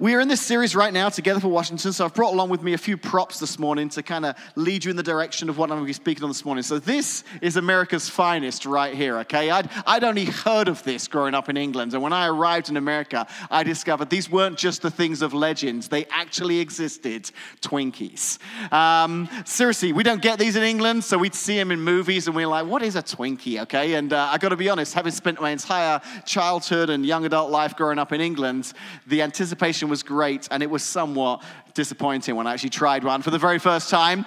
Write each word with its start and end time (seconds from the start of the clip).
we 0.00 0.14
are 0.14 0.20
in 0.20 0.28
this 0.28 0.40
series 0.40 0.76
right 0.76 0.92
now 0.92 1.08
together 1.08 1.40
for 1.40 1.48
Washington, 1.48 1.92
so 1.92 2.04
I've 2.04 2.14
brought 2.14 2.32
along 2.32 2.50
with 2.50 2.62
me 2.62 2.72
a 2.72 2.78
few 2.78 2.96
props 2.96 3.40
this 3.40 3.58
morning 3.58 3.88
to 3.90 4.02
kind 4.02 4.24
of 4.24 4.36
lead 4.54 4.84
you 4.84 4.92
in 4.92 4.96
the 4.96 5.02
direction 5.02 5.48
of 5.48 5.58
what 5.58 5.72
I'm 5.72 5.78
going 5.78 5.82
to 5.82 5.86
be 5.88 5.92
speaking 5.92 6.22
on 6.22 6.30
this 6.30 6.44
morning. 6.44 6.62
So, 6.62 6.78
this 6.78 7.24
is 7.42 7.56
America's 7.56 8.08
finest 8.08 8.64
right 8.64 8.94
here, 8.94 9.18
okay? 9.18 9.50
I'd, 9.50 9.68
I'd 9.86 10.04
only 10.04 10.26
heard 10.26 10.68
of 10.68 10.84
this 10.84 11.08
growing 11.08 11.34
up 11.34 11.48
in 11.48 11.56
England, 11.56 11.94
and 11.94 12.02
when 12.02 12.12
I 12.12 12.28
arrived 12.28 12.68
in 12.68 12.76
America, 12.76 13.26
I 13.50 13.64
discovered 13.64 14.08
these 14.08 14.30
weren't 14.30 14.56
just 14.56 14.82
the 14.82 14.90
things 14.90 15.20
of 15.20 15.34
legends, 15.34 15.88
they 15.88 16.04
actually 16.10 16.60
existed 16.60 17.28
Twinkies. 17.60 18.38
Um, 18.72 19.28
seriously, 19.44 19.92
we 19.92 20.04
don't 20.04 20.22
get 20.22 20.38
these 20.38 20.54
in 20.54 20.62
England, 20.62 21.02
so 21.02 21.18
we'd 21.18 21.34
see 21.34 21.56
them 21.56 21.72
in 21.72 21.80
movies, 21.80 22.28
and 22.28 22.36
we're 22.36 22.46
like, 22.46 22.66
what 22.66 22.84
is 22.84 22.94
a 22.94 23.02
Twinkie, 23.02 23.62
okay? 23.62 23.94
And 23.94 24.12
uh, 24.12 24.28
I 24.30 24.38
got 24.38 24.50
to 24.50 24.56
be 24.56 24.68
honest, 24.68 24.94
having 24.94 25.12
spent 25.12 25.40
my 25.40 25.50
entire 25.50 26.00
childhood 26.24 26.88
and 26.88 27.04
young 27.04 27.24
adult 27.24 27.50
life 27.50 27.74
growing 27.74 27.98
up 27.98 28.12
in 28.12 28.20
England, 28.20 28.72
the 29.08 29.22
anticipation 29.22 29.87
was 29.88 30.02
great, 30.02 30.48
and 30.50 30.62
it 30.62 30.70
was 30.70 30.82
somewhat 30.82 31.42
disappointing 31.74 32.36
when 32.36 32.46
I 32.46 32.54
actually 32.54 32.70
tried 32.70 33.04
one 33.04 33.22
for 33.22 33.30
the 33.30 33.38
very 33.38 33.58
first 33.58 33.90
time. 33.90 34.24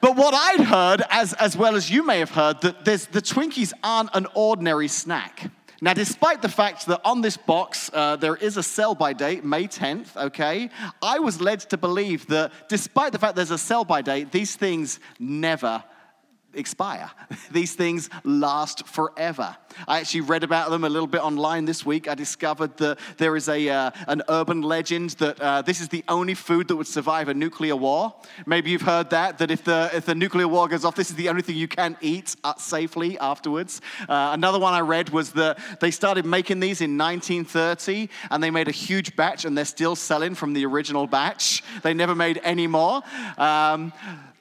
But 0.00 0.16
what 0.16 0.34
I'd 0.34 0.64
heard, 0.64 1.02
as, 1.10 1.32
as 1.34 1.56
well 1.56 1.74
as 1.74 1.90
you 1.90 2.04
may 2.06 2.20
have 2.20 2.30
heard, 2.30 2.60
that 2.60 2.84
the 2.84 3.22
Twinkies 3.22 3.72
aren't 3.82 4.10
an 4.14 4.26
ordinary 4.34 4.88
snack. 4.88 5.50
Now, 5.80 5.94
despite 5.94 6.42
the 6.42 6.48
fact 6.48 6.86
that 6.86 7.00
on 7.04 7.20
this 7.20 7.36
box 7.36 7.88
uh, 7.92 8.16
there 8.16 8.34
is 8.34 8.56
a 8.56 8.62
sell 8.62 8.94
by 8.94 9.12
date, 9.12 9.44
May 9.44 9.68
10th, 9.68 10.16
okay, 10.16 10.70
I 11.00 11.20
was 11.20 11.40
led 11.40 11.60
to 11.60 11.76
believe 11.76 12.26
that 12.28 12.52
despite 12.68 13.12
the 13.12 13.18
fact 13.18 13.36
there's 13.36 13.52
a 13.52 13.58
sell 13.58 13.84
by 13.84 14.02
date, 14.02 14.32
these 14.32 14.56
things 14.56 14.98
never 15.20 15.84
expire. 16.54 17.10
These 17.50 17.74
things 17.74 18.10
last 18.24 18.86
forever. 18.86 19.56
I 19.86 20.00
actually 20.00 20.22
read 20.22 20.44
about 20.44 20.70
them 20.70 20.84
a 20.84 20.88
little 20.88 21.06
bit 21.06 21.22
online 21.22 21.64
this 21.64 21.84
week. 21.84 22.08
I 22.08 22.14
discovered 22.14 22.76
that 22.78 22.98
there 23.16 23.36
is 23.36 23.48
a, 23.48 23.68
uh, 23.68 23.90
an 24.06 24.22
urban 24.28 24.62
legend 24.62 25.10
that 25.10 25.40
uh, 25.40 25.62
this 25.62 25.80
is 25.80 25.88
the 25.88 26.04
only 26.08 26.34
food 26.34 26.68
that 26.68 26.76
would 26.76 26.86
survive 26.86 27.28
a 27.28 27.34
nuclear 27.34 27.76
war. 27.76 28.14
Maybe 28.46 28.70
you've 28.70 28.82
heard 28.82 29.10
that, 29.10 29.38
that 29.38 29.50
if 29.50 29.64
the, 29.64 29.90
if 29.92 30.06
the 30.06 30.14
nuclear 30.14 30.48
war 30.48 30.68
goes 30.68 30.84
off, 30.84 30.94
this 30.94 31.10
is 31.10 31.16
the 31.16 31.28
only 31.28 31.42
thing 31.42 31.56
you 31.56 31.68
can 31.68 31.96
eat 32.00 32.34
uh, 32.42 32.54
safely 32.56 33.18
afterwards. 33.18 33.80
Uh, 34.08 34.30
another 34.32 34.58
one 34.58 34.74
I 34.74 34.80
read 34.80 35.10
was 35.10 35.32
that 35.32 35.58
they 35.80 35.90
started 35.90 36.24
making 36.24 36.60
these 36.60 36.80
in 36.80 36.96
1930 36.98 38.08
and 38.30 38.42
they 38.42 38.50
made 38.50 38.68
a 38.68 38.72
huge 38.72 39.14
batch 39.16 39.44
and 39.44 39.56
they're 39.56 39.64
still 39.64 39.96
selling 39.96 40.34
from 40.34 40.54
the 40.54 40.64
original 40.66 41.06
batch. 41.06 41.62
They 41.82 41.94
never 41.94 42.14
made 42.14 42.40
any 42.42 42.66
more. 42.66 43.02
Um, 43.36 43.92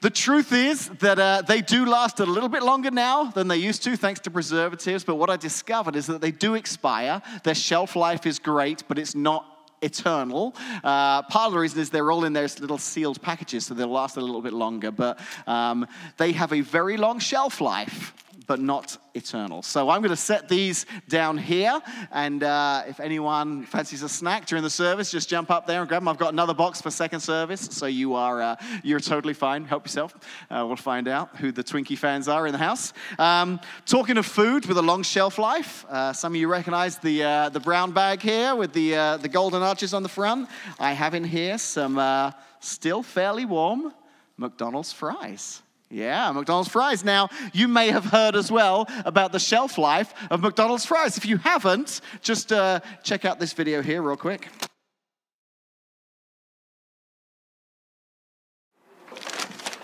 the 0.02 0.10
truth 0.10 0.52
is 0.54 0.90
that 1.00 1.18
uh, 1.18 1.42
they 1.42 1.62
do 1.62 1.86
last 1.86 2.20
a 2.20 2.26
little 2.26 2.50
bit 2.50 2.64
longer 2.64 2.92
now 2.92 3.26
than 3.26 3.48
they 3.48 3.58
used 3.58 3.84
to, 3.84 3.96
thanks 3.96 4.20
to 4.22 4.32
preservatives. 4.32 5.04
But 5.04 5.16
what 5.16 5.30
I 5.30 5.38
discovered 5.38 5.96
is 5.96 6.08
that 6.08 6.22
they 6.22 6.32
do 6.32 6.56
expire. 6.56 7.22
Their 7.44 7.56
shelf 7.56 7.96
life 7.96 8.26
is 8.26 8.40
great, 8.40 8.84
but 8.88 9.00
it's 9.00 9.16
not 9.16 9.46
eternal. 9.82 10.56
Uh, 10.84 11.24
part 11.24 11.48
of 11.48 11.54
the 11.54 11.60
reason 11.60 11.80
is 11.80 11.90
they're 11.90 12.12
all 12.12 12.26
in 12.26 12.34
their 12.34 12.48
little 12.60 12.78
sealed 12.78 13.22
packages, 13.22 13.66
so 13.66 13.74
they'll 13.74 13.88
last 13.88 14.18
a 14.18 14.22
little 14.22 14.42
bit 14.42 14.54
longer. 14.54 14.92
But 14.92 15.20
um, 15.48 15.88
they 16.18 16.32
have 16.32 16.54
a 16.54 16.62
very 16.62 16.98
long 16.98 17.20
shelf 17.20 17.62
life 17.62 18.14
but 18.48 18.62
not 18.62 18.98
eternal. 19.14 19.62
So 19.62 19.90
I'm 19.90 20.02
going 20.02 20.10
to 20.10 20.16
set 20.16 20.48
these 20.48 20.86
down 21.10 21.38
here. 21.38 21.82
And 22.12 22.44
uh, 22.44 22.84
if 22.88 23.00
anyone 23.00 23.64
fancies 23.66 24.04
a 24.04 24.10
snack 24.10 24.46
during 24.46 24.64
the 24.64 24.70
service, 24.70 25.12
just 25.12 25.30
jump 25.30 25.52
up 25.52 25.68
there 25.68 25.82
and 25.82 25.90
grab 25.90 26.02
them. 26.02 26.08
I've 26.08 26.18
got 26.18 26.32
another 26.32 26.54
box 26.54 26.82
for 26.82 26.90
second 26.90 27.20
service, 27.20 27.62
so 27.72 27.86
you 27.86 28.16
are 28.16 28.42
uh, 28.42 28.56
you're 28.84 29.02
totally 29.02 29.34
fine. 29.34 29.66
Help 29.66 29.86
yourself. 29.86 30.16
Uh, 30.50 30.64
we'll 30.66 30.78
find 30.78 31.08
out 31.08 31.36
who 31.38 31.52
the 31.52 31.64
Twinkie 31.64 31.98
fans 31.98 32.28
are 32.28 32.48
in 32.48 32.54
the 32.54 32.58
house. 32.58 32.94
Um, 33.20 33.60
talking 33.86 34.18
of 34.18 34.26
food 34.26 34.66
with 34.66 34.78
a 34.78 34.82
long 34.82 35.04
shelf 35.04 35.38
life, 35.38 35.86
uh, 35.90 36.14
some 36.14 36.34
of 36.34 36.38
you 36.38 36.48
recognize 36.48 36.98
the 36.98 37.24
uh, 37.24 37.50
the 37.50 37.60
brown 37.60 37.92
bag 37.92 38.22
here 38.22 38.56
with 38.56 38.72
the 38.72 38.96
uh, 38.96 39.18
the 39.18 39.30
golden 39.30 39.62
arches 39.62 39.94
on 39.94 40.04
the 40.04 40.10
front. 40.10 40.48
I 40.80 40.94
have 40.94 41.14
in 41.14 41.26
here 41.26 41.58
some 41.58 42.34
still 42.60 43.04
fairly 43.04 43.46
warm 43.46 43.94
McDonald's 44.38 44.94
fries. 44.94 45.62
Yeah, 45.90 46.32
McDonald's 46.34 46.70
fries. 46.70 47.06
Now, 47.06 47.30
you 47.54 47.70
may 47.70 47.92
have 47.92 48.06
heard 48.06 48.36
as 48.36 48.52
well 48.52 48.88
about 49.06 49.32
the 49.32 49.40
shelf 49.40 49.78
life 49.78 50.14
of 50.30 50.42
McDonald's 50.42 50.86
fries. 50.86 51.18
If 51.18 51.26
you 51.26 51.38
haven't, 51.38 52.02
just 52.22 52.52
uh, 52.52 52.82
check 53.04 53.24
out 53.24 53.40
this 53.40 53.54
video 53.54 53.82
here, 53.82 54.02
real 54.02 54.18
quick. 54.18 54.50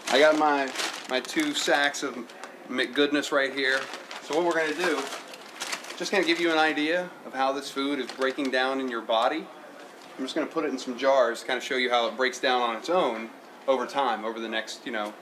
I 0.09 0.19
got 0.19 0.37
my, 0.37 0.69
my 1.09 1.21
two 1.21 1.53
sacks 1.53 2.03
of 2.03 2.17
McGoodness 2.69 3.31
right 3.31 3.53
here. 3.53 3.79
So, 4.23 4.35
what 4.35 4.45
we're 4.45 4.53
going 4.53 4.73
to 4.73 4.77
do, 4.77 5.01
just 5.97 6.11
going 6.11 6.21
to 6.21 6.27
give 6.27 6.39
you 6.39 6.51
an 6.51 6.57
idea 6.57 7.09
of 7.25 7.33
how 7.33 7.53
this 7.53 7.71
food 7.71 7.99
is 7.99 8.11
breaking 8.11 8.51
down 8.51 8.81
in 8.81 8.89
your 8.89 9.01
body. 9.01 9.47
I'm 10.17 10.23
just 10.23 10.35
going 10.35 10.45
to 10.45 10.53
put 10.53 10.65
it 10.65 10.67
in 10.67 10.77
some 10.77 10.97
jars, 10.97 11.41
to 11.41 11.47
kind 11.47 11.57
of 11.57 11.63
show 11.63 11.77
you 11.77 11.89
how 11.89 12.07
it 12.07 12.17
breaks 12.17 12.39
down 12.39 12.61
on 12.61 12.75
its 12.75 12.89
own 12.89 13.29
over 13.67 13.85
time, 13.85 14.25
over 14.25 14.39
the 14.39 14.49
next, 14.49 14.85
you 14.85 14.91
know, 14.91 15.13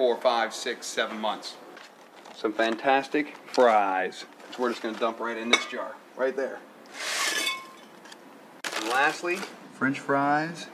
four, 0.00 0.16
five, 0.16 0.54
six, 0.54 0.86
seven 0.86 1.20
months. 1.20 1.56
Some 2.34 2.54
fantastic 2.54 3.36
fries. 3.48 4.24
So 4.50 4.62
we're 4.62 4.70
just 4.70 4.80
to 4.80 4.92
dump 4.92 5.20
right 5.20 5.36
in 5.36 5.50
this 5.50 5.66
jar, 5.66 5.94
right 6.16 6.34
there. 6.34 6.58
And 8.76 8.88
lastly, 8.88 9.36
French 9.74 10.00
fries 10.00 10.68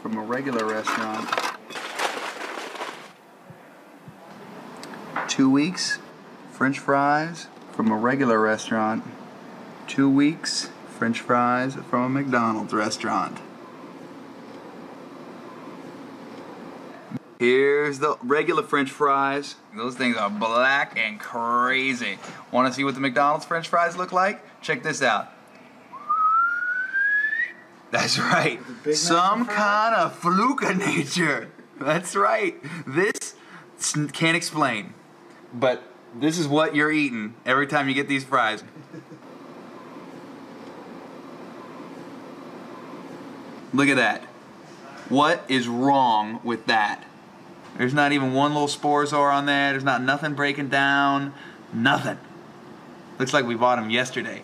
from 0.00 0.16
a 0.16 0.20
regular 0.20 0.64
restaurant. 0.64 1.30
Two 5.28 5.48
weeks, 5.48 6.00
French 6.50 6.80
fries 6.80 7.46
from 7.70 7.88
a 7.92 7.96
regular 7.96 8.40
restaurant. 8.40 9.04
Two 9.86 10.10
weeks, 10.10 10.70
French 10.88 11.20
fries 11.20 11.76
from 11.88 12.02
a 12.02 12.08
McDonald's 12.08 12.72
restaurant. 12.72 13.38
Here's 17.42 17.98
the 17.98 18.16
regular 18.22 18.62
french 18.62 18.88
fries. 18.88 19.56
Those 19.76 19.96
things 19.96 20.16
are 20.16 20.30
black 20.30 20.96
and 20.96 21.18
crazy. 21.18 22.20
Want 22.52 22.68
to 22.68 22.72
see 22.72 22.84
what 22.84 22.94
the 22.94 23.00
McDonald's 23.00 23.44
french 23.44 23.66
fries 23.66 23.96
look 23.96 24.12
like? 24.12 24.60
Check 24.60 24.84
this 24.84 25.02
out. 25.02 25.32
That's 27.90 28.16
right. 28.16 28.60
Some 28.94 29.46
kind 29.46 29.92
of 29.92 30.14
fluke 30.14 30.62
of 30.62 30.76
nature. 30.78 31.50
That's 31.80 32.14
right. 32.14 32.62
This 32.86 33.34
can't 34.12 34.36
explain. 34.36 34.94
But 35.52 35.82
this 36.14 36.38
is 36.38 36.46
what 36.46 36.76
you're 36.76 36.92
eating 36.92 37.34
every 37.44 37.66
time 37.66 37.88
you 37.88 37.94
get 37.96 38.06
these 38.06 38.22
fries. 38.22 38.62
Look 43.74 43.88
at 43.88 43.96
that. 43.96 44.22
What 45.08 45.44
is 45.48 45.66
wrong 45.66 46.38
with 46.44 46.66
that? 46.66 47.08
There's 47.76 47.94
not 47.94 48.12
even 48.12 48.34
one 48.34 48.52
little 48.52 48.68
sporosaur 48.68 49.32
on 49.32 49.46
there. 49.46 49.72
There's 49.72 49.84
not 49.84 50.02
nothing 50.02 50.34
breaking 50.34 50.68
down. 50.68 51.34
Nothing. 51.72 52.18
Looks 53.18 53.32
like 53.32 53.44
we 53.44 53.54
bought 53.54 53.76
them 53.76 53.90
yesterday. 53.90 54.42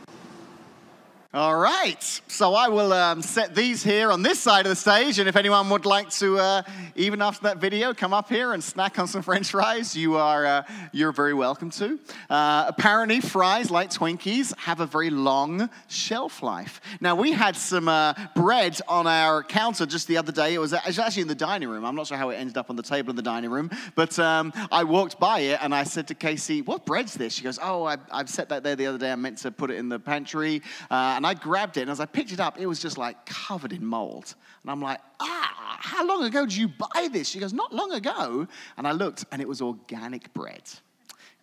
All 1.34 1.58
right, 1.58 2.02
so 2.28 2.54
I 2.54 2.68
will 2.68 2.90
um, 2.90 3.20
set 3.20 3.54
these 3.54 3.82
here 3.82 4.10
on 4.10 4.22
this 4.22 4.38
side 4.38 4.64
of 4.64 4.70
the 4.70 4.76
stage, 4.76 5.18
and 5.18 5.28
if 5.28 5.36
anyone 5.36 5.68
would 5.68 5.84
like 5.84 6.08
to, 6.12 6.38
uh, 6.38 6.62
even 6.96 7.20
after 7.20 7.42
that 7.42 7.58
video, 7.58 7.92
come 7.92 8.14
up 8.14 8.30
here 8.30 8.54
and 8.54 8.64
snack 8.64 8.98
on 8.98 9.06
some 9.06 9.20
French 9.28 9.50
fries, 9.50 9.94
you 9.94 10.16
are 10.16 10.46
uh, 10.46 10.62
you're 10.90 11.12
very 11.12 11.34
welcome 11.34 11.68
to. 11.72 11.98
Uh, 12.30 12.64
apparently, 12.66 13.20
fries 13.20 13.70
like 13.70 13.90
Twinkies 13.90 14.56
have 14.56 14.80
a 14.80 14.86
very 14.86 15.10
long 15.10 15.68
shelf 15.86 16.42
life. 16.42 16.80
Now, 16.98 17.14
we 17.14 17.32
had 17.32 17.56
some 17.56 17.88
uh, 17.88 18.14
bread 18.34 18.80
on 18.88 19.06
our 19.06 19.42
counter 19.42 19.84
just 19.84 20.08
the 20.08 20.16
other 20.16 20.32
day. 20.32 20.54
It 20.54 20.58
was, 20.60 20.72
actually 20.72 21.20
in 21.20 21.28
the 21.28 21.34
dining 21.34 21.68
room. 21.68 21.84
I'm 21.84 21.94
not 21.94 22.06
sure 22.06 22.16
how 22.16 22.30
it 22.30 22.36
ended 22.36 22.56
up 22.56 22.70
on 22.70 22.76
the 22.76 22.82
table 22.82 23.10
in 23.10 23.16
the 23.16 23.22
dining 23.22 23.50
room, 23.50 23.70
but 23.96 24.18
um, 24.18 24.50
I 24.72 24.84
walked 24.84 25.20
by 25.20 25.40
it 25.40 25.58
and 25.60 25.74
I 25.74 25.84
said 25.84 26.08
to 26.08 26.14
Casey, 26.14 26.62
"What 26.62 26.86
bread's 26.86 27.12
this?" 27.12 27.34
She 27.34 27.42
goes, 27.42 27.58
"Oh, 27.62 27.84
I, 27.84 27.98
have 28.10 28.30
set 28.30 28.48
that 28.48 28.62
there 28.62 28.76
the 28.76 28.86
other 28.86 28.96
day. 28.96 29.12
I 29.12 29.16
meant 29.16 29.36
to 29.38 29.50
put 29.50 29.70
it 29.70 29.74
in 29.74 29.90
the 29.90 29.98
pantry." 29.98 30.62
And 31.18 31.26
I 31.26 31.34
grabbed 31.34 31.78
it, 31.78 31.80
and 31.80 31.90
as 31.90 31.98
I 31.98 32.06
picked 32.06 32.30
it 32.30 32.38
up, 32.38 32.60
it 32.60 32.66
was 32.66 32.78
just 32.78 32.96
like 32.96 33.26
covered 33.26 33.72
in 33.72 33.84
mold. 33.84 34.36
And 34.62 34.70
I'm 34.70 34.80
like, 34.80 35.00
ah, 35.18 35.76
how 35.80 36.06
long 36.06 36.22
ago 36.22 36.46
did 36.46 36.54
you 36.54 36.68
buy 36.68 37.08
this? 37.10 37.28
She 37.28 37.40
goes, 37.40 37.52
not 37.52 37.74
long 37.74 37.90
ago. 37.90 38.46
And 38.76 38.86
I 38.86 38.92
looked, 38.92 39.24
and 39.32 39.42
it 39.42 39.48
was 39.48 39.60
organic 39.60 40.32
bread. 40.32 40.62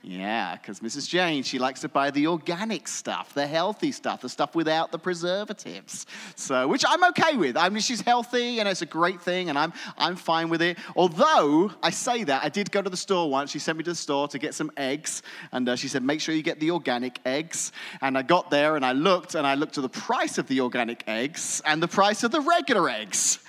Yeah, 0.07 0.55
because 0.55 0.81
Mrs. 0.81 1.09
Jane, 1.09 1.41
she 1.41 1.57
likes 1.57 1.81
to 1.81 1.89
buy 1.89 2.11
the 2.11 2.27
organic 2.27 2.87
stuff, 2.87 3.33
the 3.33 3.47
healthy 3.47 3.91
stuff, 3.91 4.21
the 4.21 4.29
stuff 4.29 4.53
without 4.53 4.91
the 4.91 4.99
preservatives. 4.99 6.05
So, 6.35 6.67
which 6.67 6.85
I'm 6.87 7.03
okay 7.05 7.37
with. 7.37 7.57
I 7.57 7.69
mean, 7.69 7.81
she's 7.81 8.01
healthy 8.01 8.59
and 8.59 8.69
it's 8.69 8.83
a 8.83 8.85
great 8.85 9.19
thing, 9.19 9.49
and 9.49 9.57
I'm, 9.57 9.73
I'm 9.97 10.15
fine 10.15 10.49
with 10.49 10.61
it. 10.61 10.77
Although 10.95 11.71
I 11.81 11.89
say 11.89 12.23
that, 12.25 12.43
I 12.43 12.49
did 12.49 12.71
go 12.71 12.83
to 12.83 12.89
the 12.89 12.95
store 12.95 13.31
once. 13.31 13.49
She 13.49 13.57
sent 13.57 13.79
me 13.79 13.83
to 13.83 13.91
the 13.91 13.95
store 13.95 14.27
to 14.27 14.37
get 14.37 14.53
some 14.53 14.71
eggs, 14.77 15.23
and 15.51 15.67
uh, 15.67 15.75
she 15.75 15.87
said, 15.87 16.03
make 16.03 16.21
sure 16.21 16.35
you 16.35 16.43
get 16.43 16.59
the 16.59 16.69
organic 16.69 17.17
eggs. 17.25 17.71
And 17.99 18.15
I 18.15 18.21
got 18.21 18.51
there 18.51 18.75
and 18.75 18.85
I 18.85 18.91
looked, 18.91 19.33
and 19.33 19.47
I 19.47 19.55
looked 19.55 19.79
at 19.79 19.81
the 19.81 19.89
price 19.89 20.37
of 20.37 20.45
the 20.45 20.61
organic 20.61 21.03
eggs 21.07 21.63
and 21.65 21.81
the 21.81 21.87
price 21.87 22.23
of 22.23 22.29
the 22.29 22.41
regular 22.41 22.87
eggs. 22.89 23.39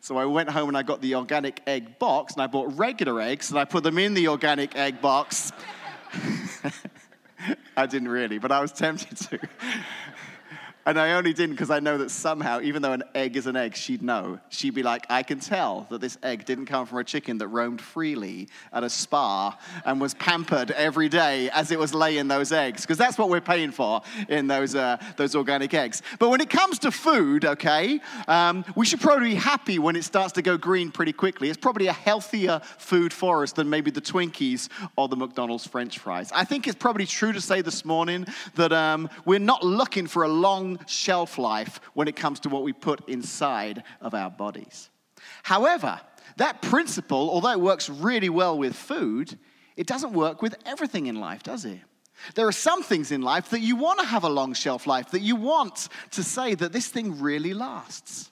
So 0.00 0.16
I 0.16 0.24
went 0.24 0.48
home 0.48 0.68
and 0.68 0.78
I 0.78 0.82
got 0.82 1.02
the 1.02 1.14
organic 1.16 1.60
egg 1.66 1.98
box, 1.98 2.32
and 2.32 2.40
I 2.40 2.46
bought 2.46 2.74
regular 2.78 3.20
eggs, 3.20 3.50
and 3.50 3.58
I 3.58 3.66
put 3.66 3.82
them 3.82 3.98
in 3.98 4.14
the 4.14 4.28
organic 4.28 4.74
egg 4.76 5.02
box. 5.02 5.52
I 7.76 7.86
didn't 7.86 8.08
really, 8.08 8.38
but 8.38 8.52
I 8.52 8.60
was 8.60 8.72
tempted 8.72 9.16
to. 9.28 9.38
And 10.86 11.00
I 11.00 11.14
only 11.14 11.32
didn't 11.32 11.56
because 11.56 11.70
I 11.70 11.80
know 11.80 11.98
that 11.98 12.12
somehow, 12.12 12.60
even 12.60 12.80
though 12.80 12.92
an 12.92 13.02
egg 13.12 13.36
is 13.36 13.48
an 13.48 13.56
egg, 13.56 13.74
she'd 13.74 14.02
know. 14.02 14.38
She'd 14.50 14.74
be 14.74 14.84
like, 14.84 15.04
I 15.10 15.24
can 15.24 15.40
tell 15.40 15.88
that 15.90 16.00
this 16.00 16.16
egg 16.22 16.44
didn't 16.44 16.66
come 16.66 16.86
from 16.86 16.98
a 16.98 17.04
chicken 17.04 17.38
that 17.38 17.48
roamed 17.48 17.80
freely 17.80 18.48
at 18.72 18.84
a 18.84 18.88
spa 18.88 19.58
and 19.84 20.00
was 20.00 20.14
pampered 20.14 20.70
every 20.70 21.08
day 21.08 21.50
as 21.50 21.72
it 21.72 21.78
was 21.80 21.92
laying 21.92 22.28
those 22.28 22.52
eggs. 22.52 22.82
Because 22.82 22.98
that's 22.98 23.18
what 23.18 23.30
we're 23.30 23.40
paying 23.40 23.72
for 23.72 24.00
in 24.28 24.46
those, 24.46 24.76
uh, 24.76 24.96
those 25.16 25.34
organic 25.34 25.74
eggs. 25.74 26.02
But 26.20 26.28
when 26.28 26.40
it 26.40 26.50
comes 26.50 26.78
to 26.80 26.92
food, 26.92 27.44
okay, 27.44 28.00
um, 28.28 28.64
we 28.76 28.86
should 28.86 29.00
probably 29.00 29.30
be 29.30 29.34
happy 29.34 29.80
when 29.80 29.96
it 29.96 30.04
starts 30.04 30.34
to 30.34 30.42
go 30.42 30.56
green 30.56 30.92
pretty 30.92 31.12
quickly. 31.12 31.48
It's 31.48 31.58
probably 31.58 31.88
a 31.88 31.92
healthier 31.92 32.60
food 32.78 33.12
for 33.12 33.42
us 33.42 33.50
than 33.50 33.68
maybe 33.68 33.90
the 33.90 34.00
Twinkies 34.00 34.68
or 34.94 35.08
the 35.08 35.16
McDonald's 35.16 35.66
French 35.66 35.98
fries. 35.98 36.30
I 36.32 36.44
think 36.44 36.68
it's 36.68 36.76
probably 36.76 37.06
true 37.06 37.32
to 37.32 37.40
say 37.40 37.60
this 37.60 37.84
morning 37.84 38.24
that 38.54 38.72
um, 38.72 39.10
we're 39.24 39.40
not 39.40 39.64
looking 39.64 40.06
for 40.06 40.22
a 40.22 40.28
long 40.28 40.75
shelf 40.86 41.38
life 41.38 41.80
when 41.94 42.08
it 42.08 42.16
comes 42.16 42.40
to 42.40 42.48
what 42.48 42.62
we 42.62 42.72
put 42.72 43.08
inside 43.08 43.82
of 44.00 44.14
our 44.14 44.30
bodies. 44.30 44.90
However, 45.42 46.00
that 46.36 46.62
principle, 46.62 47.30
although 47.30 47.52
it 47.52 47.60
works 47.60 47.88
really 47.88 48.28
well 48.28 48.58
with 48.58 48.74
food, 48.74 49.38
it 49.76 49.86
doesn't 49.86 50.12
work 50.12 50.42
with 50.42 50.54
everything 50.64 51.06
in 51.06 51.20
life, 51.20 51.42
does 51.42 51.64
it? 51.64 51.80
There 52.34 52.46
are 52.46 52.52
some 52.52 52.82
things 52.82 53.12
in 53.12 53.22
life 53.22 53.50
that 53.50 53.60
you 53.60 53.76
want 53.76 54.00
to 54.00 54.06
have 54.06 54.24
a 54.24 54.28
long 54.28 54.54
shelf 54.54 54.86
life, 54.86 55.10
that 55.10 55.20
you 55.20 55.36
want 55.36 55.88
to 56.12 56.22
say 56.22 56.54
that 56.54 56.72
this 56.72 56.88
thing 56.88 57.20
really 57.20 57.52
lasts. 57.52 58.30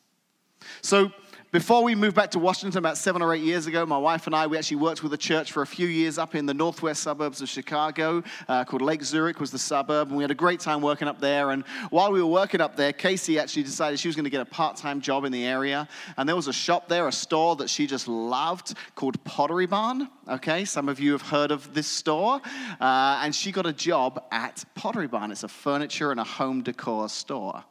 So, 0.81 1.12
before 1.54 1.84
we 1.84 1.94
moved 1.94 2.16
back 2.16 2.32
to 2.32 2.40
Washington 2.40 2.78
about 2.78 2.98
seven 2.98 3.22
or 3.22 3.32
eight 3.32 3.44
years 3.44 3.68
ago, 3.68 3.86
my 3.86 3.96
wife 3.96 4.26
and 4.26 4.34
I, 4.34 4.48
we 4.48 4.58
actually 4.58 4.78
worked 4.78 5.04
with 5.04 5.12
a 5.12 5.16
church 5.16 5.52
for 5.52 5.62
a 5.62 5.66
few 5.66 5.86
years 5.86 6.18
up 6.18 6.34
in 6.34 6.46
the 6.46 6.52
northwest 6.52 7.00
suburbs 7.04 7.40
of 7.42 7.48
Chicago 7.48 8.24
uh, 8.48 8.64
called 8.64 8.82
Lake 8.82 9.04
Zurich 9.04 9.38
was 9.38 9.52
the 9.52 9.58
suburb. 9.60 10.08
And 10.08 10.16
we 10.16 10.24
had 10.24 10.32
a 10.32 10.34
great 10.34 10.58
time 10.58 10.82
working 10.82 11.06
up 11.06 11.20
there. 11.20 11.52
And 11.52 11.62
while 11.90 12.10
we 12.10 12.20
were 12.20 12.26
working 12.26 12.60
up 12.60 12.74
there, 12.74 12.92
Casey 12.92 13.38
actually 13.38 13.62
decided 13.62 14.00
she 14.00 14.08
was 14.08 14.16
going 14.16 14.24
to 14.24 14.30
get 14.30 14.40
a 14.40 14.44
part-time 14.44 15.00
job 15.00 15.24
in 15.24 15.30
the 15.30 15.44
area. 15.44 15.86
And 16.16 16.28
there 16.28 16.34
was 16.34 16.48
a 16.48 16.52
shop 16.52 16.88
there, 16.88 17.06
a 17.06 17.12
store 17.12 17.54
that 17.54 17.70
she 17.70 17.86
just 17.86 18.08
loved 18.08 18.74
called 18.96 19.22
Pottery 19.22 19.66
Barn. 19.66 20.08
Okay, 20.28 20.64
some 20.64 20.88
of 20.88 20.98
you 20.98 21.12
have 21.12 21.22
heard 21.22 21.52
of 21.52 21.72
this 21.72 21.86
store. 21.86 22.40
Uh, 22.80 23.20
and 23.22 23.32
she 23.32 23.52
got 23.52 23.64
a 23.64 23.72
job 23.72 24.24
at 24.32 24.64
Pottery 24.74 25.06
Barn. 25.06 25.30
It's 25.30 25.44
a 25.44 25.48
furniture 25.48 26.10
and 26.10 26.18
a 26.18 26.24
home 26.24 26.64
decor 26.64 27.08
store. 27.08 27.62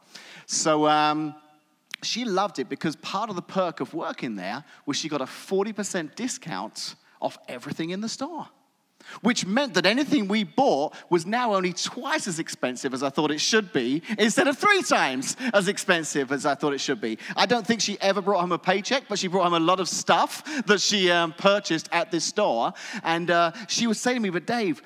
So, 0.46 0.86
um, 0.86 1.34
she 2.04 2.24
loved 2.24 2.58
it 2.58 2.68
because 2.68 2.96
part 2.96 3.30
of 3.30 3.36
the 3.36 3.42
perk 3.42 3.80
of 3.80 3.94
working 3.94 4.36
there 4.36 4.64
was 4.86 4.96
she 4.96 5.08
got 5.08 5.20
a 5.20 5.26
40% 5.26 6.14
discount 6.14 6.96
off 7.20 7.38
everything 7.48 7.90
in 7.90 8.00
the 8.00 8.08
store. 8.08 8.48
Which 9.20 9.44
meant 9.44 9.74
that 9.74 9.84
anything 9.84 10.28
we 10.28 10.44
bought 10.44 10.94
was 11.10 11.26
now 11.26 11.54
only 11.54 11.74
twice 11.74 12.26
as 12.26 12.38
expensive 12.38 12.94
as 12.94 13.02
I 13.02 13.10
thought 13.10 13.30
it 13.30 13.40
should 13.40 13.70
be, 13.70 14.02
instead 14.18 14.48
of 14.48 14.56
three 14.56 14.80
times 14.82 15.36
as 15.52 15.68
expensive 15.68 16.32
as 16.32 16.46
I 16.46 16.54
thought 16.54 16.72
it 16.72 16.80
should 16.80 17.02
be. 17.02 17.18
I 17.36 17.44
don't 17.44 17.66
think 17.66 17.82
she 17.82 17.98
ever 18.00 18.22
brought 18.22 18.40
home 18.40 18.52
a 18.52 18.58
paycheck, 18.58 19.04
but 19.08 19.18
she 19.18 19.28
brought 19.28 19.44
home 19.44 19.54
a 19.54 19.60
lot 19.60 19.78
of 19.78 19.90
stuff 19.90 20.42
that 20.66 20.80
she 20.80 21.10
um, 21.10 21.34
purchased 21.34 21.88
at 21.92 22.10
this 22.10 22.24
store. 22.24 22.72
And 23.02 23.30
uh, 23.30 23.52
she 23.68 23.86
was 23.86 24.00
saying 24.00 24.16
to 24.16 24.22
me, 24.22 24.30
But 24.30 24.46
Dave, 24.46 24.80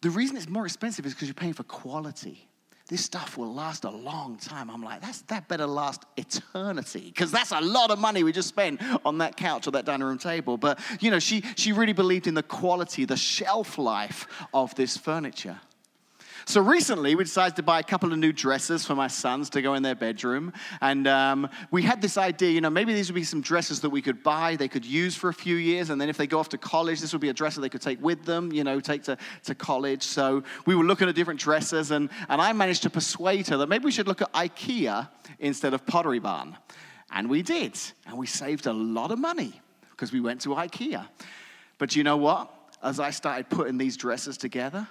the 0.00 0.10
reason 0.10 0.38
it's 0.38 0.48
more 0.48 0.64
expensive 0.64 1.04
is 1.04 1.12
because 1.12 1.28
you're 1.28 1.34
paying 1.34 1.52
for 1.52 1.64
quality 1.64 2.48
this 2.92 3.02
stuff 3.02 3.38
will 3.38 3.54
last 3.54 3.84
a 3.84 3.90
long 3.90 4.36
time. 4.36 4.68
I'm 4.68 4.82
like, 4.82 5.00
that's, 5.00 5.22
that 5.22 5.48
better 5.48 5.66
last 5.66 6.04
eternity 6.18 7.00
because 7.06 7.32
that's 7.32 7.50
a 7.50 7.60
lot 7.62 7.90
of 7.90 7.98
money 7.98 8.22
we 8.22 8.32
just 8.32 8.50
spent 8.50 8.82
on 9.06 9.16
that 9.16 9.34
couch 9.34 9.66
or 9.66 9.70
that 9.70 9.86
dining 9.86 10.06
room 10.06 10.18
table. 10.18 10.58
But, 10.58 10.78
you 11.00 11.10
know, 11.10 11.18
she, 11.18 11.40
she 11.56 11.72
really 11.72 11.94
believed 11.94 12.26
in 12.26 12.34
the 12.34 12.42
quality, 12.42 13.06
the 13.06 13.16
shelf 13.16 13.78
life 13.78 14.26
of 14.52 14.74
this 14.74 14.98
furniture. 14.98 15.58
So 16.44 16.60
recently, 16.60 17.14
we 17.14 17.24
decided 17.24 17.56
to 17.56 17.62
buy 17.62 17.78
a 17.78 17.82
couple 17.82 18.12
of 18.12 18.18
new 18.18 18.32
dresses 18.32 18.84
for 18.84 18.94
my 18.94 19.06
sons 19.06 19.48
to 19.50 19.62
go 19.62 19.74
in 19.74 19.82
their 19.82 19.94
bedroom. 19.94 20.52
And 20.80 21.06
um, 21.06 21.48
we 21.70 21.82
had 21.82 22.02
this 22.02 22.16
idea, 22.16 22.50
you 22.50 22.60
know, 22.60 22.70
maybe 22.70 22.92
these 22.94 23.08
would 23.08 23.14
be 23.14 23.24
some 23.24 23.40
dresses 23.40 23.80
that 23.80 23.90
we 23.90 24.02
could 24.02 24.22
buy, 24.22 24.56
they 24.56 24.68
could 24.68 24.84
use 24.84 25.14
for 25.14 25.28
a 25.28 25.34
few 25.34 25.56
years. 25.56 25.90
And 25.90 26.00
then 26.00 26.08
if 26.08 26.16
they 26.16 26.26
go 26.26 26.38
off 26.38 26.48
to 26.50 26.58
college, 26.58 27.00
this 27.00 27.12
would 27.12 27.20
be 27.20 27.28
a 27.28 27.32
dress 27.32 27.54
that 27.54 27.60
they 27.60 27.68
could 27.68 27.82
take 27.82 28.02
with 28.02 28.24
them, 28.24 28.52
you 28.52 28.64
know, 28.64 28.80
take 28.80 29.04
to, 29.04 29.16
to 29.44 29.54
college. 29.54 30.02
So 30.02 30.42
we 30.66 30.74
were 30.74 30.84
looking 30.84 31.08
at 31.08 31.14
different 31.14 31.40
dresses. 31.40 31.90
And, 31.90 32.10
and 32.28 32.40
I 32.40 32.52
managed 32.52 32.82
to 32.82 32.90
persuade 32.90 33.46
her 33.48 33.56
that 33.58 33.68
maybe 33.68 33.84
we 33.84 33.92
should 33.92 34.08
look 34.08 34.22
at 34.22 34.32
IKEA 34.32 35.08
instead 35.38 35.74
of 35.74 35.86
Pottery 35.86 36.18
Barn. 36.18 36.56
And 37.12 37.30
we 37.30 37.42
did. 37.42 37.78
And 38.06 38.18
we 38.18 38.26
saved 38.26 38.66
a 38.66 38.72
lot 38.72 39.10
of 39.10 39.18
money 39.18 39.60
because 39.90 40.12
we 40.12 40.20
went 40.20 40.40
to 40.42 40.50
IKEA. 40.50 41.06
But 41.78 41.94
you 41.94 42.02
know 42.02 42.16
what? 42.16 42.50
As 42.82 42.98
I 42.98 43.10
started 43.10 43.48
putting 43.48 43.78
these 43.78 43.96
dresses 43.96 44.36
together, 44.36 44.88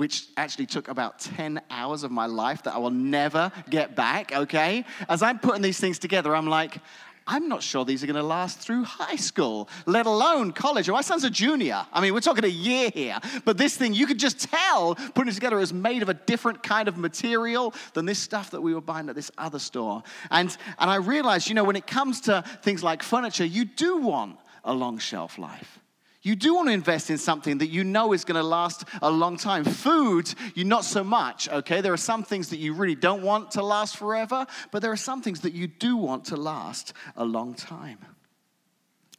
which 0.00 0.28
actually 0.38 0.64
took 0.64 0.88
about 0.88 1.18
10 1.18 1.60
hours 1.68 2.04
of 2.04 2.10
my 2.10 2.24
life 2.24 2.62
that 2.62 2.74
I 2.74 2.78
will 2.78 2.88
never 2.88 3.52
get 3.68 3.94
back, 3.94 4.32
okay? 4.32 4.86
As 5.10 5.22
I'm 5.22 5.38
putting 5.38 5.60
these 5.60 5.78
things 5.78 5.98
together, 5.98 6.34
I'm 6.34 6.46
like, 6.46 6.78
I'm 7.26 7.50
not 7.50 7.62
sure 7.62 7.84
these 7.84 8.02
are 8.02 8.06
going 8.06 8.16
to 8.16 8.22
last 8.22 8.60
through 8.60 8.84
high 8.84 9.16
school, 9.16 9.68
let 9.84 10.06
alone 10.06 10.52
college. 10.52 10.88
Oh, 10.88 10.94
my 10.94 11.02
son's 11.02 11.24
a 11.24 11.28
junior. 11.28 11.84
I 11.92 12.00
mean, 12.00 12.14
we're 12.14 12.20
talking 12.20 12.44
a 12.44 12.48
year 12.48 12.88
here. 12.94 13.18
But 13.44 13.58
this 13.58 13.76
thing, 13.76 13.92
you 13.92 14.06
could 14.06 14.18
just 14.18 14.40
tell 14.40 14.94
putting 14.94 15.28
it 15.28 15.34
together 15.34 15.58
is 15.58 15.70
made 15.70 16.00
of 16.00 16.08
a 16.08 16.14
different 16.14 16.62
kind 16.62 16.88
of 16.88 16.96
material 16.96 17.74
than 17.92 18.06
this 18.06 18.18
stuff 18.18 18.52
that 18.52 18.62
we 18.62 18.72
were 18.72 18.80
buying 18.80 19.10
at 19.10 19.16
this 19.16 19.30
other 19.36 19.58
store. 19.58 20.02
And, 20.30 20.56
and 20.78 20.90
I 20.90 20.96
realized, 20.96 21.46
you 21.46 21.54
know, 21.54 21.64
when 21.64 21.76
it 21.76 21.86
comes 21.86 22.22
to 22.22 22.42
things 22.62 22.82
like 22.82 23.02
furniture, 23.02 23.44
you 23.44 23.66
do 23.66 23.98
want 23.98 24.38
a 24.64 24.72
long 24.72 24.98
shelf 24.98 25.38
life. 25.38 25.79
You 26.22 26.36
do 26.36 26.54
want 26.54 26.68
to 26.68 26.74
invest 26.74 27.08
in 27.08 27.16
something 27.16 27.58
that 27.58 27.68
you 27.68 27.82
know 27.82 28.12
is 28.12 28.24
going 28.24 28.40
to 28.40 28.46
last 28.46 28.84
a 29.00 29.10
long 29.10 29.38
time. 29.38 29.64
Food, 29.64 30.32
you 30.54 30.64
not 30.64 30.84
so 30.84 31.02
much, 31.02 31.48
okay? 31.48 31.80
There 31.80 31.94
are 31.94 31.98
some 31.98 32.24
things 32.24 32.50
that 32.50 32.58
you 32.58 32.74
really 32.74 32.94
don't 32.94 33.22
want 33.22 33.52
to 33.52 33.62
last 33.62 33.96
forever, 33.96 34.46
but 34.70 34.82
there 34.82 34.92
are 34.92 34.98
some 34.98 35.22
things 35.22 35.40
that 35.40 35.54
you 35.54 35.66
do 35.66 35.96
want 35.96 36.26
to 36.26 36.36
last 36.36 36.92
a 37.16 37.24
long 37.24 37.54
time. 37.54 37.98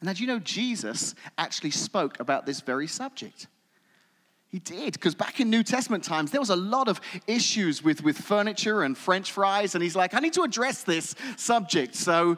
Now, 0.00 0.12
do 0.12 0.20
you 0.20 0.28
know 0.28 0.38
Jesus 0.38 1.14
actually 1.38 1.70
spoke 1.72 2.20
about 2.20 2.46
this 2.46 2.60
very 2.60 2.86
subject? 2.86 3.48
He 4.48 4.58
did, 4.58 4.92
because 4.92 5.14
back 5.14 5.40
in 5.40 5.48
New 5.48 5.62
Testament 5.62 6.04
times, 6.04 6.30
there 6.30 6.40
was 6.40 6.50
a 6.50 6.56
lot 6.56 6.86
of 6.86 7.00
issues 7.26 7.82
with, 7.82 8.04
with 8.04 8.18
furniture 8.18 8.82
and 8.82 8.96
French 8.96 9.32
fries, 9.32 9.74
and 9.74 9.82
he's 9.82 9.96
like, 9.96 10.14
I 10.14 10.20
need 10.20 10.34
to 10.34 10.42
address 10.42 10.84
this 10.84 11.14
subject. 11.36 11.94
So, 11.94 12.36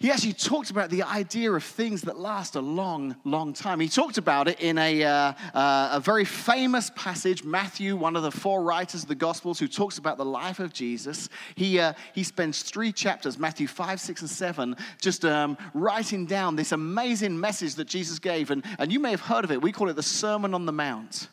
he 0.00 0.10
actually 0.10 0.32
talked 0.32 0.70
about 0.70 0.88
the 0.88 1.02
idea 1.02 1.52
of 1.52 1.62
things 1.62 2.00
that 2.02 2.18
last 2.18 2.56
a 2.56 2.60
long, 2.60 3.14
long 3.24 3.52
time. 3.52 3.78
He 3.80 3.88
talked 3.88 4.16
about 4.16 4.48
it 4.48 4.58
in 4.58 4.78
a, 4.78 5.04
uh, 5.04 5.32
uh, 5.52 5.90
a 5.92 6.00
very 6.00 6.24
famous 6.24 6.90
passage, 6.96 7.44
Matthew, 7.44 7.96
one 7.96 8.16
of 8.16 8.22
the 8.22 8.30
four 8.30 8.62
writers 8.62 9.02
of 9.02 9.10
the 9.10 9.14
Gospels, 9.14 9.58
who 9.58 9.68
talks 9.68 9.98
about 9.98 10.16
the 10.16 10.24
life 10.24 10.58
of 10.58 10.72
Jesus. 10.72 11.28
He, 11.54 11.78
uh, 11.78 11.92
he 12.14 12.22
spends 12.22 12.62
three 12.62 12.92
chapters, 12.92 13.38
Matthew 13.38 13.66
5, 13.66 14.00
6, 14.00 14.22
and 14.22 14.30
7, 14.30 14.76
just 15.02 15.26
um, 15.26 15.58
writing 15.74 16.24
down 16.24 16.56
this 16.56 16.72
amazing 16.72 17.38
message 17.38 17.74
that 17.74 17.86
Jesus 17.86 18.18
gave. 18.18 18.50
And, 18.50 18.64
and 18.78 18.90
you 18.90 19.00
may 19.00 19.10
have 19.10 19.20
heard 19.20 19.44
of 19.44 19.52
it. 19.52 19.60
We 19.60 19.70
call 19.70 19.90
it 19.90 19.96
the 19.96 20.02
Sermon 20.02 20.54
on 20.54 20.64
the 20.64 20.72
Mount 20.72 21.28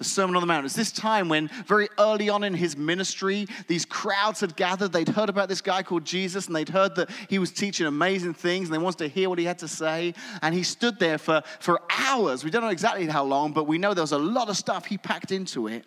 the 0.00 0.04
Sermon 0.04 0.34
on 0.34 0.40
the 0.40 0.46
Mount. 0.46 0.64
It's 0.64 0.74
this 0.74 0.90
time 0.90 1.28
when, 1.28 1.48
very 1.66 1.90
early 1.98 2.30
on 2.30 2.42
in 2.42 2.54
his 2.54 2.74
ministry, 2.74 3.46
these 3.68 3.84
crowds 3.84 4.40
had 4.40 4.56
gathered. 4.56 4.94
They'd 4.94 5.10
heard 5.10 5.28
about 5.28 5.50
this 5.50 5.60
guy 5.60 5.82
called 5.82 6.06
Jesus, 6.06 6.46
and 6.46 6.56
they'd 6.56 6.70
heard 6.70 6.96
that 6.96 7.10
he 7.28 7.38
was 7.38 7.52
teaching 7.52 7.86
amazing 7.86 8.32
things, 8.32 8.68
and 8.68 8.74
they 8.74 8.82
wanted 8.82 8.96
to 8.98 9.08
hear 9.08 9.28
what 9.28 9.38
he 9.38 9.44
had 9.44 9.58
to 9.58 9.68
say. 9.68 10.14
And 10.40 10.54
he 10.54 10.62
stood 10.62 10.98
there 10.98 11.18
for, 11.18 11.42
for 11.58 11.82
hours. 11.90 12.44
We 12.44 12.50
don't 12.50 12.62
know 12.62 12.70
exactly 12.70 13.06
how 13.06 13.24
long, 13.24 13.52
but 13.52 13.66
we 13.66 13.76
know 13.76 13.92
there 13.92 14.02
was 14.02 14.12
a 14.12 14.18
lot 14.18 14.48
of 14.48 14.56
stuff 14.56 14.86
he 14.86 14.96
packed 14.96 15.32
into 15.32 15.66
it. 15.66 15.84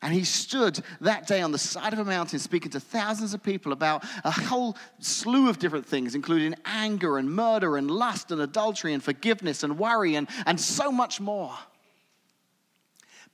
And 0.00 0.14
he 0.14 0.24
stood 0.24 0.80
that 1.02 1.26
day 1.26 1.42
on 1.42 1.52
the 1.52 1.58
side 1.58 1.92
of 1.92 1.98
a 1.98 2.04
mountain 2.06 2.38
speaking 2.38 2.70
to 2.70 2.80
thousands 2.80 3.34
of 3.34 3.42
people 3.42 3.72
about 3.72 4.04
a 4.24 4.30
whole 4.30 4.74
slew 5.00 5.50
of 5.50 5.58
different 5.58 5.84
things, 5.84 6.14
including 6.14 6.54
anger 6.64 7.18
and 7.18 7.30
murder 7.30 7.76
and 7.76 7.90
lust 7.90 8.30
and 8.30 8.40
adultery 8.40 8.94
and 8.94 9.02
forgiveness 9.02 9.64
and 9.64 9.78
worry 9.78 10.14
and, 10.14 10.28
and 10.46 10.58
so 10.58 10.90
much 10.90 11.20
more. 11.20 11.52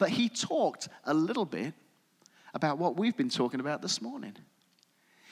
But 0.05 0.11
he 0.11 0.29
talked 0.29 0.91
a 1.05 1.15
little 1.15 1.47
bit 1.47 1.73
about 2.53 2.77
what 2.77 2.99
we've 2.99 3.17
been 3.17 3.31
talking 3.31 3.59
about 3.59 3.81
this 3.81 4.03
morning. 4.03 4.37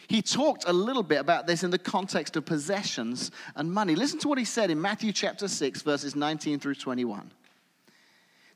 He 0.09 0.23
talked 0.23 0.65
a 0.67 0.73
little 0.73 1.03
bit 1.03 1.21
about 1.21 1.47
this 1.47 1.63
in 1.63 1.71
the 1.71 1.77
context 1.77 2.37
of 2.37 2.47
possessions 2.47 3.31
and 3.55 3.71
money. 3.71 3.95
Listen 3.95 4.19
to 4.21 4.29
what 4.29 4.39
he 4.39 4.47
said 4.47 4.71
in 4.71 4.81
Matthew 4.81 5.13
chapter 5.13 5.47
6, 5.47 5.83
verses 5.83 6.17
19 6.17 6.59
through 6.59 6.77
21. 6.77 7.31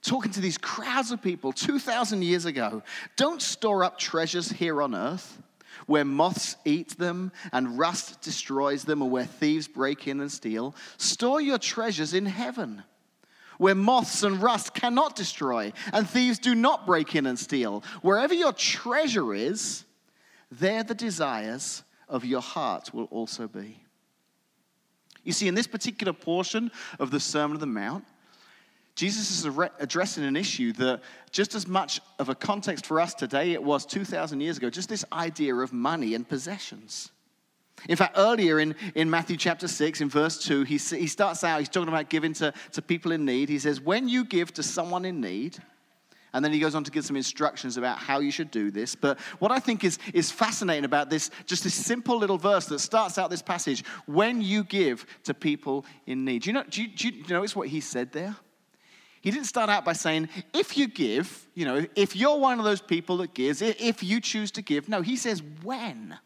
Talking 0.00 0.32
to 0.32 0.40
these 0.40 0.56
crowds 0.56 1.10
of 1.10 1.20
people 1.20 1.52
2,000 1.52 2.22
years 2.22 2.46
ago. 2.46 2.82
Don't 3.16 3.42
store 3.42 3.84
up 3.84 3.98
treasures 3.98 4.50
here 4.50 4.80
on 4.80 4.94
earth 4.94 5.42
where 5.84 6.06
moths 6.06 6.56
eat 6.64 6.96
them 6.96 7.30
and 7.52 7.78
rust 7.78 8.22
destroys 8.22 8.84
them, 8.84 9.02
or 9.02 9.10
where 9.10 9.26
thieves 9.26 9.68
break 9.68 10.08
in 10.08 10.22
and 10.22 10.32
steal. 10.32 10.74
Store 10.96 11.42
your 11.42 11.58
treasures 11.58 12.14
in 12.14 12.24
heaven 12.24 12.84
where 13.58 13.74
moths 13.74 14.22
and 14.22 14.42
rust 14.42 14.74
cannot 14.74 15.16
destroy, 15.16 15.72
and 15.92 16.08
thieves 16.08 16.38
do 16.38 16.54
not 16.54 16.86
break 16.86 17.14
in 17.14 17.26
and 17.26 17.38
steal. 17.38 17.82
Wherever 18.02 18.34
your 18.34 18.52
treasure 18.52 19.34
is, 19.34 19.84
there 20.50 20.82
the 20.82 20.94
desires 20.94 21.82
of 22.08 22.24
your 22.24 22.40
heart 22.40 22.94
will 22.94 23.06
also 23.06 23.48
be. 23.48 23.82
You 25.24 25.32
see, 25.32 25.48
in 25.48 25.54
this 25.54 25.66
particular 25.66 26.12
portion 26.12 26.70
of 27.00 27.10
the 27.10 27.18
Sermon 27.18 27.56
on 27.56 27.60
the 27.60 27.66
Mount, 27.66 28.04
Jesus 28.94 29.30
is 29.30 29.58
addressing 29.78 30.24
an 30.24 30.36
issue 30.36 30.72
that, 30.74 31.02
just 31.30 31.54
as 31.54 31.66
much 31.66 32.00
of 32.18 32.28
a 32.28 32.34
context 32.34 32.86
for 32.86 32.98
us 33.00 33.12
today, 33.12 33.52
it 33.52 33.62
was 33.62 33.84
2,000 33.84 34.40
years 34.40 34.56
ago, 34.56 34.70
just 34.70 34.88
this 34.88 35.04
idea 35.12 35.54
of 35.54 35.72
money 35.72 36.14
and 36.14 36.26
possessions. 36.26 37.10
In 37.88 37.96
fact, 37.96 38.14
earlier 38.16 38.58
in, 38.58 38.74
in 38.94 39.10
Matthew 39.10 39.36
chapter 39.36 39.68
6, 39.68 40.00
in 40.00 40.08
verse 40.08 40.38
2, 40.38 40.64
he, 40.64 40.78
he 40.78 41.06
starts 41.06 41.44
out, 41.44 41.60
he's 41.60 41.68
talking 41.68 41.88
about 41.88 42.08
giving 42.08 42.32
to, 42.34 42.52
to 42.72 42.82
people 42.82 43.12
in 43.12 43.24
need. 43.24 43.48
He 43.48 43.58
says, 43.58 43.80
When 43.80 44.08
you 44.08 44.24
give 44.24 44.52
to 44.54 44.62
someone 44.62 45.04
in 45.04 45.20
need, 45.20 45.58
and 46.32 46.44
then 46.44 46.52
he 46.52 46.58
goes 46.58 46.74
on 46.74 46.84
to 46.84 46.90
give 46.90 47.04
some 47.04 47.16
instructions 47.16 47.78
about 47.78 47.96
how 47.96 48.18
you 48.18 48.30
should 48.30 48.50
do 48.50 48.70
this. 48.70 48.94
But 48.94 49.18
what 49.38 49.50
I 49.50 49.58
think 49.58 49.84
is, 49.84 49.98
is 50.12 50.30
fascinating 50.30 50.84
about 50.84 51.08
this, 51.08 51.30
just 51.46 51.64
this 51.64 51.74
simple 51.74 52.18
little 52.18 52.36
verse 52.36 52.66
that 52.66 52.80
starts 52.80 53.16
out 53.16 53.30
this 53.30 53.40
passage 53.40 53.84
when 54.04 54.42
you 54.42 54.62
give 54.62 55.06
to 55.24 55.32
people 55.32 55.86
in 56.06 56.26
need. 56.26 56.42
Do 56.42 56.50
you, 56.50 56.54
know, 56.54 56.64
do 56.68 56.82
you, 56.82 56.88
do 56.88 57.08
you 57.08 57.24
notice 57.28 57.56
what 57.56 57.68
he 57.68 57.80
said 57.80 58.12
there? 58.12 58.36
He 59.22 59.30
didn't 59.30 59.46
start 59.46 59.70
out 59.70 59.84
by 59.84 59.94
saying, 59.94 60.28
if 60.52 60.76
you 60.76 60.88
give, 60.88 61.48
you 61.54 61.64
know, 61.64 61.86
if 61.96 62.14
you're 62.14 62.36
one 62.36 62.58
of 62.58 62.66
those 62.66 62.82
people 62.82 63.16
that 63.18 63.32
gives, 63.32 63.62
if 63.62 64.02
you 64.02 64.20
choose 64.20 64.50
to 64.52 64.62
give. 64.62 64.90
No, 64.90 65.00
he 65.00 65.16
says, 65.16 65.42
when. 65.62 66.18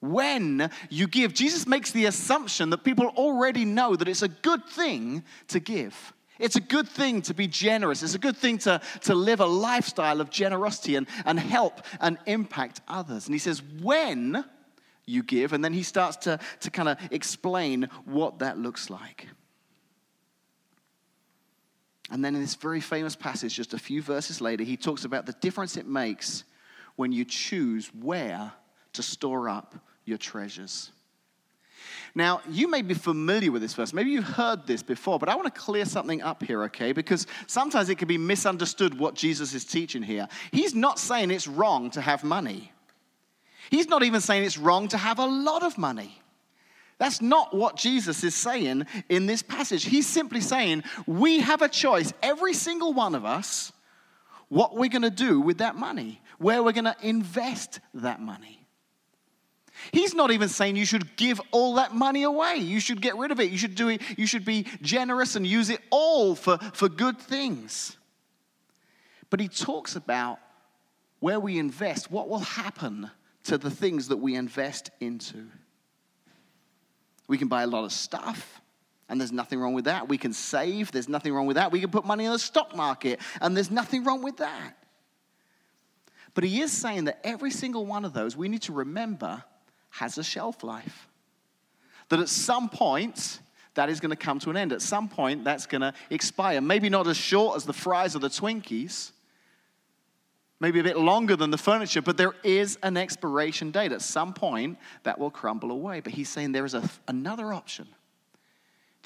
When 0.00 0.70
you 0.90 1.08
give. 1.08 1.34
Jesus 1.34 1.66
makes 1.66 1.90
the 1.90 2.06
assumption 2.06 2.70
that 2.70 2.84
people 2.84 3.06
already 3.06 3.64
know 3.64 3.96
that 3.96 4.08
it's 4.08 4.22
a 4.22 4.28
good 4.28 4.64
thing 4.64 5.24
to 5.48 5.58
give. 5.58 6.12
It's 6.38 6.56
a 6.56 6.60
good 6.60 6.88
thing 6.88 7.22
to 7.22 7.34
be 7.34 7.48
generous. 7.48 8.02
It's 8.02 8.14
a 8.14 8.18
good 8.18 8.36
thing 8.36 8.58
to, 8.58 8.80
to 9.02 9.14
live 9.14 9.40
a 9.40 9.46
lifestyle 9.46 10.20
of 10.20 10.30
generosity 10.30 10.94
and, 10.94 11.08
and 11.24 11.38
help 11.38 11.82
and 12.00 12.16
impact 12.26 12.80
others. 12.86 13.26
And 13.26 13.34
he 13.34 13.40
says, 13.40 13.60
when 13.82 14.44
you 15.04 15.22
give, 15.22 15.52
and 15.52 15.64
then 15.64 15.72
he 15.72 15.82
starts 15.82 16.16
to, 16.18 16.38
to 16.60 16.70
kind 16.70 16.88
of 16.88 16.98
explain 17.10 17.88
what 18.04 18.38
that 18.38 18.56
looks 18.56 18.88
like. 18.88 19.26
And 22.10 22.24
then 22.24 22.34
in 22.34 22.40
this 22.40 22.54
very 22.54 22.80
famous 22.80 23.16
passage, 23.16 23.54
just 23.54 23.74
a 23.74 23.78
few 23.78 24.00
verses 24.00 24.40
later, 24.40 24.64
he 24.64 24.76
talks 24.76 25.04
about 25.04 25.26
the 25.26 25.32
difference 25.32 25.76
it 25.76 25.86
makes 25.86 26.44
when 26.96 27.10
you 27.10 27.24
choose 27.24 27.88
where 27.88 28.52
to 28.92 29.02
store 29.02 29.48
up 29.48 29.74
your 30.08 30.18
treasures. 30.18 30.90
Now, 32.14 32.40
you 32.48 32.68
may 32.68 32.82
be 32.82 32.94
familiar 32.94 33.52
with 33.52 33.62
this 33.62 33.74
verse. 33.74 33.92
Maybe 33.92 34.10
you've 34.10 34.24
heard 34.24 34.66
this 34.66 34.82
before, 34.82 35.18
but 35.18 35.28
I 35.28 35.36
want 35.36 35.54
to 35.54 35.60
clear 35.60 35.84
something 35.84 36.22
up 36.22 36.42
here, 36.42 36.64
okay? 36.64 36.92
Because 36.92 37.26
sometimes 37.46 37.88
it 37.90 37.98
can 37.98 38.08
be 38.08 38.18
misunderstood 38.18 38.98
what 38.98 39.14
Jesus 39.14 39.54
is 39.54 39.64
teaching 39.64 40.02
here. 40.02 40.26
He's 40.50 40.74
not 40.74 40.98
saying 40.98 41.30
it's 41.30 41.46
wrong 41.46 41.90
to 41.90 42.00
have 42.00 42.24
money, 42.24 42.72
he's 43.70 43.88
not 43.88 44.02
even 44.02 44.20
saying 44.20 44.44
it's 44.44 44.58
wrong 44.58 44.88
to 44.88 44.98
have 44.98 45.18
a 45.18 45.26
lot 45.26 45.62
of 45.62 45.78
money. 45.78 46.20
That's 46.98 47.22
not 47.22 47.54
what 47.54 47.76
Jesus 47.76 48.24
is 48.24 48.34
saying 48.34 48.86
in 49.08 49.26
this 49.26 49.40
passage. 49.40 49.84
He's 49.84 50.06
simply 50.06 50.40
saying 50.40 50.82
we 51.06 51.38
have 51.38 51.62
a 51.62 51.68
choice, 51.68 52.12
every 52.24 52.54
single 52.54 52.92
one 52.92 53.14
of 53.14 53.24
us, 53.24 53.72
what 54.48 54.74
we're 54.74 54.88
going 54.88 55.02
to 55.02 55.10
do 55.10 55.40
with 55.40 55.58
that 55.58 55.76
money, 55.76 56.20
where 56.38 56.60
we're 56.60 56.72
going 56.72 56.86
to 56.86 56.96
invest 57.00 57.78
that 57.94 58.20
money. 58.20 58.57
He's 59.92 60.14
not 60.14 60.30
even 60.30 60.48
saying 60.48 60.76
you 60.76 60.84
should 60.84 61.16
give 61.16 61.40
all 61.50 61.74
that 61.74 61.94
money 61.94 62.22
away. 62.22 62.56
You 62.56 62.80
should 62.80 63.00
get 63.00 63.16
rid 63.16 63.30
of 63.30 63.40
it. 63.40 63.50
You 63.50 63.58
should 63.58 63.74
do 63.74 63.88
it. 63.88 64.02
You 64.16 64.26
should 64.26 64.44
be 64.44 64.66
generous 64.82 65.36
and 65.36 65.46
use 65.46 65.70
it 65.70 65.80
all 65.90 66.34
for, 66.34 66.58
for 66.74 66.88
good 66.88 67.18
things. 67.18 67.96
But 69.30 69.40
he 69.40 69.48
talks 69.48 69.96
about 69.96 70.38
where 71.20 71.40
we 71.40 71.58
invest, 71.58 72.10
what 72.10 72.28
will 72.28 72.38
happen 72.38 73.10
to 73.44 73.58
the 73.58 73.70
things 73.70 74.08
that 74.08 74.18
we 74.18 74.34
invest 74.34 74.90
into. 75.00 75.46
We 77.26 77.38
can 77.38 77.48
buy 77.48 77.62
a 77.62 77.66
lot 77.66 77.84
of 77.84 77.92
stuff, 77.92 78.60
and 79.08 79.20
there's 79.20 79.32
nothing 79.32 79.60
wrong 79.60 79.74
with 79.74 79.86
that. 79.86 80.08
We 80.08 80.16
can 80.16 80.32
save, 80.32 80.92
there's 80.92 81.08
nothing 81.08 81.32
wrong 81.34 81.46
with 81.46 81.56
that. 81.56 81.72
We 81.72 81.80
can 81.80 81.90
put 81.90 82.04
money 82.04 82.24
in 82.24 82.32
the 82.32 82.38
stock 82.38 82.74
market, 82.74 83.20
and 83.40 83.56
there's 83.56 83.70
nothing 83.70 84.04
wrong 84.04 84.22
with 84.22 84.38
that. 84.38 84.74
But 86.34 86.44
he 86.44 86.60
is 86.60 86.72
saying 86.72 87.04
that 87.04 87.20
every 87.24 87.50
single 87.50 87.84
one 87.84 88.04
of 88.04 88.12
those, 88.12 88.36
we 88.36 88.48
need 88.48 88.62
to 88.62 88.72
remember 88.72 89.42
has 89.98 90.18
a 90.18 90.24
shelf 90.24 90.62
life. 90.62 91.08
That 92.08 92.20
at 92.20 92.28
some 92.28 92.68
point, 92.68 93.40
that 93.74 93.90
is 93.90 94.00
going 94.00 94.10
to 94.10 94.16
come 94.16 94.38
to 94.40 94.50
an 94.50 94.56
end. 94.56 94.72
At 94.72 94.82
some 94.82 95.08
point, 95.08 95.44
that's 95.44 95.66
going 95.66 95.82
to 95.82 95.92
expire. 96.10 96.60
Maybe 96.60 96.88
not 96.88 97.06
as 97.06 97.16
short 97.16 97.56
as 97.56 97.64
the 97.64 97.72
fries 97.72 98.16
or 98.16 98.20
the 98.20 98.28
Twinkies, 98.28 99.12
maybe 100.60 100.80
a 100.80 100.82
bit 100.82 100.96
longer 100.96 101.36
than 101.36 101.50
the 101.50 101.58
furniture, 101.58 102.02
but 102.02 102.16
there 102.16 102.34
is 102.42 102.78
an 102.82 102.96
expiration 102.96 103.70
date. 103.70 103.92
At 103.92 104.02
some 104.02 104.32
point, 104.32 104.78
that 105.02 105.18
will 105.18 105.30
crumble 105.30 105.70
away. 105.70 106.00
But 106.00 106.12
he's 106.12 106.28
saying 106.28 106.52
there 106.52 106.64
is 106.64 106.74
a, 106.74 106.88
another 107.06 107.52
option. 107.52 107.88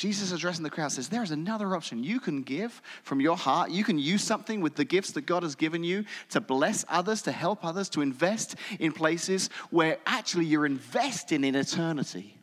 Jesus 0.03 0.33
addressing 0.33 0.65
the 0.65 0.69
crowd 0.69 0.91
says, 0.91 1.09
There 1.09 1.23
is 1.23 1.31
another 1.31 1.77
option. 1.77 2.03
You 2.03 2.19
can 2.19 2.43
give 2.43 2.83
from 3.05 3.21
your 3.21 3.37
heart. 3.37 3.71
You 3.71 3.85
can 3.85 4.01
use 4.01 4.25
something 4.25 4.61
with 4.61 4.75
the 4.75 4.85
gifts 4.85 5.13
that 5.13 5.27
God 5.27 5.45
has 5.45 5.55
given 5.55 5.85
you 5.85 6.05
to 6.31 6.41
bless 6.41 6.85
others, 6.89 7.23
to 7.23 7.31
help 7.31 7.65
others, 7.65 7.89
to 7.91 8.01
invest 8.01 8.57
in 8.81 8.91
places 8.91 9.49
where 9.71 9.99
actually 10.05 10.47
you're 10.47 10.67
investing 10.67 11.45
in 11.45 11.55
eternity. 11.55 12.37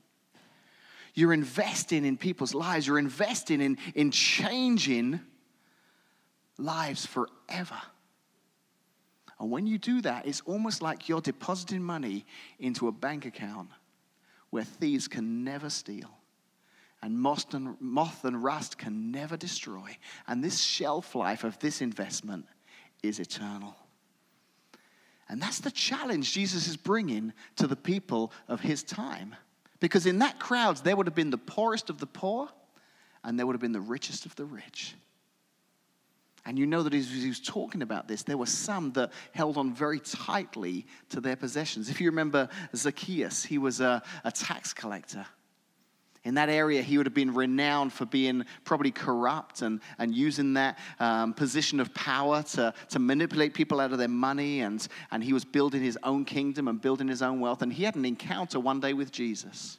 You're 1.13 1.33
investing 1.33 2.05
in 2.05 2.15
people's 2.15 2.53
lives. 2.53 2.87
You're 2.87 2.97
investing 2.97 3.59
in, 3.59 3.77
in 3.93 4.11
changing 4.11 5.19
lives 6.57 7.05
forever. 7.05 7.81
And 9.37 9.51
when 9.51 9.67
you 9.67 9.77
do 9.77 9.99
that, 10.03 10.25
it's 10.25 10.39
almost 10.45 10.81
like 10.81 11.09
you're 11.09 11.19
depositing 11.19 11.83
money 11.83 12.25
into 12.57 12.87
a 12.87 12.93
bank 12.93 13.25
account 13.25 13.67
where 14.49 14.63
thieves 14.63 15.09
can 15.09 15.43
never 15.43 15.69
steal 15.69 16.18
and 17.01 17.17
moth 17.17 17.53
and, 17.53 17.75
moth 17.79 18.25
and 18.25 18.43
rust 18.43 18.77
can 18.77 19.11
never 19.11 19.37
destroy. 19.37 19.97
And 20.27 20.43
this 20.43 20.59
shelf 20.59 21.15
life 21.15 21.43
of 21.43 21.57
this 21.59 21.81
investment 21.81 22.45
is 23.01 23.19
eternal. 23.19 23.75
And 25.29 25.41
that's 25.41 25.59
the 25.59 25.71
challenge 25.71 26.33
Jesus 26.33 26.67
is 26.67 26.75
bringing 26.75 27.33
to 27.57 27.67
the 27.67 27.75
people 27.75 28.33
of 28.47 28.59
his 28.59 28.83
time. 28.83 29.35
Because 29.79 30.05
in 30.05 30.19
that 30.19 30.39
crowd, 30.39 30.77
there 30.77 30.95
would 30.95 31.05
have 31.05 31.15
been 31.15 31.29
the 31.29 31.37
poorest 31.37 31.89
of 31.89 31.99
the 31.99 32.07
poor, 32.07 32.49
and 33.23 33.37
there 33.37 33.45
would 33.45 33.53
have 33.53 33.61
been 33.61 33.71
the 33.71 33.79
richest 33.79 34.25
of 34.25 34.35
the 34.35 34.45
rich. 34.45 34.95
And 36.45 36.57
you 36.57 36.65
know 36.65 36.83
that 36.83 36.93
as 36.93 37.09
he 37.09 37.27
was 37.27 37.39
talking 37.39 37.81
about 37.81 38.07
this, 38.07 38.23
there 38.23 38.37
were 38.37 38.45
some 38.45 38.91
that 38.93 39.11
held 39.33 39.55
on 39.55 39.73
very 39.73 39.99
tightly 39.99 40.87
to 41.09 41.21
their 41.21 41.35
possessions. 41.35 41.89
If 41.89 42.01
you 42.01 42.09
remember 42.09 42.49
Zacchaeus, 42.75 43.43
he 43.43 43.57
was 43.57 43.81
a, 43.81 44.01
a 44.23 44.31
tax 44.31 44.73
collector. 44.73 45.25
In 46.25 46.33
that 46.35 46.49
area, 46.49 46.81
he 46.81 46.97
would 46.97 47.05
have 47.05 47.13
been 47.13 47.33
renowned 47.33 47.93
for 47.93 48.05
being 48.05 48.45
probably 48.65 48.91
corrupt 48.91 49.61
and, 49.61 49.79
and 49.97 50.13
using 50.13 50.53
that 50.55 50.77
um, 50.99 51.33
position 51.33 51.79
of 51.79 51.93
power 51.93 52.43
to, 52.43 52.73
to 52.89 52.99
manipulate 52.99 53.53
people 53.53 53.79
out 53.79 53.93
of 53.93 53.97
their 53.97 54.09
money. 54.09 54.59
And, 54.59 54.85
and 55.11 55.23
he 55.23 55.31
was 55.31 55.45
building 55.45 55.81
his 55.81 55.97
own 56.03 56.25
kingdom 56.25 56.67
and 56.67 56.81
building 56.81 57.07
his 57.07 57.21
own 57.21 57.39
wealth. 57.39 57.61
And 57.61 57.71
he 57.71 57.83
had 57.83 57.95
an 57.95 58.03
encounter 58.03 58.59
one 58.59 58.81
day 58.81 58.93
with 58.93 59.11
Jesus. 59.11 59.77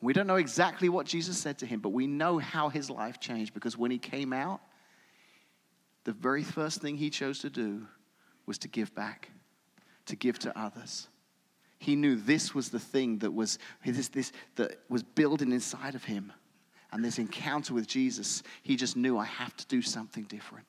We 0.00 0.12
don't 0.12 0.26
know 0.26 0.36
exactly 0.36 0.88
what 0.88 1.06
Jesus 1.06 1.38
said 1.38 1.58
to 1.58 1.66
him, 1.66 1.80
but 1.80 1.90
we 1.90 2.06
know 2.06 2.38
how 2.38 2.68
his 2.68 2.90
life 2.90 3.20
changed 3.20 3.54
because 3.54 3.78
when 3.78 3.90
he 3.90 3.98
came 3.98 4.32
out, 4.32 4.60
the 6.02 6.12
very 6.12 6.42
first 6.42 6.82
thing 6.82 6.96
he 6.96 7.08
chose 7.08 7.38
to 7.38 7.50
do 7.50 7.86
was 8.46 8.58
to 8.58 8.68
give 8.68 8.94
back, 8.94 9.30
to 10.06 10.16
give 10.16 10.38
to 10.40 10.58
others. 10.58 11.08
He 11.84 11.96
knew 11.96 12.16
this 12.16 12.54
was 12.54 12.70
the 12.70 12.78
thing 12.78 13.18
that 13.18 13.30
was, 13.30 13.58
this, 13.84 14.08
this, 14.08 14.32
that 14.56 14.78
was 14.88 15.02
building 15.02 15.52
inside 15.52 15.94
of 15.94 16.02
him. 16.02 16.32
And 16.90 17.04
this 17.04 17.18
encounter 17.18 17.74
with 17.74 17.86
Jesus, 17.86 18.42
he 18.62 18.74
just 18.74 18.96
knew 18.96 19.18
I 19.18 19.26
have 19.26 19.54
to 19.58 19.66
do 19.66 19.82
something 19.82 20.24
different. 20.24 20.64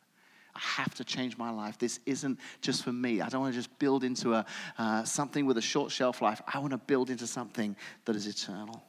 I 0.54 0.60
have 0.60 0.94
to 0.96 1.06
change 1.06 1.38
my 1.38 1.52
life. 1.52 1.78
This 1.78 2.02
isn't 2.06 2.38
just 2.60 2.84
for 2.84 2.92
me. 2.92 3.22
I 3.22 3.30
don't 3.30 3.40
want 3.40 3.54
to 3.54 3.58
just 3.58 3.80
build 3.80 4.04
into 4.04 4.34
a, 4.34 4.46
uh, 4.78 5.06
something 5.06 5.46
with 5.46 5.58
a 5.58 5.62
short 5.62 5.90
shelf 5.90 6.22
life. 6.22 6.42
I 6.54 6.60
want 6.60 6.72
to 6.72 6.78
build 6.78 7.10
into 7.10 7.28
something 7.28 7.78
that 8.04 8.18
is 8.18 8.28
eternal. 8.28 8.84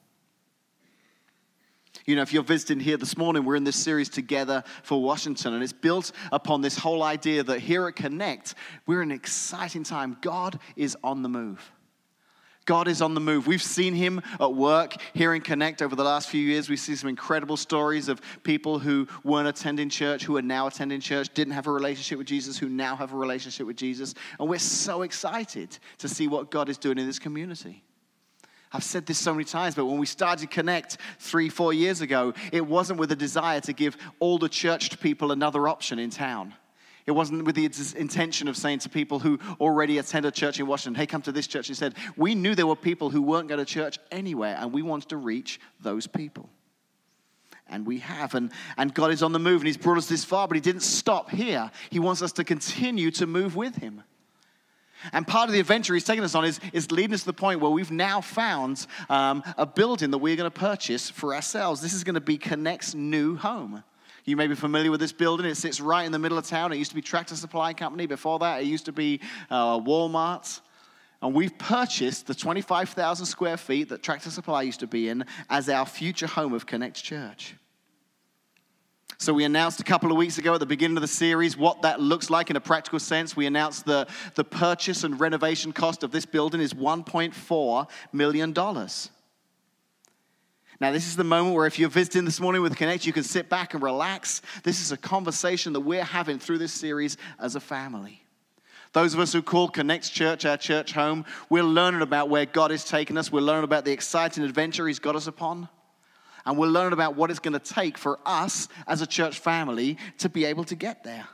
You 2.06 2.16
know, 2.16 2.22
if 2.22 2.32
you're 2.32 2.42
visiting 2.42 2.80
here 2.80 2.96
this 2.96 3.16
morning, 3.16 3.44
we're 3.44 3.54
in 3.54 3.64
this 3.64 3.76
series 3.76 4.08
together 4.08 4.64
for 4.82 5.00
Washington, 5.00 5.54
and 5.54 5.62
it's 5.62 5.72
built 5.72 6.10
upon 6.32 6.60
this 6.60 6.76
whole 6.76 7.04
idea 7.04 7.44
that 7.44 7.60
here 7.60 7.86
at 7.86 7.94
Connect, 7.94 8.56
we're 8.84 9.02
in 9.02 9.12
an 9.12 9.16
exciting 9.16 9.84
time. 9.84 10.16
God 10.20 10.58
is 10.74 10.96
on 11.04 11.22
the 11.22 11.28
move. 11.28 11.72
God 12.66 12.88
is 12.88 13.00
on 13.00 13.14
the 13.14 13.20
move. 13.20 13.46
We've 13.46 13.62
seen 13.62 13.94
him 13.94 14.20
at 14.40 14.52
work 14.52 14.96
here 15.14 15.34
in 15.34 15.40
Connect 15.40 15.82
over 15.82 15.96
the 15.96 16.04
last 16.04 16.28
few 16.28 16.40
years. 16.40 16.68
We 16.68 16.76
see 16.76 16.96
some 16.96 17.08
incredible 17.08 17.56
stories 17.56 18.08
of 18.08 18.20
people 18.42 18.80
who 18.80 19.06
weren't 19.24 19.48
attending 19.48 19.88
church, 19.88 20.24
who 20.24 20.36
are 20.36 20.42
now 20.42 20.66
attending 20.66 21.00
church, 21.00 21.32
didn't 21.32 21.54
have 21.54 21.68
a 21.68 21.72
relationship 21.72 22.18
with 22.18 22.26
Jesus, 22.26 22.58
who 22.58 22.68
now 22.68 22.96
have 22.96 23.12
a 23.12 23.16
relationship 23.16 23.66
with 23.66 23.76
Jesus. 23.76 24.14
And 24.40 24.48
we're 24.48 24.58
so 24.58 25.02
excited 25.02 25.78
to 25.98 26.08
see 26.08 26.26
what 26.26 26.50
God 26.50 26.68
is 26.68 26.76
doing 26.76 26.98
in 26.98 27.06
this 27.06 27.20
community. 27.20 27.84
I've 28.72 28.84
said 28.84 29.06
this 29.06 29.18
so 29.18 29.32
many 29.32 29.44
times, 29.44 29.76
but 29.76 29.86
when 29.86 29.98
we 29.98 30.06
started 30.06 30.50
Connect 30.50 30.98
three, 31.20 31.48
four 31.48 31.72
years 31.72 32.00
ago, 32.00 32.34
it 32.52 32.66
wasn't 32.66 32.98
with 32.98 33.12
a 33.12 33.16
desire 33.16 33.60
to 33.60 33.72
give 33.72 33.96
all 34.18 34.38
the 34.38 34.48
church 34.48 35.00
people 35.00 35.30
another 35.30 35.68
option 35.68 36.00
in 36.00 36.10
town. 36.10 36.52
It 37.06 37.12
wasn't 37.12 37.44
with 37.44 37.54
the 37.54 37.70
intention 37.96 38.48
of 38.48 38.56
saying 38.56 38.80
to 38.80 38.88
people 38.88 39.20
who 39.20 39.38
already 39.60 39.98
attend 39.98 40.26
a 40.26 40.32
church 40.32 40.58
in 40.58 40.66
Washington, 40.66 41.00
hey, 41.00 41.06
come 41.06 41.22
to 41.22 41.32
this 41.32 41.46
church. 41.46 41.68
Instead, 41.68 41.94
we 42.16 42.34
knew 42.34 42.56
there 42.56 42.66
were 42.66 42.74
people 42.74 43.10
who 43.10 43.22
weren't 43.22 43.48
going 43.48 43.64
to 43.64 43.64
church 43.64 43.98
anywhere, 44.10 44.56
and 44.58 44.72
we 44.72 44.82
wanted 44.82 45.10
to 45.10 45.16
reach 45.16 45.60
those 45.80 46.08
people. 46.08 46.50
And 47.68 47.86
we 47.86 48.00
have. 48.00 48.34
And, 48.34 48.50
and 48.76 48.92
God 48.92 49.12
is 49.12 49.22
on 49.22 49.32
the 49.32 49.38
move 49.38 49.60
and 49.60 49.66
He's 49.66 49.76
brought 49.76 49.98
us 49.98 50.08
this 50.08 50.24
far, 50.24 50.48
but 50.48 50.56
He 50.56 50.60
didn't 50.60 50.82
stop 50.82 51.30
here. 51.30 51.70
He 51.90 52.00
wants 52.00 52.22
us 52.22 52.32
to 52.32 52.44
continue 52.44 53.12
to 53.12 53.26
move 53.26 53.54
with 53.54 53.76
Him. 53.76 54.02
And 55.12 55.26
part 55.26 55.48
of 55.48 55.52
the 55.52 55.60
adventure 55.60 55.94
he's 55.94 56.04
taking 56.04 56.24
us 56.24 56.34
on 56.34 56.44
is, 56.44 56.58
is 56.72 56.90
leading 56.90 57.14
us 57.14 57.20
to 57.20 57.26
the 57.26 57.32
point 57.34 57.60
where 57.60 57.70
we've 57.70 57.90
now 57.90 58.20
found 58.20 58.86
um, 59.08 59.42
a 59.56 59.66
building 59.66 60.10
that 60.10 60.18
we're 60.18 60.36
going 60.36 60.50
to 60.50 60.58
purchase 60.58 61.10
for 61.10 61.34
ourselves. 61.34 61.80
This 61.80 61.92
is 61.92 62.02
going 62.02 62.14
to 62.14 62.20
be 62.20 62.38
Connect's 62.38 62.94
new 62.94 63.36
home. 63.36 63.84
You 64.26 64.36
may 64.36 64.48
be 64.48 64.56
familiar 64.56 64.90
with 64.90 64.98
this 64.98 65.12
building. 65.12 65.46
It 65.46 65.54
sits 65.54 65.80
right 65.80 66.04
in 66.04 66.10
the 66.10 66.18
middle 66.18 66.36
of 66.36 66.44
town. 66.44 66.72
It 66.72 66.78
used 66.78 66.90
to 66.90 66.96
be 66.96 67.00
Tractor 67.00 67.36
Supply 67.36 67.72
Company. 67.72 68.06
Before 68.06 68.40
that, 68.40 68.60
it 68.60 68.66
used 68.66 68.86
to 68.86 68.92
be 68.92 69.20
uh, 69.50 69.78
Walmart. 69.78 70.60
And 71.22 71.32
we've 71.32 71.56
purchased 71.56 72.26
the 72.26 72.34
25,000 72.34 73.24
square 73.24 73.56
feet 73.56 73.88
that 73.90 74.02
Tractor 74.02 74.30
Supply 74.30 74.62
used 74.62 74.80
to 74.80 74.88
be 74.88 75.08
in 75.08 75.24
as 75.48 75.68
our 75.68 75.86
future 75.86 76.26
home 76.26 76.52
of 76.54 76.66
Connect 76.66 77.00
Church. 77.02 77.54
So, 79.18 79.32
we 79.32 79.44
announced 79.44 79.80
a 79.80 79.84
couple 79.84 80.10
of 80.10 80.18
weeks 80.18 80.38
ago 80.38 80.54
at 80.54 80.60
the 80.60 80.66
beginning 80.66 80.96
of 80.98 81.00
the 81.00 81.08
series 81.08 81.56
what 81.56 81.82
that 81.82 82.00
looks 82.00 82.28
like 82.28 82.50
in 82.50 82.56
a 82.56 82.60
practical 82.60 82.98
sense. 82.98 83.34
We 83.34 83.46
announced 83.46 83.86
the, 83.86 84.08
the 84.34 84.44
purchase 84.44 85.04
and 85.04 85.18
renovation 85.18 85.72
cost 85.72 86.02
of 86.02 86.10
this 86.10 86.26
building 86.26 86.60
is 86.60 86.74
$1.4 86.74 87.88
million. 88.12 88.52
Now, 90.80 90.92
this 90.92 91.06
is 91.06 91.16
the 91.16 91.24
moment 91.24 91.54
where 91.54 91.66
if 91.66 91.78
you're 91.78 91.88
visiting 91.88 92.24
this 92.24 92.38
morning 92.38 92.60
with 92.60 92.76
Connect, 92.76 93.06
you 93.06 93.12
can 93.12 93.22
sit 93.22 93.48
back 93.48 93.74
and 93.74 93.82
relax. 93.82 94.42
This 94.62 94.80
is 94.80 94.92
a 94.92 94.96
conversation 94.96 95.72
that 95.72 95.80
we're 95.80 96.04
having 96.04 96.38
through 96.38 96.58
this 96.58 96.72
series 96.72 97.16
as 97.38 97.56
a 97.56 97.60
family. 97.60 98.22
Those 98.92 99.14
of 99.14 99.20
us 99.20 99.32
who 99.32 99.42
call 99.42 99.68
Connect 99.68 100.12
Church 100.12 100.44
our 100.44 100.56
church 100.56 100.92
home, 100.92 101.24
we're 101.48 101.62
learning 101.62 102.02
about 102.02 102.28
where 102.28 102.46
God 102.46 102.72
is 102.72 102.84
taking 102.84 103.16
us. 103.16 103.32
We're 103.32 103.40
learning 103.40 103.64
about 103.64 103.84
the 103.84 103.92
exciting 103.92 104.44
adventure 104.44 104.86
He's 104.86 104.98
got 104.98 105.16
us 105.16 105.26
upon 105.26 105.68
and 106.46 106.56
we're 106.56 106.68
learning 106.68 106.92
about 106.92 107.16
what 107.16 107.30
it's 107.30 107.40
going 107.40 107.58
to 107.58 107.74
take 107.74 107.98
for 107.98 108.20
us 108.24 108.68
as 108.86 109.02
a 109.02 109.06
church 109.06 109.40
family 109.40 109.98
to 110.18 110.28
be 110.28 110.44
able 110.44 110.64
to 110.64 110.76
get 110.76 111.02
there. 111.02 111.26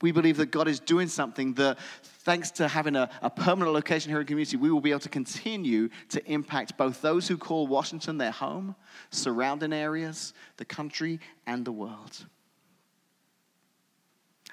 We 0.00 0.10
believe 0.10 0.38
that 0.38 0.50
God 0.50 0.68
is 0.68 0.80
doing 0.80 1.08
something 1.08 1.54
that, 1.54 1.78
thanks 2.28 2.50
to 2.50 2.68
having 2.68 2.94
a, 2.94 3.08
a, 3.22 3.30
permanent 3.30 3.72
location 3.72 4.10
here 4.10 4.20
in 4.20 4.26
the 4.26 4.28
community, 4.28 4.58
we 4.58 4.70
will 4.70 4.82
be 4.82 4.90
able 4.90 5.00
to 5.00 5.08
continue 5.08 5.88
to 6.10 6.22
impact 6.30 6.76
both 6.76 7.00
those 7.00 7.26
who 7.26 7.38
call 7.38 7.66
Washington 7.66 8.18
their 8.18 8.32
home, 8.32 8.76
surrounding 9.08 9.72
areas, 9.72 10.34
the 10.58 10.64
country, 10.66 11.20
and 11.46 11.64
the 11.64 11.72
world. 11.72 12.26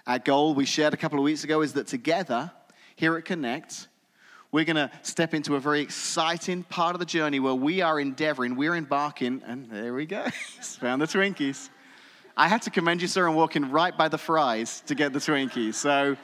Our 0.08 0.20
goal 0.20 0.56
we 0.56 0.64
shared 0.64 0.94
a 0.94 0.98
couple 0.98 1.20
of 1.20 1.26
weeks 1.26 1.44
ago 1.44 1.62
is 1.64 1.74
that 1.74 1.88
together, 1.88 2.50
here 2.96 3.18
at 3.18 3.26
Connect, 3.26 3.90
we're 4.54 4.64
going 4.64 4.78
to 4.78 4.90
step 5.02 5.34
into 5.34 5.58
a 5.58 5.60
very 5.60 5.82
exciting 5.82 6.64
part 6.64 6.96
of 6.96 7.02
the 7.02 7.06
journey 7.06 7.42
where 7.42 7.56
we 7.56 7.82
are 7.82 8.00
endeavoring, 8.00 8.56
we're 8.56 8.76
embarking, 8.76 9.42
and 9.46 9.70
there 9.70 9.94
we 9.94 10.06
go, 10.06 10.26
found 10.80 11.02
the 11.02 11.08
Twinkies. 11.08 11.70
I 12.38 12.48
had 12.48 12.62
to 12.62 12.70
commend 12.70 13.02
you, 13.02 13.10
sir, 13.10 13.28
on 13.28 13.36
walking 13.36 13.70
right 13.70 13.98
by 13.98 14.08
the 14.08 14.18
fries 14.18 14.82
to 14.88 14.96
get 14.96 15.12
the 15.12 15.20
Twinkies. 15.20 15.74
So 15.76 16.16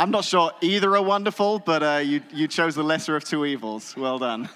I'm 0.00 0.12
not 0.12 0.24
sure 0.24 0.52
either 0.60 0.96
are 0.96 1.02
wonderful, 1.02 1.58
but 1.58 1.82
uh, 1.82 1.96
you, 2.04 2.22
you 2.32 2.46
chose 2.46 2.76
the 2.76 2.84
lesser 2.84 3.16
of 3.16 3.24
two 3.24 3.44
evils. 3.44 3.96
Well 3.96 4.20
done. 4.20 4.48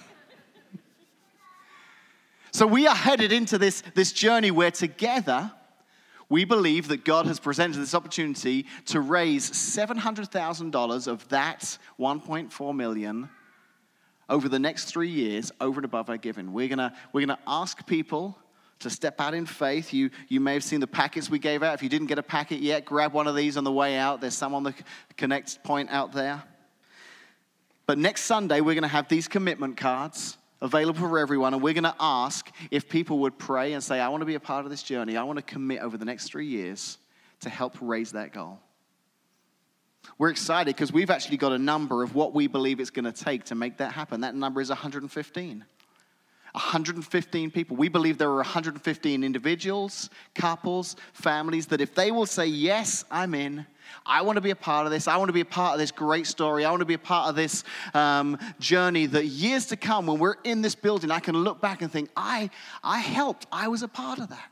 So 2.52 2.64
we 2.64 2.86
are 2.86 2.94
headed 2.94 3.32
into 3.32 3.58
this, 3.58 3.82
this 3.94 4.12
journey 4.12 4.52
where 4.52 4.70
together 4.70 5.50
we 6.28 6.44
believe 6.44 6.86
that 6.88 7.04
God 7.04 7.26
has 7.26 7.40
presented 7.40 7.80
this 7.80 7.92
opportunity 7.92 8.66
to 8.86 9.00
raise 9.00 9.50
$700,000 9.50 11.06
of 11.08 11.28
that 11.30 11.76
1.4 11.98 12.76
million 12.76 13.28
over 14.28 14.48
the 14.48 14.60
next 14.60 14.84
three 14.84 15.10
years, 15.10 15.50
over 15.60 15.80
and 15.80 15.84
above 15.84 16.08
our 16.08 16.18
giving. 16.18 16.52
We're 16.52 16.68
gonna, 16.68 16.94
we're 17.12 17.26
gonna 17.26 17.40
ask 17.48 17.84
people 17.86 18.38
to 18.82 18.90
step 18.90 19.20
out 19.20 19.34
in 19.34 19.46
faith. 19.46 19.92
You, 19.92 20.10
you 20.28 20.40
may 20.40 20.54
have 20.54 20.64
seen 20.64 20.80
the 20.80 20.86
packets 20.86 21.28
we 21.28 21.38
gave 21.38 21.62
out. 21.62 21.74
If 21.74 21.82
you 21.82 21.88
didn't 21.88 22.06
get 22.06 22.18
a 22.18 22.22
packet 22.22 22.60
yet, 22.60 22.84
grab 22.84 23.12
one 23.12 23.26
of 23.26 23.34
these 23.34 23.56
on 23.56 23.64
the 23.64 23.72
way 23.72 23.96
out. 23.96 24.20
There's 24.20 24.34
some 24.34 24.54
on 24.54 24.62
the 24.62 24.74
Connect 25.16 25.62
point 25.64 25.90
out 25.90 26.12
there. 26.12 26.42
But 27.86 27.98
next 27.98 28.22
Sunday, 28.22 28.60
we're 28.60 28.74
going 28.74 28.82
to 28.82 28.88
have 28.88 29.08
these 29.08 29.28
commitment 29.28 29.76
cards 29.76 30.36
available 30.60 31.00
for 31.00 31.18
everyone. 31.18 31.52
And 31.54 31.62
we're 31.62 31.74
going 31.74 31.84
to 31.84 31.96
ask 31.98 32.50
if 32.70 32.88
people 32.88 33.18
would 33.20 33.38
pray 33.38 33.72
and 33.72 33.82
say, 33.82 34.00
I 34.00 34.08
want 34.08 34.22
to 34.22 34.26
be 34.26 34.36
a 34.36 34.40
part 34.40 34.64
of 34.64 34.70
this 34.70 34.82
journey. 34.82 35.16
I 35.16 35.24
want 35.24 35.38
to 35.38 35.42
commit 35.42 35.80
over 35.80 35.98
the 35.98 36.04
next 36.04 36.28
three 36.28 36.46
years 36.46 36.98
to 37.40 37.50
help 37.50 37.76
raise 37.80 38.12
that 38.12 38.32
goal. 38.32 38.60
We're 40.18 40.30
excited 40.30 40.74
because 40.74 40.92
we've 40.92 41.10
actually 41.10 41.36
got 41.36 41.52
a 41.52 41.58
number 41.58 42.02
of 42.02 42.14
what 42.14 42.34
we 42.34 42.46
believe 42.46 42.80
it's 42.80 42.90
going 42.90 43.04
to 43.04 43.12
take 43.12 43.44
to 43.44 43.54
make 43.54 43.78
that 43.78 43.92
happen. 43.92 44.22
That 44.22 44.34
number 44.34 44.60
is 44.60 44.68
115. 44.68 45.64
115 46.52 47.50
people. 47.50 47.76
We 47.76 47.88
believe 47.88 48.18
there 48.18 48.28
are 48.30 48.36
115 48.36 49.24
individuals, 49.24 50.10
couples, 50.34 50.96
families 51.12 51.66
that 51.66 51.80
if 51.80 51.94
they 51.94 52.10
will 52.10 52.26
say, 52.26 52.46
Yes, 52.46 53.04
I'm 53.10 53.34
in, 53.34 53.66
I 54.04 54.22
want 54.22 54.36
to 54.36 54.40
be 54.40 54.50
a 54.50 54.56
part 54.56 54.86
of 54.86 54.92
this. 54.92 55.08
I 55.08 55.16
want 55.16 55.28
to 55.28 55.32
be 55.32 55.40
a 55.40 55.46
part 55.46 55.74
of 55.74 55.78
this 55.78 55.90
great 55.90 56.26
story. 56.26 56.64
I 56.64 56.70
want 56.70 56.80
to 56.80 56.86
be 56.86 56.94
a 56.94 56.98
part 56.98 57.28
of 57.28 57.36
this 57.36 57.64
um, 57.94 58.38
journey 58.58 59.06
that 59.06 59.26
years 59.26 59.66
to 59.66 59.76
come, 59.76 60.06
when 60.06 60.18
we're 60.18 60.36
in 60.44 60.62
this 60.62 60.74
building, 60.74 61.10
I 61.10 61.20
can 61.20 61.36
look 61.36 61.60
back 61.60 61.82
and 61.82 61.90
think, 61.90 62.10
I, 62.16 62.50
I 62.82 62.98
helped. 62.98 63.46
I 63.52 63.68
was 63.68 63.82
a 63.82 63.88
part 63.88 64.18
of 64.18 64.28
that. 64.30 64.50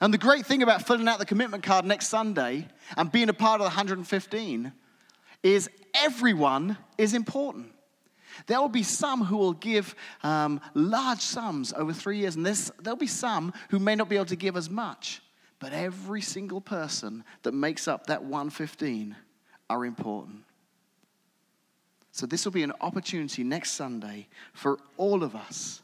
And 0.00 0.12
the 0.12 0.18
great 0.18 0.46
thing 0.46 0.62
about 0.62 0.86
filling 0.86 1.06
out 1.06 1.20
the 1.20 1.26
commitment 1.26 1.62
card 1.62 1.84
next 1.84 2.08
Sunday 2.08 2.66
and 2.96 3.10
being 3.12 3.28
a 3.28 3.34
part 3.34 3.60
of 3.60 3.64
the 3.64 3.76
115 3.76 4.72
is 5.42 5.70
everyone 5.94 6.76
is 6.98 7.14
important. 7.14 7.72
There 8.46 8.60
will 8.60 8.68
be 8.68 8.82
some 8.82 9.24
who 9.24 9.36
will 9.36 9.52
give 9.52 9.94
um, 10.22 10.60
large 10.74 11.20
sums 11.20 11.72
over 11.72 11.92
three 11.92 12.18
years, 12.18 12.36
and 12.36 12.44
there'll 12.44 12.96
be 12.96 13.06
some 13.06 13.52
who 13.70 13.78
may 13.78 13.94
not 13.94 14.08
be 14.08 14.16
able 14.16 14.26
to 14.26 14.36
give 14.36 14.56
as 14.56 14.70
much. 14.70 15.22
But 15.58 15.72
every 15.72 16.22
single 16.22 16.60
person 16.60 17.24
that 17.42 17.52
makes 17.52 17.86
up 17.86 18.06
that 18.06 18.24
115 18.24 19.14
are 19.70 19.84
important. 19.84 20.44
So, 22.10 22.26
this 22.26 22.44
will 22.44 22.52
be 22.52 22.62
an 22.62 22.72
opportunity 22.80 23.42
next 23.42 23.72
Sunday 23.72 24.28
for 24.52 24.78
all 24.96 25.22
of 25.22 25.34
us. 25.34 25.80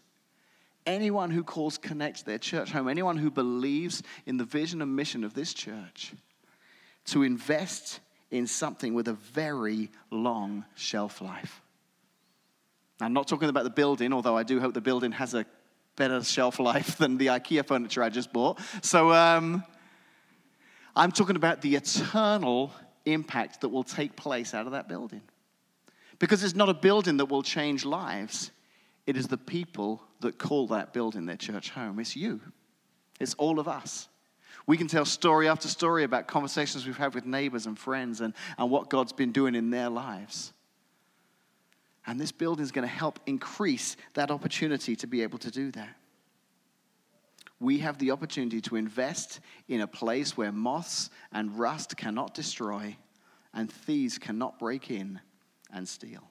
Anyone 0.84 1.30
who 1.30 1.42
calls 1.42 1.78
Connect 1.78 2.26
their 2.26 2.38
church 2.38 2.70
home, 2.70 2.88
anyone 2.88 3.16
who 3.16 3.30
believes 3.30 4.02
in 4.26 4.36
the 4.36 4.44
vision 4.44 4.82
and 4.82 4.94
mission 4.94 5.24
of 5.24 5.34
this 5.34 5.54
church, 5.54 6.12
to 7.06 7.22
invest 7.22 8.00
in 8.30 8.46
something 8.46 8.94
with 8.94 9.08
a 9.08 9.14
very 9.14 9.90
long 10.10 10.64
shelf 10.74 11.20
life. 11.20 11.62
I'm 13.00 13.12
not 13.12 13.28
talking 13.28 13.48
about 13.48 13.64
the 13.64 13.70
building, 13.70 14.12
although 14.12 14.36
I 14.36 14.42
do 14.42 14.60
hope 14.60 14.74
the 14.74 14.80
building 14.80 15.12
has 15.12 15.34
a 15.34 15.46
better 15.96 16.22
shelf 16.22 16.58
life 16.58 16.96
than 16.96 17.18
the 17.18 17.26
IKEA 17.26 17.66
furniture 17.66 18.02
I 18.02 18.08
just 18.08 18.32
bought. 18.32 18.60
So 18.82 19.12
um, 19.12 19.62
I'm 20.96 21.12
talking 21.12 21.36
about 21.36 21.60
the 21.60 21.76
eternal 21.76 22.72
impact 23.04 23.60
that 23.60 23.68
will 23.68 23.84
take 23.84 24.16
place 24.16 24.54
out 24.54 24.66
of 24.66 24.72
that 24.72 24.88
building. 24.88 25.22
Because 26.18 26.42
it's 26.42 26.56
not 26.56 26.68
a 26.68 26.74
building 26.74 27.18
that 27.18 27.26
will 27.26 27.42
change 27.42 27.84
lives, 27.84 28.50
it 29.06 29.16
is 29.16 29.28
the 29.28 29.38
people 29.38 30.02
that 30.20 30.38
call 30.38 30.66
that 30.68 30.92
building 30.92 31.26
their 31.26 31.36
church 31.36 31.70
home. 31.70 32.00
It's 32.00 32.16
you, 32.16 32.40
it's 33.20 33.34
all 33.34 33.60
of 33.60 33.68
us. 33.68 34.08
We 34.66 34.76
can 34.76 34.88
tell 34.88 35.04
story 35.04 35.48
after 35.48 35.66
story 35.68 36.04
about 36.04 36.26
conversations 36.26 36.84
we've 36.84 36.96
had 36.96 37.14
with 37.14 37.24
neighbors 37.24 37.64
and 37.66 37.78
friends 37.78 38.20
and, 38.20 38.34
and 38.58 38.70
what 38.70 38.90
God's 38.90 39.12
been 39.12 39.32
doing 39.32 39.54
in 39.54 39.70
their 39.70 39.88
lives. 39.88 40.52
And 42.08 42.18
this 42.18 42.32
building 42.32 42.64
is 42.64 42.72
going 42.72 42.88
to 42.88 42.92
help 42.92 43.20
increase 43.26 43.98
that 44.14 44.30
opportunity 44.30 44.96
to 44.96 45.06
be 45.06 45.22
able 45.22 45.38
to 45.40 45.50
do 45.50 45.70
that. 45.72 45.94
We 47.60 47.80
have 47.80 47.98
the 47.98 48.12
opportunity 48.12 48.62
to 48.62 48.76
invest 48.76 49.40
in 49.68 49.82
a 49.82 49.86
place 49.86 50.34
where 50.34 50.50
moths 50.50 51.10
and 51.32 51.58
rust 51.58 51.98
cannot 51.98 52.32
destroy 52.32 52.96
and 53.52 53.70
thieves 53.70 54.16
cannot 54.16 54.58
break 54.58 54.90
in 54.90 55.20
and 55.70 55.86
steal. 55.86 56.22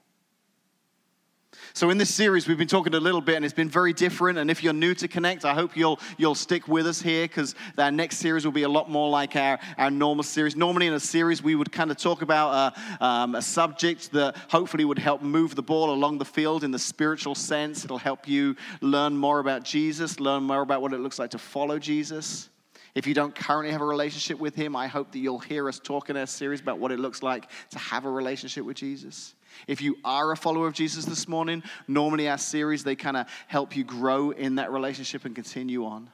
So, 1.74 1.90
in 1.92 1.98
this 1.98 2.14
series, 2.14 2.48
we've 2.48 2.58
been 2.58 2.68
talking 2.68 2.94
a 2.96 3.00
little 3.00 3.22
bit, 3.22 3.36
and 3.36 3.46
it's 3.46 3.54
been 3.54 3.70
very 3.70 3.94
different. 3.94 4.38
And 4.40 4.50
if 4.50 4.64
you're 4.64 4.74
new 4.74 4.94
to 4.96 5.08
Connect, 5.08 5.46
I 5.46 5.54
hope 5.54 5.78
you'll, 5.78 6.00
you'll 6.18 6.36
stick 6.36 6.68
with 6.68 6.88
us 6.88 7.02
here 7.02 7.26
because 7.26 7.56
our 7.78 7.92
next 7.92 8.18
series 8.18 8.44
will 8.44 8.52
be 8.52 8.64
a 8.64 8.70
lot 8.70 8.90
more 8.90 9.10
like 9.10 9.36
our, 9.36 9.60
our 9.78 9.92
normal 9.92 10.24
series. 10.24 10.56
Normally, 10.56 10.88
in 10.88 10.94
a 10.94 11.00
series, 11.00 11.44
we 11.44 11.56
would 11.56 11.72
kind 11.72 11.92
of 11.92 11.98
talk 11.98 12.22
about 12.22 12.74
a, 13.00 13.06
um, 13.06 13.36
a 13.36 13.42
subject 13.42 14.12
that 14.14 14.36
hopefully 14.50 14.86
would 14.86 15.00
help 15.00 15.22
move 15.22 15.56
the 15.56 15.62
ball 15.62 15.92
along 15.92 16.18
the 16.18 16.26
field 16.26 16.64
in 16.64 16.72
the 16.72 16.80
spiritual 16.80 17.36
sense. 17.36 17.86
It'll 17.86 17.98
help 17.98 18.28
you 18.28 18.56
learn 18.82 19.16
more 19.16 19.40
about 19.40 19.64
Jesus, 19.64 20.20
learn 20.20 20.44
more 20.44 20.62
about 20.62 20.82
what 20.82 20.94
it 20.94 21.00
looks 21.00 21.20
like 21.20 21.32
to 21.32 21.38
follow 21.38 21.80
Jesus. 21.80 22.50
If 22.96 23.06
you 23.06 23.14
don't 23.14 23.36
currently 23.36 23.72
have 23.72 23.82
a 23.82 23.86
relationship 23.86 24.40
with 24.40 24.56
Him, 24.56 24.76
I 24.76 24.88
hope 24.88 25.12
that 25.12 25.20
you'll 25.20 25.38
hear 25.38 25.70
us 25.70 25.80
talk 25.80 26.10
in 26.10 26.18
our 26.18 26.26
series 26.26 26.60
about 26.60 26.80
what 26.80 26.92
it 26.92 27.00
looks 27.00 27.22
like 27.22 27.50
to 27.70 27.78
have 27.78 28.06
a 28.06 28.10
relationship 28.10 28.66
with 28.66 28.78
Jesus. 28.78 29.36
If 29.68 29.82
you 29.82 29.98
are 30.04 30.32
a 30.32 30.38
follower 30.38 30.68
of 30.68 30.74
Jesus 30.74 31.06
this 31.06 31.28
morning, 31.28 31.64
normally 31.88 32.30
our 32.30 32.38
series, 32.38 32.84
they 32.84 32.96
kind 32.96 33.18
of 33.18 33.28
help 33.48 33.76
you 33.76 33.84
grow 33.84 34.32
in 34.32 34.56
that 34.56 34.72
relationship 34.72 35.26
and 35.26 35.36
continue 35.36 35.86
on. 35.86 36.10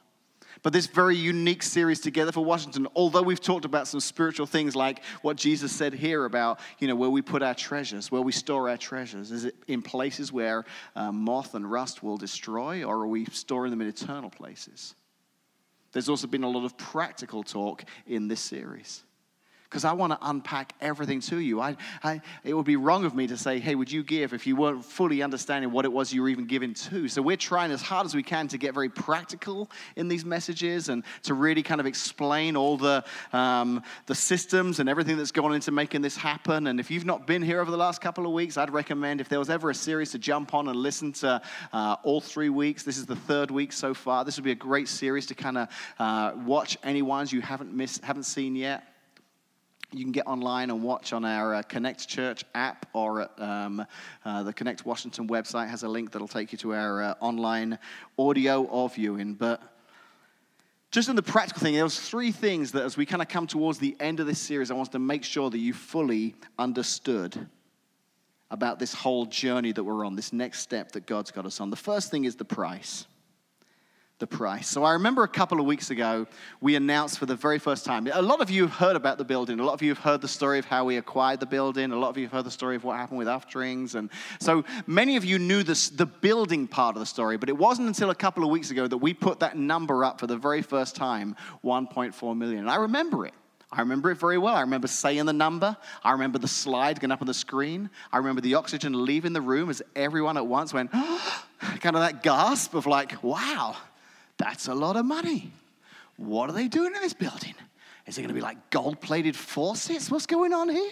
But 0.62 0.72
this 0.72 0.86
very 0.86 1.16
unique 1.16 1.62
series 1.62 2.00
together 2.00 2.32
for 2.32 2.44
Washington, 2.44 2.86
although 2.94 3.22
we've 3.22 3.40
talked 3.40 3.64
about 3.64 3.86
some 3.86 4.00
spiritual 4.00 4.46
things 4.46 4.74
like 4.74 5.02
what 5.20 5.36
Jesus 5.36 5.72
said 5.72 5.92
here 5.92 6.24
about, 6.24 6.58
you 6.78 6.88
know, 6.88 6.94
where 6.94 7.10
we 7.10 7.22
put 7.22 7.42
our 7.42 7.54
treasures, 7.54 8.10
where 8.10 8.22
we 8.22 8.32
store 8.32 8.70
our 8.70 8.76
treasures. 8.76 9.30
Is 9.30 9.44
it 9.44 9.56
in 9.68 9.82
places 9.82 10.32
where 10.32 10.64
uh, 10.96 11.12
moth 11.12 11.54
and 11.54 11.70
rust 11.70 12.02
will 12.02 12.16
destroy, 12.16 12.82
or 12.82 13.02
are 13.02 13.06
we 13.06 13.26
storing 13.26 13.70
them 13.70 13.82
in 13.82 13.88
eternal 13.88 14.30
places? 14.30 14.94
There's 15.92 16.08
also 16.08 16.26
been 16.26 16.44
a 16.44 16.48
lot 16.48 16.64
of 16.64 16.76
practical 16.76 17.42
talk 17.42 17.84
in 18.06 18.28
this 18.28 18.40
series 18.40 19.02
because 19.74 19.84
I 19.84 19.92
want 19.92 20.12
to 20.12 20.18
unpack 20.22 20.72
everything 20.80 21.18
to 21.22 21.40
you. 21.40 21.60
I, 21.60 21.76
I, 22.04 22.20
it 22.44 22.54
would 22.54 22.64
be 22.64 22.76
wrong 22.76 23.04
of 23.04 23.12
me 23.12 23.26
to 23.26 23.36
say, 23.36 23.58
hey, 23.58 23.74
would 23.74 23.90
you 23.90 24.04
give 24.04 24.32
if 24.32 24.46
you 24.46 24.54
weren't 24.54 24.84
fully 24.84 25.20
understanding 25.20 25.72
what 25.72 25.84
it 25.84 25.92
was 25.92 26.12
you 26.12 26.22
were 26.22 26.28
even 26.28 26.46
giving 26.46 26.74
to? 26.74 27.08
So 27.08 27.20
we're 27.20 27.36
trying 27.36 27.72
as 27.72 27.82
hard 27.82 28.06
as 28.06 28.14
we 28.14 28.22
can 28.22 28.46
to 28.48 28.56
get 28.56 28.72
very 28.72 28.88
practical 28.88 29.68
in 29.96 30.06
these 30.06 30.24
messages 30.24 30.90
and 30.90 31.02
to 31.24 31.34
really 31.34 31.64
kind 31.64 31.80
of 31.80 31.86
explain 31.86 32.54
all 32.54 32.76
the, 32.76 33.04
um, 33.32 33.82
the 34.06 34.14
systems 34.14 34.78
and 34.78 34.88
everything 34.88 35.16
that's 35.16 35.32
gone 35.32 35.52
into 35.52 35.72
making 35.72 36.02
this 36.02 36.16
happen. 36.16 36.68
And 36.68 36.78
if 36.78 36.88
you've 36.88 37.04
not 37.04 37.26
been 37.26 37.42
here 37.42 37.60
over 37.60 37.72
the 37.72 37.76
last 37.76 38.00
couple 38.00 38.26
of 38.26 38.32
weeks, 38.32 38.56
I'd 38.56 38.70
recommend 38.70 39.20
if 39.20 39.28
there 39.28 39.40
was 39.40 39.50
ever 39.50 39.70
a 39.70 39.74
series 39.74 40.12
to 40.12 40.20
jump 40.20 40.54
on 40.54 40.68
and 40.68 40.76
listen 40.76 41.12
to 41.14 41.42
uh, 41.72 41.96
all 42.04 42.20
three 42.20 42.48
weeks, 42.48 42.84
this 42.84 42.96
is 42.96 43.06
the 43.06 43.16
third 43.16 43.50
week 43.50 43.72
so 43.72 43.92
far. 43.92 44.24
This 44.24 44.36
would 44.36 44.44
be 44.44 44.52
a 44.52 44.54
great 44.54 44.86
series 44.86 45.26
to 45.26 45.34
kind 45.34 45.58
of 45.58 45.68
uh, 45.98 46.32
watch 46.46 46.78
any 46.84 47.02
ones 47.02 47.32
you 47.32 47.40
haven't 47.40 47.74
missed, 47.74 48.04
haven't 48.04 48.22
seen 48.22 48.54
yet 48.54 48.93
you 49.98 50.04
can 50.04 50.12
get 50.12 50.26
online 50.26 50.70
and 50.70 50.82
watch 50.82 51.12
on 51.12 51.24
our 51.24 51.54
uh, 51.54 51.62
Connect 51.62 52.06
Church 52.08 52.44
app 52.54 52.86
or 52.92 53.22
at, 53.22 53.40
um, 53.40 53.84
uh, 54.24 54.42
the 54.42 54.52
Connect 54.52 54.84
Washington 54.84 55.28
website 55.28 55.68
has 55.68 55.82
a 55.82 55.88
link 55.88 56.12
that'll 56.12 56.28
take 56.28 56.52
you 56.52 56.58
to 56.58 56.74
our 56.74 57.02
uh, 57.02 57.14
online 57.20 57.78
audio 58.18 58.62
or 58.64 58.88
viewing. 58.88 59.34
But 59.34 59.62
just 60.90 61.08
in 61.08 61.16
the 61.16 61.22
practical 61.22 61.60
thing, 61.60 61.74
there 61.74 61.84
was 61.84 61.98
three 61.98 62.32
things 62.32 62.72
that 62.72 62.84
as 62.84 62.96
we 62.96 63.06
kind 63.06 63.22
of 63.22 63.28
come 63.28 63.46
towards 63.46 63.78
the 63.78 63.96
end 64.00 64.20
of 64.20 64.26
this 64.26 64.38
series, 64.38 64.70
I 64.70 64.74
wanted 64.74 64.92
to 64.92 64.98
make 64.98 65.24
sure 65.24 65.50
that 65.50 65.58
you 65.58 65.72
fully 65.72 66.34
understood 66.58 67.48
about 68.50 68.78
this 68.78 68.94
whole 68.94 69.26
journey 69.26 69.72
that 69.72 69.82
we're 69.82 70.04
on, 70.04 70.14
this 70.14 70.32
next 70.32 70.60
step 70.60 70.92
that 70.92 71.06
God's 71.06 71.30
got 71.30 71.46
us 71.46 71.60
on. 71.60 71.70
The 71.70 71.76
first 71.76 72.10
thing 72.10 72.24
is 72.24 72.36
the 72.36 72.44
price 72.44 73.06
the 74.20 74.26
price. 74.28 74.68
So 74.68 74.84
I 74.84 74.92
remember 74.92 75.24
a 75.24 75.28
couple 75.28 75.58
of 75.58 75.66
weeks 75.66 75.90
ago, 75.90 76.28
we 76.60 76.76
announced 76.76 77.18
for 77.18 77.26
the 77.26 77.34
very 77.34 77.58
first 77.58 77.84
time. 77.84 78.06
A 78.12 78.22
lot 78.22 78.40
of 78.40 78.48
you 78.48 78.62
have 78.62 78.70
heard 78.70 78.94
about 78.94 79.18
the 79.18 79.24
building. 79.24 79.58
A 79.58 79.64
lot 79.64 79.72
of 79.72 79.82
you 79.82 79.88
have 79.88 79.98
heard 79.98 80.20
the 80.20 80.28
story 80.28 80.60
of 80.60 80.64
how 80.64 80.84
we 80.84 80.98
acquired 80.98 81.40
the 81.40 81.46
building. 81.46 81.90
A 81.90 81.96
lot 81.96 82.10
of 82.10 82.16
you 82.16 82.24
have 82.24 82.32
heard 82.32 82.44
the 82.44 82.50
story 82.50 82.76
of 82.76 82.84
what 82.84 82.96
happened 82.96 83.18
with 83.18 83.26
Uftrings. 83.26 83.96
And 83.96 84.10
so 84.38 84.64
many 84.86 85.16
of 85.16 85.24
you 85.24 85.40
knew 85.40 85.64
this, 85.64 85.88
the 85.88 86.06
building 86.06 86.68
part 86.68 86.94
of 86.94 87.00
the 87.00 87.06
story, 87.06 87.36
but 87.36 87.48
it 87.48 87.58
wasn't 87.58 87.88
until 87.88 88.10
a 88.10 88.14
couple 88.14 88.44
of 88.44 88.50
weeks 88.50 88.70
ago 88.70 88.86
that 88.86 88.98
we 88.98 89.14
put 89.14 89.40
that 89.40 89.56
number 89.56 90.04
up 90.04 90.20
for 90.20 90.28
the 90.28 90.36
very 90.36 90.62
first 90.62 90.94
time 90.94 91.34
1.4 91.64 92.36
million. 92.36 92.60
And 92.60 92.70
I 92.70 92.76
remember 92.76 93.26
it. 93.26 93.34
I 93.72 93.80
remember 93.80 94.12
it 94.12 94.18
very 94.18 94.38
well. 94.38 94.54
I 94.54 94.60
remember 94.60 94.86
saying 94.86 95.26
the 95.26 95.32
number. 95.32 95.76
I 96.04 96.12
remember 96.12 96.38
the 96.38 96.46
slide 96.46 97.00
going 97.00 97.10
up 97.10 97.20
on 97.20 97.26
the 97.26 97.34
screen. 97.34 97.90
I 98.12 98.18
remember 98.18 98.40
the 98.40 98.54
oxygen 98.54 99.04
leaving 99.04 99.32
the 99.32 99.40
room 99.40 99.68
as 99.70 99.82
everyone 99.96 100.36
at 100.36 100.46
once 100.46 100.72
went, 100.72 100.92
kind 100.92 101.96
of 101.96 102.02
that 102.02 102.22
gasp 102.22 102.74
of 102.74 102.86
like, 102.86 103.20
wow, 103.24 103.76
that's 104.36 104.68
a 104.68 104.74
lot 104.74 104.96
of 104.96 105.04
money. 105.04 105.52
What 106.16 106.50
are 106.50 106.52
they 106.52 106.68
doing 106.68 106.94
in 106.94 107.02
this 107.02 107.14
building? 107.14 107.54
Is 108.06 108.18
it 108.18 108.20
going 108.20 108.28
to 108.28 108.34
be 108.34 108.40
like 108.40 108.70
gold 108.70 109.00
plated 109.00 109.36
faucets? 109.36 110.10
What's 110.10 110.26
going 110.26 110.52
on 110.52 110.68
here? 110.68 110.90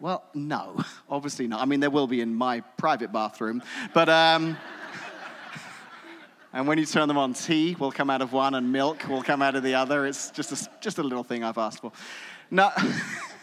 Well, 0.00 0.24
no, 0.34 0.82
obviously 1.08 1.46
not. 1.46 1.60
I 1.60 1.64
mean, 1.64 1.80
there 1.80 1.90
will 1.90 2.06
be 2.06 2.20
in 2.20 2.34
my 2.34 2.60
private 2.60 3.12
bathroom, 3.12 3.62
but. 3.92 4.08
Um, 4.08 4.56
and 6.52 6.66
when 6.66 6.78
you 6.78 6.86
turn 6.86 7.08
them 7.08 7.18
on, 7.18 7.34
tea 7.34 7.76
will 7.78 7.92
come 7.92 8.10
out 8.10 8.20
of 8.20 8.32
one 8.32 8.54
and 8.54 8.70
milk 8.72 9.08
will 9.08 9.22
come 9.22 9.42
out 9.42 9.54
of 9.54 9.62
the 9.62 9.74
other. 9.74 10.06
It's 10.06 10.30
just 10.30 10.52
a, 10.52 10.70
just 10.80 10.98
a 10.98 11.02
little 11.02 11.24
thing 11.24 11.44
I've 11.44 11.58
asked 11.58 11.80
for. 11.80 11.92
No. 12.50 12.70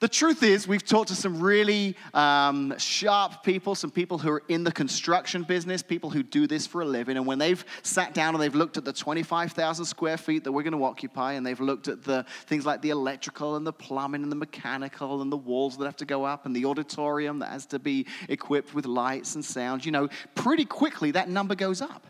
The 0.00 0.08
truth 0.08 0.42
is, 0.42 0.66
we've 0.66 0.84
talked 0.84 1.08
to 1.08 1.14
some 1.14 1.40
really 1.40 1.94
um, 2.14 2.74
sharp 2.78 3.44
people, 3.44 3.74
some 3.74 3.90
people 3.90 4.16
who 4.16 4.30
are 4.30 4.42
in 4.48 4.64
the 4.64 4.72
construction 4.72 5.42
business, 5.42 5.82
people 5.82 6.08
who 6.08 6.22
do 6.22 6.46
this 6.46 6.66
for 6.66 6.80
a 6.80 6.86
living. 6.86 7.18
And 7.18 7.26
when 7.26 7.38
they've 7.38 7.62
sat 7.82 8.14
down 8.14 8.34
and 8.34 8.42
they've 8.42 8.54
looked 8.54 8.78
at 8.78 8.86
the 8.86 8.94
25,000 8.94 9.84
square 9.84 10.16
feet 10.16 10.44
that 10.44 10.52
we're 10.52 10.62
going 10.62 10.72
to 10.72 10.84
occupy, 10.84 11.34
and 11.34 11.44
they've 11.44 11.60
looked 11.60 11.86
at 11.86 12.02
the 12.02 12.24
things 12.46 12.64
like 12.64 12.80
the 12.80 12.88
electrical 12.88 13.56
and 13.56 13.66
the 13.66 13.74
plumbing 13.74 14.22
and 14.22 14.32
the 14.32 14.36
mechanical 14.36 15.20
and 15.20 15.30
the 15.30 15.36
walls 15.36 15.76
that 15.76 15.84
have 15.84 15.96
to 15.96 16.06
go 16.06 16.24
up 16.24 16.46
and 16.46 16.56
the 16.56 16.64
auditorium 16.64 17.38
that 17.40 17.50
has 17.50 17.66
to 17.66 17.78
be 17.78 18.06
equipped 18.30 18.74
with 18.74 18.86
lights 18.86 19.34
and 19.34 19.44
sound, 19.44 19.84
you 19.84 19.92
know, 19.92 20.08
pretty 20.34 20.64
quickly 20.64 21.10
that 21.10 21.28
number 21.28 21.54
goes 21.54 21.82
up. 21.82 22.06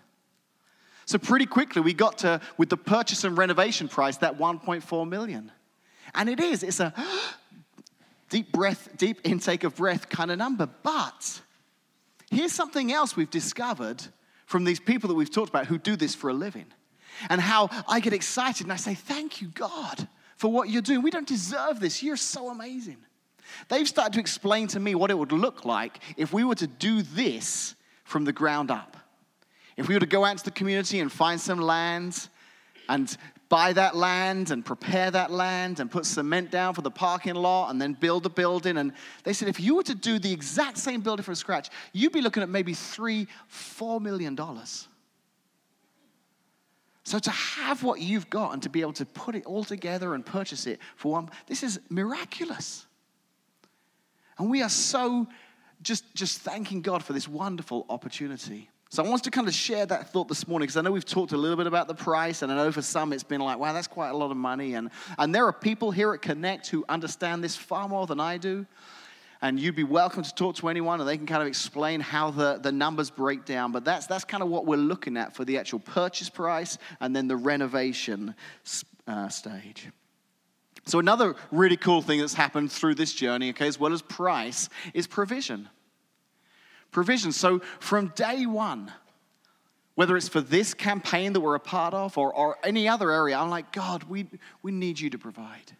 So 1.07 1.19
pretty 1.19 1.47
quickly 1.47 1.83
we 1.83 1.93
got 1.93 2.19
to, 2.19 2.41
with 2.57 2.69
the 2.69 2.77
purchase 2.77 3.25
and 3.25 3.37
renovation 3.37 3.89
price, 3.89 4.19
that 4.19 4.39
1.4 4.39 5.09
million. 5.09 5.51
And 6.15 6.29
it 6.29 6.39
is, 6.39 6.63
it's 6.63 6.79
a 6.79 6.95
deep 8.31 8.51
breath, 8.53 8.89
deep 8.97 9.21
intake 9.25 9.65
of 9.65 9.77
breath 9.77 10.09
kind 10.09 10.31
of 10.31 10.39
number. 10.39 10.67
But 10.83 11.41
here's 12.31 12.53
something 12.53 12.91
else 12.91 13.17
we've 13.17 13.31
discovered 13.31 14.03
from 14.47 14.65
these 14.65 14.81
people 14.81 15.09
that 15.09 15.15
we've 15.15 15.31
talked 15.31 15.51
about 15.51 15.67
who 15.67 15.77
do 15.77 15.97
this 15.97 16.15
for 16.15 16.31
a 16.31 16.35
living. 16.35 16.67
And 17.29 17.41
how 17.41 17.69
I 17.87 18.01
get 18.01 18.15
excited 18.15 18.65
and 18.65 18.73
I 18.73 18.77
say, 18.77 18.95
Thank 18.95 19.43
you, 19.43 19.49
God, 19.49 20.09
for 20.37 20.51
what 20.51 20.71
you're 20.71 20.81
doing. 20.81 21.03
We 21.03 21.11
don't 21.11 21.29
deserve 21.29 21.81
this. 21.81 22.03
You're 22.03 22.17
so 22.17 22.49
amazing. 22.49 22.97
They've 23.69 23.89
started 23.89 24.15
to 24.15 24.21
explain 24.21 24.69
to 24.69 24.81
me 24.81 24.95
what 24.95 25.11
it 25.11 25.19
would 25.19 25.33
look 25.33 25.65
like 25.65 25.99
if 26.17 26.33
we 26.33 26.45
were 26.45 26.55
to 26.55 26.67
do 26.67 27.03
this 27.03 27.75
from 28.05 28.25
the 28.25 28.33
ground 28.33 28.71
up. 28.71 28.97
If 29.77 29.89
we 29.89 29.95
were 29.95 30.01
to 30.01 30.07
go 30.07 30.25
out 30.25 30.33
into 30.33 30.45
the 30.45 30.51
community 30.51 31.01
and 31.01 31.11
find 31.11 31.41
some 31.41 31.61
land 31.61 32.29
and 32.89 33.17
buy 33.51 33.73
that 33.73 33.97
land 33.97 34.53
and 34.53 34.65
prepare 34.65 35.11
that 35.11 35.31
land 35.31 35.81
and 35.81 35.91
put 35.91 36.07
cement 36.07 36.53
down 36.53 36.73
for 36.73 36.83
the 36.83 36.91
parking 36.91 37.35
lot 37.35 37.71
and 37.71 37.83
then 37.83 37.93
build 37.93 38.23
the 38.23 38.31
building. 38.31 38.79
And 38.79 38.93
they 39.25 39.33
said, 39.33 39.49
if 39.49 39.61
you 39.61 39.75
were 39.75 39.83
to 39.83 39.95
do 39.95 40.19
the 40.21 40.33
exact 40.33 40.79
same 40.79 41.01
building 41.01 41.25
from 41.25 41.35
scratch, 41.35 41.69
you'd 41.93 42.13
be 42.13 42.23
looking 42.23 42.45
at 42.45 42.49
maybe 42.49 42.73
three, 42.73 43.27
four 43.49 44.01
million 44.01 44.37
dollars. 44.37 44.87
So 47.03 47.19
to 47.19 47.31
have 47.31 47.83
what 47.83 48.01
you've 48.01 48.31
got 48.31 48.53
and 48.53 48.63
to 48.63 48.69
be 48.69 48.83
able 48.83 48.93
to 48.95 49.05
put 49.05 49.35
it 49.35 49.45
all 49.45 49.65
together 49.65 50.15
and 50.15 50.25
purchase 50.25 50.69
it 50.69 50.79
for 50.95 51.13
one, 51.13 51.29
this 51.49 51.65
is 51.65 51.81
miraculous. 51.89 52.87
And 54.39 54.49
we 54.49 54.63
are 54.63 54.69
so 54.69 55.27
just, 55.83 56.05
just 56.15 56.39
thanking 56.39 56.83
God 56.83 57.03
for 57.03 57.15
this 57.15 57.27
wonderful 57.27 57.85
opportunity. 57.89 58.71
So 58.93 59.05
I 59.05 59.09
want 59.09 59.23
to 59.23 59.31
kind 59.31 59.47
of 59.47 59.55
share 59.55 59.87
that 59.87 60.11
thought 60.13 60.27
this 60.27 60.49
morning 60.49 60.65
because 60.65 60.77
I 60.77 60.81
know 60.81 60.91
we've 60.91 61.05
talked 61.05 61.31
a 61.31 61.37
little 61.37 61.57
bit 61.57 61.69
about 61.69 61.87
the 61.87 61.95
price, 61.95 62.43
and 62.43 62.51
I 62.51 62.57
know 62.57 62.73
for 62.73 62.83
some 62.83 63.13
it's 63.13 63.23
been 63.23 63.41
like, 63.41 63.57
wow, 63.57 63.73
that's 63.73 63.87
quite 63.87 64.09
a 64.09 64.17
lot 64.17 64.33
of 64.33 64.37
money. 64.37 64.75
And, 64.75 64.91
and 65.17 65.33
there 65.33 65.47
are 65.47 65.53
people 65.53 65.93
here 65.93 66.13
at 66.13 66.23
Connect 66.23 66.67
who 66.67 66.85
understand 66.89 67.45
this 67.45 67.55
far 67.55 67.89
more 67.89 68.09
than 68.09 68.19
I 68.19 68.37
do. 68.37 68.67
And 69.43 69.61
you'd 69.61 69.77
be 69.77 69.85
welcome 69.85 70.25
to 70.25 70.35
talk 70.35 70.57
to 70.57 70.69
anyone, 70.69 70.99
and 70.99 71.09
they 71.09 71.17
can 71.17 71.27
kind 71.27 71.41
of 71.41 71.47
explain 71.47 72.01
how 72.01 72.33
the, 72.33 72.59
the 72.61 72.73
numbers 72.73 73.11
break 73.11 73.45
down. 73.45 73.71
But 73.71 73.85
that's, 73.85 74.09
that's 74.09 74.25
kind 74.25 74.43
of 74.43 74.49
what 74.49 74.67
we're 74.67 74.77
looking 74.77 75.17
at 75.17 75.37
for 75.37 75.45
the 75.45 75.57
actual 75.57 75.79
purchase 75.79 76.29
price 76.29 76.77
and 76.99 77.15
then 77.15 77.29
the 77.29 77.37
renovation 77.37 78.35
uh, 79.07 79.29
stage. 79.29 79.87
So, 80.85 80.99
another 80.99 81.37
really 81.53 81.77
cool 81.77 82.03
thing 82.03 82.19
that's 82.19 82.35
happened 82.35 82.73
through 82.73 82.97
this 82.97 83.13
journey, 83.13 83.51
okay, 83.51 83.69
as 83.69 83.79
well 83.79 83.93
as 83.93 84.03
price, 84.03 84.69
is 84.95 85.07
provision 85.07 85.69
provision. 86.91 87.33
So 87.33 87.61
from 87.79 88.09
day 88.17 88.47
one, 88.47 88.93
whether 89.95 90.17
it's 90.17 90.29
for 90.29 90.41
this 90.41 90.73
campaign 90.73 91.33
that 91.35 91.41
we're 91.41 91.55
a 91.55 91.61
part 91.61 91.95
of 91.95 92.17
or, 92.17 92.35
or 92.35 92.57
any 92.63 92.89
other 92.89 93.11
area, 93.11 93.39
I'm 93.39 93.51
like, 93.51 93.73
God, 93.73 94.05
we, 94.05 94.27
we 94.63 94.73
need 94.73 94.99
you 94.99 95.11
to 95.11 95.19
provide. 95.19 95.73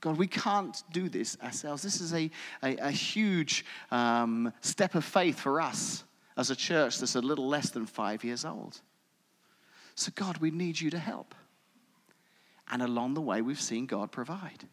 God, 0.00 0.16
we 0.16 0.26
can't 0.26 0.80
do 0.92 1.08
this 1.08 1.36
ourselves. 1.42 1.82
This 1.82 2.00
is 2.00 2.12
a, 2.14 2.30
a, 2.62 2.76
a 2.76 2.90
huge 2.90 3.64
um, 3.90 4.52
step 4.60 4.94
of 4.94 5.04
faith 5.04 5.40
for 5.40 5.60
us 5.60 6.04
as 6.36 6.50
a 6.50 6.56
church 6.56 6.98
that's 6.98 7.16
a 7.16 7.20
little 7.20 7.48
less 7.48 7.70
than 7.70 7.86
five 7.86 8.22
years 8.22 8.44
old. 8.44 8.80
So, 9.96 10.12
God, 10.14 10.38
we 10.38 10.52
need 10.52 10.80
you 10.80 10.90
to 10.90 10.98
help. 10.98 11.34
And 12.70 12.82
along 12.82 13.14
the 13.14 13.20
way, 13.20 13.42
we've 13.42 13.60
seen 13.60 13.86
God 13.86 14.12
provide. 14.12 14.68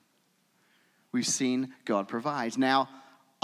We've 1.11 1.25
seen 1.25 1.73
God 1.85 2.07
provide. 2.07 2.57
Now, 2.57 2.89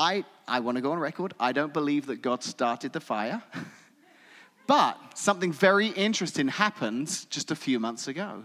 I, 0.02 0.26
I 0.48 0.62
want 0.62 0.78
to 0.78 0.82
go 0.82 0.94
on 0.94 0.98
record. 0.98 1.36
I 1.40 1.52
don't 1.52 1.72
believe 1.72 2.08
that 2.08 2.24
God 2.24 2.44
started 2.44 2.92
the 2.92 3.00
fire. 3.00 3.44
but 4.68 4.98
something 5.14 5.52
very 5.52 5.90
interesting 5.90 6.48
happened 6.48 7.28
just 7.30 7.52
a 7.52 7.56
few 7.56 7.80
months 7.80 8.08
ago. 8.08 8.44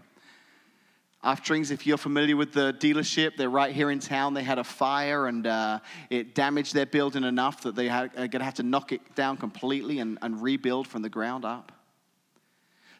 Uftrings, 1.24 1.70
if 1.70 1.86
you're 1.86 1.96
familiar 1.96 2.36
with 2.36 2.52
the 2.52 2.74
dealership, 2.74 3.38
they're 3.38 3.48
right 3.48 3.74
here 3.74 3.90
in 3.90 4.00
town. 4.00 4.34
They 4.34 4.42
had 4.42 4.58
a 4.58 4.64
fire 4.64 5.28
and 5.28 5.46
uh, 5.46 5.80
it 6.10 6.34
damaged 6.34 6.74
their 6.74 6.84
building 6.84 7.24
enough 7.24 7.62
that 7.62 7.74
they 7.74 7.88
are 7.88 8.08
going 8.08 8.30
to 8.32 8.44
have 8.44 8.54
to 8.54 8.62
knock 8.62 8.92
it 8.92 9.14
down 9.14 9.38
completely 9.38 9.98
and, 9.98 10.18
and 10.20 10.42
rebuild 10.42 10.86
from 10.86 11.00
the 11.00 11.08
ground 11.08 11.46
up. 11.46 11.72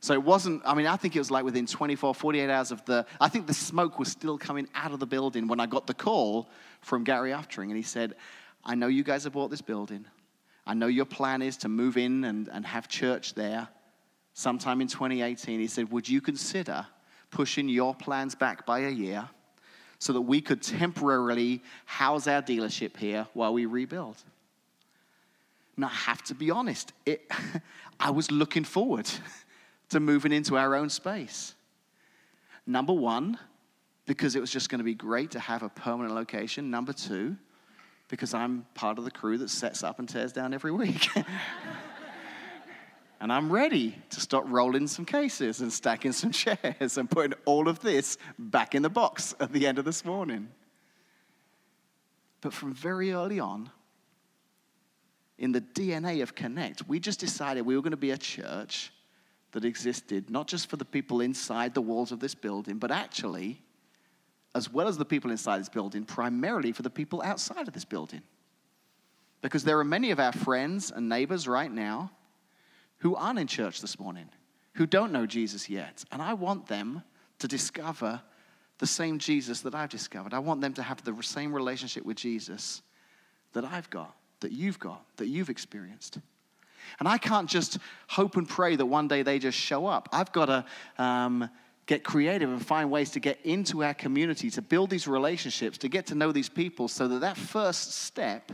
So 0.01 0.15
it 0.15 0.23
wasn't, 0.23 0.63
I 0.65 0.75
mean, 0.75 0.87
I 0.87 0.97
think 0.97 1.15
it 1.15 1.19
was 1.19 1.31
like 1.31 1.45
within 1.45 1.67
24, 1.67 2.15
48 2.15 2.49
hours 2.49 2.71
of 2.71 2.83
the, 2.87 3.05
I 3.21 3.29
think 3.29 3.47
the 3.47 3.55
smoke 3.55 3.99
was 3.99 4.09
still 4.09 4.39
coming 4.39 4.67
out 4.75 4.93
of 4.93 5.01
the 5.01 5.07
building 5.07 5.47
when 5.47 5.61
I 5.61 5.67
got 5.67 5.87
the 5.87 5.95
call 5.95 6.49
from 6.81 7.05
Gary 7.05 7.33
Uftring. 7.33 7.65
And 7.65 7.77
he 7.77 7.83
said, 7.83 8.15
I 8.67 8.75
know 8.75 8.89
you 8.89 9.05
guys 9.05 9.25
have 9.25 9.33
bought 9.33 9.51
this 9.51 9.63
building. 9.63 10.05
I 10.67 10.75
know 10.75 10.89
your 10.89 11.05
plan 11.05 11.41
is 11.41 11.57
to 11.59 11.69
move 11.69 11.97
in 11.97 12.25
and, 12.25 12.49
and 12.49 12.67
have 12.67 12.89
church 12.89 13.35
there. 13.35 13.69
sometime 14.35 14.81
in 14.81 14.89
2018, 14.89 15.61
he 15.61 15.69
said, 15.69 15.91
Would 15.93 16.09
you 16.09 16.21
consider 16.21 16.85
pushing 17.31 17.69
your 17.69 17.95
plans 17.95 18.35
back 18.35 18.67
by 18.67 18.81
a 18.81 18.91
year 18.91 19.29
so 20.01 20.13
that 20.13 20.21
we 20.21 20.41
could 20.41 20.63
temporarily 20.63 21.63
house 21.85 22.27
our 22.27 22.43
dealership 22.43 22.97
here 22.97 23.29
while 23.35 23.55
we 23.55 23.67
rebuild? 23.67 24.17
Now, 25.77 25.87
I 25.87 25.91
have 25.91 26.23
to 26.25 26.35
be 26.35 26.51
honest, 26.51 26.93
it, 27.05 27.31
I 28.01 28.11
was 28.11 28.33
looking 28.33 28.65
forward 28.65 29.09
to 29.91 30.01
moving 30.01 30.33
into 30.33 30.57
our 30.57 30.75
own 30.75 30.91
space. 30.91 31.55
Number 32.67 32.93
one, 32.93 33.39
because 34.07 34.35
it 34.35 34.41
was 34.41 34.51
just 34.51 34.71
going 34.71 34.81
to 34.81 34.85
be 34.85 34.95
great 34.95 35.31
to 35.33 35.39
have 35.39 35.63
a 35.63 35.69
permanent 35.69 36.15
location. 36.15 36.69
Number 36.69 36.93
two, 36.93 37.37
because 38.09 38.35
I'm 38.35 38.67
part 38.75 38.99
of 38.99 39.05
the 39.05 39.11
crew 39.11 39.39
that 39.39 39.51
sets 39.51 39.83
up 39.83 39.99
and 39.99 40.09
tears 40.09 40.33
down 40.33 40.55
every 40.55 40.73
week. 40.73 41.09
and 43.21 43.33
I'm 43.33 43.51
ready 43.51 43.97
to 44.11 44.21
start 44.21 44.47
rolling 44.47 44.87
some 44.87 45.05
cases 45.05 45.61
and 45.61 45.73
stacking 45.73 46.13
some 46.13 46.31
chairs 46.33 46.99
and 46.99 47.11
putting 47.11 47.35
all 47.45 47.69
of 47.69 47.81
this 47.81 48.19
back 48.39 48.75
in 48.75 48.83
the 48.83 48.91
box 48.91 49.35
at 49.41 49.53
the 49.53 49.67
end 49.67 49.79
of 49.79 49.85
this 49.85 50.05
morning. 50.05 50.49
But 52.41 52.53
from 52.53 52.75
very 52.75 53.13
early 53.13 53.41
on, 53.41 53.71
in 55.39 55.53
the 55.53 55.61
DNA 55.61 56.23
of 56.23 56.35
Connect, 56.35 56.87
we 56.89 57.01
just 57.01 57.21
decided 57.21 57.67
we 57.67 57.77
were 57.77 57.83
going 57.83 57.91
to 57.91 57.97
be 57.97 58.13
a 58.13 58.19
church 58.19 58.93
that 59.53 59.65
existed 59.65 60.31
not 60.31 60.47
just 60.47 60.69
for 60.69 60.77
the 60.77 60.85
people 60.85 61.21
inside 61.21 61.75
the 61.75 61.83
walls 61.83 62.13
of 62.13 62.21
this 62.21 62.35
building, 62.35 62.79
but 62.79 62.91
actually, 62.91 63.63
as 64.57 64.73
well 64.73 64.89
as 64.89 64.97
the 64.97 65.05
people 65.05 65.31
inside 65.31 65.59
this 65.59 65.69
building, 65.69 66.05
primarily 66.05 66.73
for 66.73 66.83
the 66.83 66.91
people 66.91 67.23
outside 67.23 67.69
of 67.69 67.75
this 67.75 67.85
building. 67.85 68.23
Because 69.43 69.65
there 69.65 69.79
are 69.79 69.85
many 69.85 70.11
of 70.11 70.19
our 70.19 70.33
friends 70.33 70.91
and 70.91 71.09
neighbors 71.09 71.47
right 71.47 71.71
now 71.71 72.11
who 72.99 73.15
aren't 73.15 73.39
in 73.39 73.47
church 73.47 73.83
this 73.83 74.01
morning, 74.01 74.29
who 74.75 74.87
don't 74.87 75.13
know 75.13 75.27
Jesus 75.27 75.69
yet. 75.69 76.05
And 76.11 76.23
I 76.23 76.33
want 76.35 76.67
them 76.67 77.03
to 77.39 77.47
discover 77.47 78.23
the 78.79 78.87
same 78.87 79.19
Jesus 79.19 79.61
that 79.61 79.75
I've 79.75 79.91
discovered. 79.91 80.33
I 80.33 80.39
want 80.39 80.63
them 80.63 80.73
to 80.75 80.83
have 80.83 81.05
the 81.05 81.15
same 81.23 81.53
relationship 81.53 82.05
with 82.05 82.17
Jesus 82.17 82.83
that 83.53 83.65
I've 83.65 83.91
got, 83.91 84.15
that 84.41 84.53
you've 84.53 84.79
got, 84.79 85.05
that 85.17 85.29
you've 85.29 85.51
experienced. 85.51 86.19
And 86.99 87.09
I 87.09 87.19
can't 87.19 87.49
just 87.49 87.79
hope 88.09 88.37
and 88.37 88.49
pray 88.49 88.77
that 88.77 88.87
one 88.87 89.09
day 89.09 89.23
they 89.23 89.39
just 89.39 89.59
show 89.59 89.87
up. 89.87 90.09
I've 90.13 90.33
got 90.33 90.47
to 90.47 90.65
um, 91.03 91.51
get 91.87 92.03
creative 92.03 92.51
and 92.51 92.65
find 92.65 92.91
ways 92.91 93.11
to 93.11 93.21
get 93.21 93.39
into 93.45 93.85
our 93.85 93.95
community, 93.95 94.51
to 94.51 94.61
build 94.61 94.91
these 94.91 95.07
relationships, 95.07 95.79
to 95.79 95.89
get 95.89 96.07
to 96.07 96.15
know 96.15 96.33
these 96.33 96.49
people 96.49 96.89
so 96.89 97.09
that 97.09 97.21
that 97.21 97.37
first 97.37 97.93
step 97.93 98.53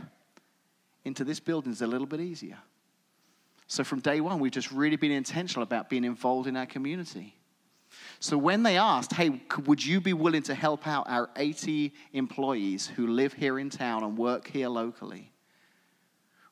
into 1.03 1.23
this 1.23 1.39
building 1.39 1.71
is 1.71 1.81
a 1.81 1.87
little 1.87 2.07
bit 2.07 2.21
easier. 2.21 2.57
So 3.67 3.83
from 3.83 4.01
day 4.01 4.21
one, 4.21 4.39
we've 4.39 4.51
just 4.51 4.71
really 4.71 4.97
been 4.97 5.11
intentional 5.11 5.63
about 5.63 5.89
being 5.89 6.03
involved 6.03 6.47
in 6.47 6.55
our 6.55 6.67
community. 6.67 7.35
So 8.19 8.37
when 8.37 8.63
they 8.63 8.77
asked, 8.77 9.13
hey, 9.13 9.41
would 9.65 9.83
you 9.83 9.99
be 9.99 10.13
willing 10.13 10.43
to 10.43 10.53
help 10.53 10.87
out 10.87 11.09
our 11.09 11.29
80 11.35 11.93
employees 12.13 12.87
who 12.87 13.07
live 13.07 13.33
here 13.33 13.59
in 13.59 13.69
town 13.69 14.03
and 14.03 14.17
work 14.17 14.47
here 14.47 14.69
locally? 14.69 15.32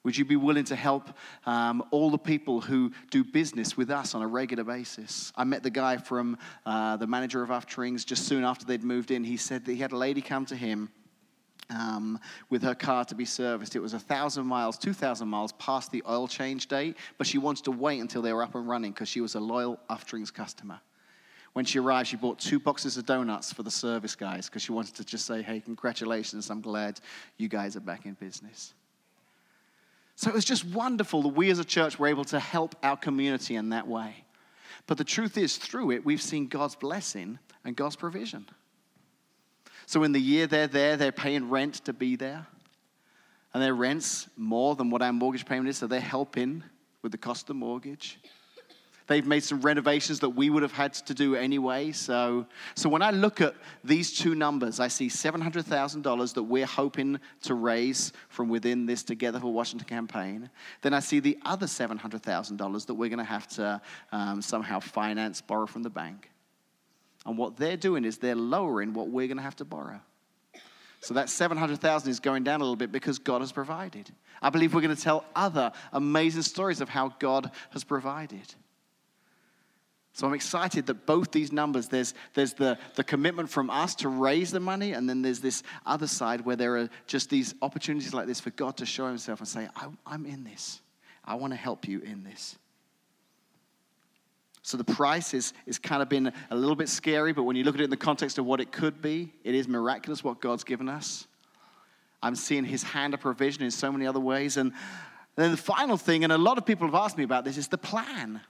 Would 0.04 0.18
you 0.18 0.26
be 0.26 0.36
willing 0.36 0.64
to 0.66 0.76
help 0.76 1.10
um, 1.46 1.84
all 1.92 2.10
the 2.10 2.18
people 2.18 2.60
who 2.60 2.92
do 3.12 3.24
business 3.24 3.78
with 3.78 3.92
us 3.92 4.16
on 4.16 4.22
a 4.22 4.28
regular 4.28 4.64
basis? 4.64 5.32
I 5.36 5.44
met 5.44 5.62
the 5.62 5.70
guy 5.70 5.98
from 5.98 6.38
uh, 6.66 6.98
the 6.98 7.06
manager 7.06 7.44
of 7.44 7.50
Uftrings 7.50 8.06
just 8.06 8.26
soon 8.26 8.44
after 8.44 8.66
they'd 8.66 8.84
moved 8.84 9.12
in. 9.12 9.24
He 9.24 9.38
said 9.38 9.66
that 9.66 9.72
he 9.72 9.78
had 9.80 9.92
a 9.92 9.98
lady 9.98 10.22
come 10.22 10.46
to 10.48 10.56
him 10.56 10.90
um, 11.70 12.20
with 12.50 12.64
her 12.64 12.76
car 12.76 13.06
to 13.06 13.16
be 13.16 13.26
serviced. 13.26 13.76
It 13.76 13.80
was 13.80 13.94
a 13.94 14.00
thousand 14.00 14.46
miles, 14.48 14.78
two 14.78 14.94
thousand 14.94 15.28
miles 15.28 15.52
past 15.54 15.92
the 15.92 16.04
oil 16.10 16.28
change 16.28 16.68
date, 16.68 16.98
but 17.18 17.28
she 17.28 17.38
wanted 17.38 17.66
to 17.66 17.72
wait 17.72 18.00
until 18.00 18.22
they 18.22 18.34
were 18.34 18.44
up 18.44 18.56
and 18.56 18.68
running 18.68 18.92
because 18.92 19.08
she 19.08 19.22
was 19.22 19.36
a 19.36 19.40
loyal 19.40 19.80
Uftrings 19.90 20.34
customer. 20.34 20.80
When 21.54 21.66
she 21.66 21.80
arrived, 21.80 22.08
she 22.08 22.16
bought 22.16 22.40
two 22.40 22.60
boxes 22.60 22.98
of 22.98 23.06
donuts 23.06 23.52
for 23.52 23.64
the 23.64 23.72
service 23.72 24.16
guys 24.16 24.48
because 24.48 24.62
she 24.62 24.72
wanted 24.72 24.96
to 24.96 25.04
just 25.04 25.26
say, 25.26 25.42
"Hey, 25.42 25.60
congratulations! 25.60 26.50
I'm 26.50 26.62
glad 26.62 27.00
you 27.38 27.50
guys 27.50 27.76
are 27.76 27.82
back 27.82 28.06
in 28.06 28.14
business." 28.14 28.74
So 30.22 30.30
it 30.30 30.36
was 30.36 30.46
just 30.46 30.64
wonderful 30.66 31.24
that 31.24 31.30
we 31.30 31.50
as 31.50 31.58
a 31.58 31.66
church 31.66 31.98
were 31.98 32.06
able 32.06 32.26
to 32.26 32.40
help 32.40 32.76
our 32.84 32.96
community 32.96 33.56
in 33.56 33.70
that 33.70 33.88
way. 33.88 34.24
But 34.86 35.00
the 35.00 35.04
truth 35.04 35.36
is, 35.36 35.58
through 35.58 35.90
it, 35.90 36.06
we've 36.06 36.22
seen 36.22 36.46
God's 36.46 36.76
blessing 36.76 37.40
and 37.66 37.76
God's 37.76 37.96
provision. 37.96 38.48
So 39.88 40.04
in 40.04 40.12
the 40.12 40.22
year 40.22 40.46
they're 40.46 40.68
there, 40.68 40.96
they're 40.96 41.12
paying 41.12 41.50
rent 41.50 41.84
to 41.86 41.94
be 41.94 42.18
there. 42.18 42.46
And 43.52 43.64
their 43.64 43.74
rent's 43.74 44.28
more 44.38 44.76
than 44.76 44.92
what 44.92 45.02
our 45.02 45.12
mortgage 45.12 45.48
payment 45.48 45.70
is, 45.70 45.80
so 45.80 45.88
they're 45.88 46.00
helping 46.00 46.64
with 47.02 47.12
the 47.12 47.18
cost 47.18 47.46
of 47.46 47.48
the 47.48 47.54
mortgage. 47.56 48.20
They've 49.12 49.28
made 49.28 49.44
some 49.44 49.60
renovations 49.60 50.22
that 50.22 50.30
we 50.30 50.50
would 50.50 50.64
have 50.64 50.72
had 50.72 50.94
to 50.94 51.14
do 51.14 51.36
anyway. 51.36 51.92
So, 51.92 52.46
so 52.76 52.88
when 52.88 53.02
I 53.02 53.12
look 53.12 53.42
at 53.42 53.56
these 53.84 54.18
two 54.18 54.36
numbers, 54.36 54.80
I 54.80 54.88
see 54.88 55.10
$700,000 55.10 56.34
that 56.34 56.44
we're 56.44 56.66
hoping 56.66 57.20
to 57.42 57.54
raise 57.54 58.14
from 58.30 58.48
within 58.48 58.86
this 58.86 59.04
Together 59.04 59.42
for 59.42 59.52
Washington 59.52 59.86
campaign. 59.86 60.50
Then 60.82 60.94
I 60.94 61.02
see 61.02 61.20
the 61.20 61.38
other 61.44 61.66
$700,000 61.66 62.86
that 62.86 62.94
we're 62.94 63.10
going 63.10 63.20
to 63.20 63.26
have 63.26 63.50
to 63.50 63.82
um, 64.14 64.42
somehow 64.42 64.80
finance, 64.80 65.42
borrow 65.42 65.66
from 65.66 65.84
the 65.84 65.90
bank. 65.90 66.32
And 67.26 67.38
what 67.38 67.58
they're 67.58 67.76
doing 67.76 68.06
is 68.06 68.18
they're 68.18 68.34
lowering 68.34 68.94
what 68.94 69.10
we're 69.10 69.28
going 69.28 69.38
to 69.38 69.44
have 69.44 69.58
to 69.58 69.66
borrow. 69.66 70.00
So 71.02 71.16
that 71.16 71.30
700,000 71.30 72.10
is 72.10 72.22
going 72.22 72.46
down 72.46 72.62
a 72.62 72.64
little 72.64 72.78
bit 72.78 72.94
because 72.94 73.20
God 73.20 73.42
has 73.42 73.52
provided. 73.52 74.10
I 74.42 74.50
believe 74.52 74.74
we're 74.74 74.82
going 74.82 74.96
to 74.96 75.02
tell 75.02 75.26
other 75.36 75.74
amazing 75.92 76.44
stories 76.44 76.80
of 76.80 76.88
how 76.88 77.10
God 77.20 77.52
has 77.72 77.84
provided. 77.84 78.56
So 80.14 80.28
I'm 80.28 80.34
excited 80.34 80.88
that 80.88 81.06
both 81.06 81.32
these 81.32 81.52
numbers, 81.52 81.88
there's, 81.88 82.14
there's 82.34 82.54
the, 82.54 82.78
the 82.96 83.04
commitment 83.04 83.50
from 83.50 83.70
us 83.70 83.96
to 83.96 84.10
raise 84.10 84.52
the 84.52 84.60
money, 84.60 84.92
and 84.92 85.10
then 85.10 85.22
there's 85.22 85.40
this 85.40 85.64
other 85.86 86.08
side 86.08 86.42
where 86.42 86.58
there 86.58 86.78
are 86.78 86.90
just 87.08 87.30
these 87.30 87.56
opportunities 87.62 88.14
like 88.14 88.28
this 88.28 88.40
for 88.40 88.50
God 88.50 88.78
to 88.78 88.86
show 88.86 89.08
himself 89.08 89.40
and 89.40 89.48
say, 89.48 89.70
I'm 90.06 90.26
in 90.26 90.44
this. 90.44 90.82
I 91.24 91.36
want 91.36 91.54
to 91.54 91.58
help 91.58 91.88
you 91.88 92.02
in 92.02 92.24
this. 92.24 92.58
So 94.64 94.78
the 94.78 94.84
price 94.84 95.34
is, 95.34 95.54
is 95.66 95.80
kind 95.80 96.02
of 96.02 96.10
been 96.10 96.32
a 96.50 96.56
little 96.56 96.76
bit 96.76 96.90
scary, 96.90 97.34
but 97.34 97.44
when 97.44 97.56
you 97.56 97.64
look 97.64 97.76
at 97.76 97.82
it 97.82 97.86
in 97.86 97.90
the 97.90 97.98
context 97.98 98.38
of 98.38 98.46
what 98.46 98.60
it 98.60 98.72
could 98.72 99.02
be, 99.02 99.34
it 99.44 99.56
is 99.56 99.68
miraculous 99.68 100.24
what 100.24 100.40
God's 100.40 100.64
given 100.64 100.88
us. 100.88 101.26
I'm 102.22 102.36
seeing 102.36 102.64
his 102.64 102.84
hand 102.84 103.14
of 103.14 103.22
provision 103.22 103.64
in 103.64 103.72
so 103.72 103.92
many 103.92 104.06
other 104.06 104.20
ways. 104.20 104.58
And 104.58 104.74
then 105.36 105.52
the 105.52 105.58
final 105.58 105.98
thing, 105.98 106.24
and 106.24 106.32
a 106.32 106.38
lot 106.38 106.58
of 106.60 106.66
people 106.66 106.86
have 106.86 106.96
asked 106.96 107.18
me 107.18 107.24
about 107.24 107.44
this, 107.44 107.58
is 107.58 107.70
the 107.70 107.78
plan. 107.78 108.42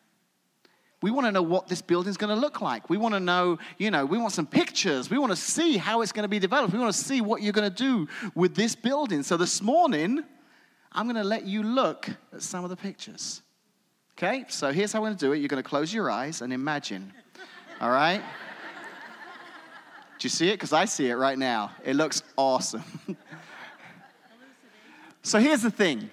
We 1.01 1.09
want 1.09 1.25
to 1.25 1.31
know 1.31 1.41
what 1.41 1.67
this 1.67 1.81
building's 1.81 2.17
going 2.17 2.33
to 2.33 2.39
look 2.39 2.61
like. 2.61 2.89
We 2.89 2.97
want 2.97 3.15
to 3.15 3.19
know, 3.19 3.57
you 3.79 3.89
know, 3.89 4.05
we 4.05 4.19
want 4.19 4.33
some 4.33 4.45
pictures. 4.45 5.09
We 5.09 5.17
want 5.17 5.31
to 5.31 5.35
see 5.35 5.77
how 5.77 6.01
it's 6.01 6.11
going 6.11 6.23
to 6.23 6.29
be 6.29 6.37
developed. 6.37 6.73
We 6.73 6.79
want 6.79 6.93
to 6.93 6.99
see 6.99 7.21
what 7.21 7.41
you're 7.41 7.53
going 7.53 7.69
to 7.69 7.75
do 7.75 8.07
with 8.35 8.55
this 8.55 8.75
building. 8.75 9.23
So 9.23 9.35
this 9.35 9.63
morning, 9.63 10.23
I'm 10.91 11.05
going 11.05 11.15
to 11.15 11.27
let 11.27 11.45
you 11.45 11.63
look 11.63 12.07
at 12.31 12.43
some 12.43 12.63
of 12.63 12.69
the 12.69 12.75
pictures. 12.75 13.41
Okay? 14.15 14.45
So 14.47 14.71
here's 14.71 14.93
how 14.93 15.01
we're 15.01 15.07
going 15.07 15.17
to 15.17 15.25
do 15.25 15.31
it. 15.31 15.37
You're 15.37 15.47
going 15.47 15.63
to 15.63 15.67
close 15.67 15.91
your 15.91 16.11
eyes 16.11 16.41
and 16.41 16.53
imagine. 16.53 17.11
All 17.79 17.89
right? 17.89 18.21
Do 20.19 20.25
you 20.25 20.29
see 20.29 20.49
it? 20.49 20.53
Because 20.53 20.71
I 20.71 20.85
see 20.85 21.09
it 21.09 21.15
right 21.15 21.37
now. 21.37 21.71
It 21.83 21.95
looks 21.95 22.21
awesome. 22.37 22.83
so 25.23 25.39
here's 25.39 25.63
the 25.63 25.71
thing. 25.71 26.11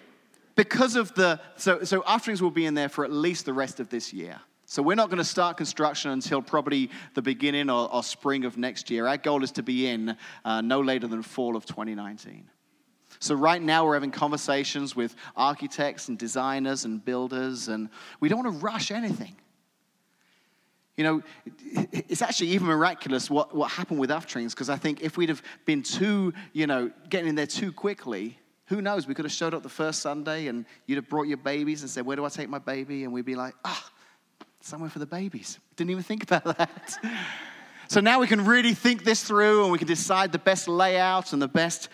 Because 0.54 0.96
of 0.96 1.14
the, 1.14 1.40
so, 1.56 1.84
so 1.84 2.00
Uftrings 2.00 2.40
will 2.40 2.50
be 2.50 2.64
in 2.64 2.72
there 2.72 2.88
for 2.88 3.04
at 3.04 3.12
least 3.12 3.44
the 3.44 3.52
rest 3.52 3.80
of 3.80 3.90
this 3.90 4.14
year. 4.14 4.40
So 4.70 4.82
we're 4.82 4.96
not 4.96 5.08
going 5.08 5.16
to 5.16 5.24
start 5.24 5.56
construction 5.56 6.10
until 6.10 6.42
probably 6.42 6.90
the 7.14 7.22
beginning 7.22 7.70
or, 7.70 7.90
or 7.90 8.02
spring 8.02 8.44
of 8.44 8.58
next 8.58 8.90
year. 8.90 9.06
Our 9.06 9.16
goal 9.16 9.42
is 9.42 9.50
to 9.52 9.62
be 9.62 9.86
in 9.86 10.14
uh, 10.44 10.60
no 10.60 10.80
later 10.80 11.06
than 11.06 11.22
fall 11.22 11.56
of 11.56 11.64
2019. 11.64 12.50
So 13.18 13.34
right 13.34 13.62
now 13.62 13.86
we're 13.86 13.94
having 13.94 14.10
conversations 14.10 14.94
with 14.94 15.16
architects 15.34 16.08
and 16.08 16.18
designers 16.18 16.84
and 16.84 17.02
builders, 17.02 17.68
and 17.68 17.88
we 18.20 18.28
don't 18.28 18.44
want 18.44 18.60
to 18.60 18.62
rush 18.62 18.90
anything. 18.90 19.36
You 20.98 21.04
know, 21.04 21.22
it's 21.90 22.20
actually 22.20 22.48
even 22.48 22.66
miraculous 22.66 23.30
what, 23.30 23.56
what 23.56 23.70
happened 23.70 23.98
with 23.98 24.10
Uftrings, 24.10 24.50
because 24.50 24.68
I 24.68 24.76
think 24.76 25.00
if 25.00 25.16
we'd 25.16 25.30
have 25.30 25.42
been 25.64 25.82
too, 25.82 26.34
you 26.52 26.66
know, 26.66 26.90
getting 27.08 27.30
in 27.30 27.36
there 27.36 27.46
too 27.46 27.72
quickly, 27.72 28.38
who 28.66 28.82
knows? 28.82 29.06
We 29.06 29.14
could 29.14 29.24
have 29.24 29.32
showed 29.32 29.54
up 29.54 29.62
the 29.62 29.70
first 29.70 30.02
Sunday 30.02 30.46
and 30.48 30.66
you'd 30.84 30.96
have 30.96 31.08
brought 31.08 31.26
your 31.26 31.38
babies 31.38 31.80
and 31.80 31.88
said, 31.88 32.04
Where 32.04 32.16
do 32.16 32.26
I 32.26 32.28
take 32.28 32.50
my 32.50 32.58
baby? 32.58 33.04
And 33.04 33.14
we'd 33.14 33.24
be 33.24 33.34
like, 33.34 33.54
Ah, 33.64 33.90
somewhere 34.68 34.90
for 34.90 34.98
the 34.98 35.06
babies. 35.06 35.58
Didn't 35.76 35.90
even 35.90 36.02
think 36.02 36.22
about 36.22 36.44
that. 36.44 36.98
so 37.88 38.00
now 38.00 38.20
we 38.20 38.26
can 38.26 38.44
really 38.44 38.74
think 38.74 39.04
this 39.04 39.24
through 39.24 39.62
and 39.62 39.72
we 39.72 39.78
can 39.78 39.88
decide 39.88 40.30
the 40.30 40.38
best 40.38 40.68
layout 40.68 41.32
and 41.32 41.40
the 41.40 41.48
best. 41.48 41.88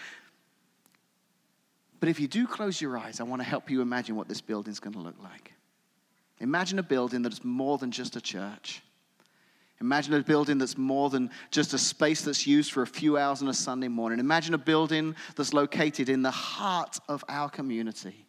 But 2.01 2.09
if 2.09 2.21
you 2.21 2.29
do 2.29 2.47
close 2.47 2.81
your 2.81 2.99
eyes, 2.99 3.21
I 3.21 3.23
want 3.23 3.41
to 3.41 3.49
help 3.49 3.71
you 3.71 3.81
imagine 3.81 4.17
what 4.17 4.29
this 4.29 4.41
building's 4.41 4.81
going 4.81 4.93
to 4.95 4.99
look 4.99 5.23
like. 5.23 5.53
Imagine 6.41 6.79
a 6.79 6.83
building 6.83 7.23
that 7.23 7.33
is 7.33 7.45
more 7.45 7.79
than 7.79 7.91
just 7.91 8.17
a 8.17 8.21
church. 8.21 8.83
Imagine 9.81 10.15
a 10.15 10.23
building 10.23 10.59
that's 10.59 10.77
more 10.77 11.11
than 11.11 11.31
just 11.51 11.75
a 11.75 11.79
space 11.79 12.23
that's 12.23 12.47
used 12.47 12.73
for 12.73 12.83
a 12.83 12.87
few 12.87 13.17
hours 13.17 13.43
on 13.43 13.49
a 13.49 13.55
Sunday 13.55 13.89
morning. 13.89 14.19
Imagine 14.19 14.55
a 14.55 14.59
building 14.59 15.15
that's 15.37 15.53
located 15.53 16.09
in 16.09 16.23
the 16.23 16.31
heart 16.31 16.99
of 17.09 17.25
our 17.29 17.49
community. 17.49 18.27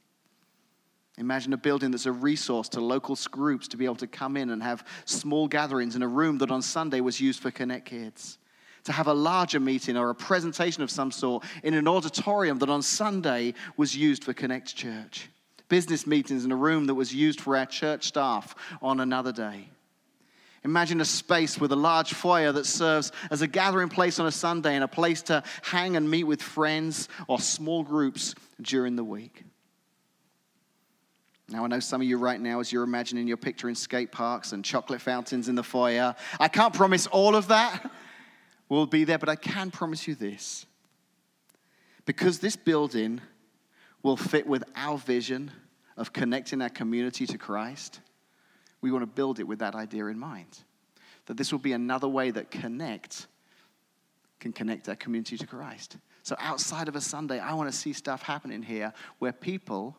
Imagine 1.17 1.53
a 1.53 1.57
building 1.57 1.91
that's 1.91 2.05
a 2.05 2.11
resource 2.11 2.67
to 2.69 2.81
local 2.81 3.17
groups 3.31 3.69
to 3.69 3.77
be 3.77 3.85
able 3.85 3.95
to 3.95 4.07
come 4.07 4.35
in 4.35 4.49
and 4.49 4.61
have 4.61 4.85
small 5.05 5.47
gatherings 5.47 5.95
in 5.95 6.01
a 6.01 6.07
room 6.07 6.37
that 6.39 6.51
on 6.51 6.61
Sunday 6.61 6.99
was 6.99 7.21
used 7.21 7.41
for 7.41 7.51
Connect 7.51 7.85
Kids. 7.85 8.37
To 8.83 8.91
have 8.91 9.07
a 9.07 9.13
larger 9.13 9.59
meeting 9.59 9.97
or 9.97 10.09
a 10.09 10.15
presentation 10.15 10.83
of 10.83 10.91
some 10.91 11.11
sort 11.11 11.43
in 11.63 11.73
an 11.73 11.87
auditorium 11.87 12.59
that 12.59 12.69
on 12.69 12.81
Sunday 12.81 13.53
was 13.77 13.95
used 13.95 14.23
for 14.23 14.33
Connect 14.33 14.75
Church. 14.75 15.29
Business 15.69 16.05
meetings 16.05 16.45
in 16.45 16.51
a 16.51 16.55
room 16.55 16.85
that 16.87 16.93
was 16.93 17.13
used 17.13 17.41
for 17.41 17.57
our 17.57 17.65
church 17.65 18.05
staff 18.05 18.53
on 18.81 18.99
another 18.99 19.31
day. 19.31 19.69
Imagine 20.63 20.99
a 20.99 21.05
space 21.05 21.59
with 21.59 21.71
a 21.71 21.75
large 21.75 22.13
foyer 22.13 22.51
that 22.51 22.65
serves 22.65 23.11
as 23.31 23.41
a 23.41 23.47
gathering 23.47 23.89
place 23.89 24.19
on 24.19 24.27
a 24.27 24.31
Sunday 24.31 24.75
and 24.75 24.83
a 24.83 24.87
place 24.87 25.21
to 25.23 25.43
hang 25.63 25.95
and 25.95 26.09
meet 26.09 26.25
with 26.25 26.41
friends 26.41 27.07
or 27.27 27.39
small 27.39 27.83
groups 27.83 28.35
during 28.61 28.95
the 28.95 29.03
week. 29.03 29.43
Now, 31.49 31.63
I 31.63 31.67
know 31.67 31.79
some 31.79 32.01
of 32.01 32.07
you 32.07 32.17
right 32.17 32.41
now, 32.41 32.59
as 32.59 32.71
you're 32.71 32.83
imagining, 32.83 33.27
you're 33.27 33.37
picturing 33.37 33.75
skate 33.75 34.11
parks 34.11 34.51
and 34.51 34.65
chocolate 34.65 35.01
fountains 35.01 35.47
in 35.47 35.55
the 35.55 35.63
foyer. 35.63 36.15
I 36.39 36.47
can't 36.47 36.73
promise 36.73 37.05
all 37.07 37.35
of 37.35 37.49
that 37.49 37.91
will 38.69 38.87
be 38.87 39.03
there, 39.03 39.19
but 39.19 39.29
I 39.29 39.35
can 39.35 39.69
promise 39.69 40.07
you 40.07 40.15
this. 40.15 40.65
Because 42.05 42.39
this 42.39 42.55
building 42.55 43.21
will 44.01 44.17
fit 44.17 44.47
with 44.47 44.63
our 44.75 44.97
vision 44.97 45.51
of 45.97 46.13
connecting 46.13 46.61
our 46.61 46.69
community 46.69 47.27
to 47.27 47.37
Christ, 47.37 47.99
we 48.81 48.91
want 48.91 49.03
to 49.03 49.07
build 49.07 49.39
it 49.39 49.47
with 49.47 49.59
that 49.59 49.75
idea 49.75 50.05
in 50.07 50.17
mind. 50.17 50.59
That 51.27 51.37
this 51.37 51.51
will 51.51 51.59
be 51.59 51.73
another 51.73 52.07
way 52.07 52.31
that 52.31 52.51
Connect 52.51 53.27
can 54.39 54.51
connect 54.51 54.87
our 54.89 54.95
community 54.95 55.37
to 55.37 55.47
Christ. 55.47 55.97
So 56.21 56.35
outside 56.39 56.87
of 56.87 56.95
a 56.95 57.01
Sunday, 57.01 57.39
I 57.39 57.53
want 57.53 57.71
to 57.71 57.75
see 57.75 57.93
stuff 57.93 58.21
happening 58.21 58.61
here 58.61 58.93
where 59.17 59.31
people 59.31 59.95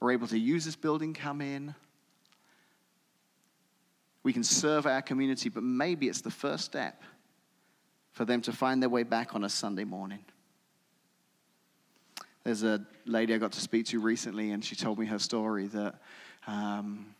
are 0.00 0.10
able 0.10 0.26
to 0.28 0.38
use 0.38 0.64
this 0.64 0.76
building, 0.76 1.14
come 1.14 1.40
in. 1.40 1.74
We 4.22 4.32
can 4.32 4.42
serve 4.42 4.86
our 4.86 5.02
community, 5.02 5.48
but 5.48 5.62
maybe 5.62 6.08
it's 6.08 6.22
the 6.22 6.30
first 6.30 6.64
step 6.64 7.02
for 8.12 8.24
them 8.24 8.40
to 8.42 8.52
find 8.52 8.82
their 8.82 8.88
way 8.88 9.02
back 9.02 9.34
on 9.34 9.44
a 9.44 9.48
Sunday 9.48 9.84
morning. 9.84 10.24
There's 12.42 12.62
a 12.62 12.84
lady 13.06 13.34
I 13.34 13.38
got 13.38 13.52
to 13.52 13.60
speak 13.60 13.86
to 13.86 14.00
recently, 14.00 14.50
and 14.50 14.64
she 14.64 14.76
told 14.76 14.98
me 14.98 15.06
her 15.06 15.18
story 15.18 15.66
that 15.68 16.00
um, 16.46 17.14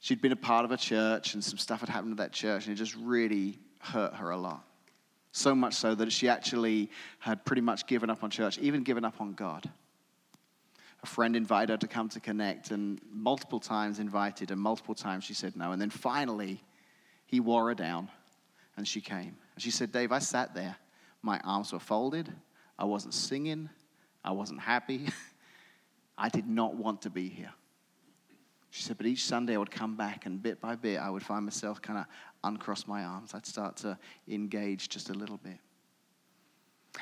she'd 0.00 0.20
been 0.20 0.32
a 0.32 0.36
part 0.36 0.64
of 0.64 0.72
a 0.72 0.76
church, 0.76 1.34
and 1.34 1.42
some 1.42 1.58
stuff 1.58 1.80
had 1.80 1.88
happened 1.88 2.16
to 2.16 2.22
that 2.22 2.32
church, 2.32 2.66
and 2.66 2.74
it 2.74 2.76
just 2.76 2.96
really 2.96 3.58
hurt 3.78 4.14
her 4.14 4.30
a 4.30 4.36
lot. 4.36 4.64
So 5.32 5.54
much 5.54 5.74
so 5.74 5.94
that 5.94 6.10
she 6.10 6.28
actually 6.28 6.90
had 7.20 7.44
pretty 7.44 7.62
much 7.62 7.86
given 7.86 8.10
up 8.10 8.24
on 8.24 8.30
church, 8.30 8.58
even 8.58 8.82
given 8.82 9.04
up 9.04 9.20
on 9.20 9.32
God 9.34 9.70
a 11.02 11.06
friend 11.06 11.34
invited 11.34 11.70
her 11.70 11.76
to 11.78 11.86
come 11.86 12.08
to 12.10 12.20
connect 12.20 12.70
and 12.70 13.00
multiple 13.10 13.60
times 13.60 13.98
invited 13.98 14.50
and 14.50 14.60
multiple 14.60 14.94
times 14.94 15.24
she 15.24 15.34
said 15.34 15.56
no. 15.56 15.72
And 15.72 15.80
then 15.80 15.90
finally 15.90 16.62
he 17.26 17.40
wore 17.40 17.68
her 17.68 17.74
down 17.74 18.08
and 18.76 18.86
she 18.86 19.00
came. 19.00 19.36
And 19.54 19.62
she 19.62 19.70
said 19.70 19.92
dave 19.92 20.12
i 20.12 20.18
sat 20.18 20.54
there. 20.54 20.76
My 21.22 21.38
arms 21.40 21.72
were 21.72 21.78
folded. 21.78 22.32
I 22.78 22.84
wasn't 22.84 23.14
singing. 23.14 23.70
I 24.24 24.32
wasn't 24.32 24.60
happy. 24.60 25.08
I 26.18 26.28
did 26.28 26.46
not 26.46 26.74
want 26.74 27.02
to 27.02 27.10
be 27.10 27.28
here. 27.28 27.52
She 28.70 28.82
said 28.82 28.98
but 28.98 29.06
each 29.06 29.24
sunday 29.24 29.54
i 29.54 29.58
would 29.58 29.70
come 29.70 29.96
back 29.96 30.26
and 30.26 30.40
bit 30.40 30.60
by 30.60 30.76
bit 30.76 30.98
i 30.98 31.10
would 31.10 31.24
find 31.24 31.44
myself 31.44 31.82
kind 31.82 31.98
of 31.98 32.06
uncross 32.44 32.86
my 32.86 33.04
arms. 33.04 33.34
I'd 33.34 33.46
start 33.46 33.76
to 33.78 33.98
engage 34.28 34.88
just 34.88 35.10
a 35.10 35.14
little 35.14 35.38
bit 35.38 35.58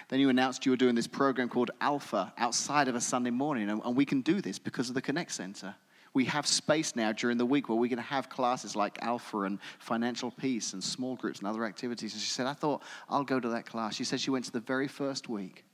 then 0.08 0.20
you 0.20 0.28
announced 0.28 0.66
you 0.66 0.72
were 0.72 0.76
doing 0.76 0.94
this 0.94 1.06
program 1.06 1.48
called 1.48 1.70
Alpha 1.80 2.32
outside 2.38 2.88
of 2.88 2.94
a 2.94 3.00
Sunday 3.00 3.30
morning, 3.30 3.68
and, 3.70 3.96
we 3.96 4.04
can 4.04 4.20
do 4.20 4.40
this 4.40 4.58
because 4.58 4.88
of 4.88 4.94
the 4.94 5.02
Connect 5.02 5.32
Center. 5.32 5.74
We 6.14 6.24
have 6.26 6.46
space 6.46 6.96
now 6.96 7.12
during 7.12 7.36
the 7.36 7.46
week 7.46 7.68
where 7.68 7.76
we're 7.76 7.88
going 7.88 7.96
to 7.98 8.02
have 8.02 8.28
classes 8.28 8.74
like 8.74 8.98
Alpha 9.02 9.42
and 9.42 9.58
Financial 9.78 10.30
Peace 10.30 10.72
and 10.72 10.82
small 10.82 11.16
groups 11.16 11.38
and 11.40 11.48
other 11.48 11.64
activities. 11.64 12.12
And 12.14 12.22
she 12.22 12.30
said, 12.30 12.46
I 12.46 12.54
thought 12.54 12.82
I'll 13.08 13.24
go 13.24 13.38
to 13.38 13.48
that 13.50 13.66
class. 13.66 13.94
She 13.94 14.04
said 14.04 14.20
she 14.20 14.30
went 14.30 14.44
to 14.46 14.52
the 14.52 14.60
very 14.60 14.88
first 14.88 15.28
week, 15.28 15.64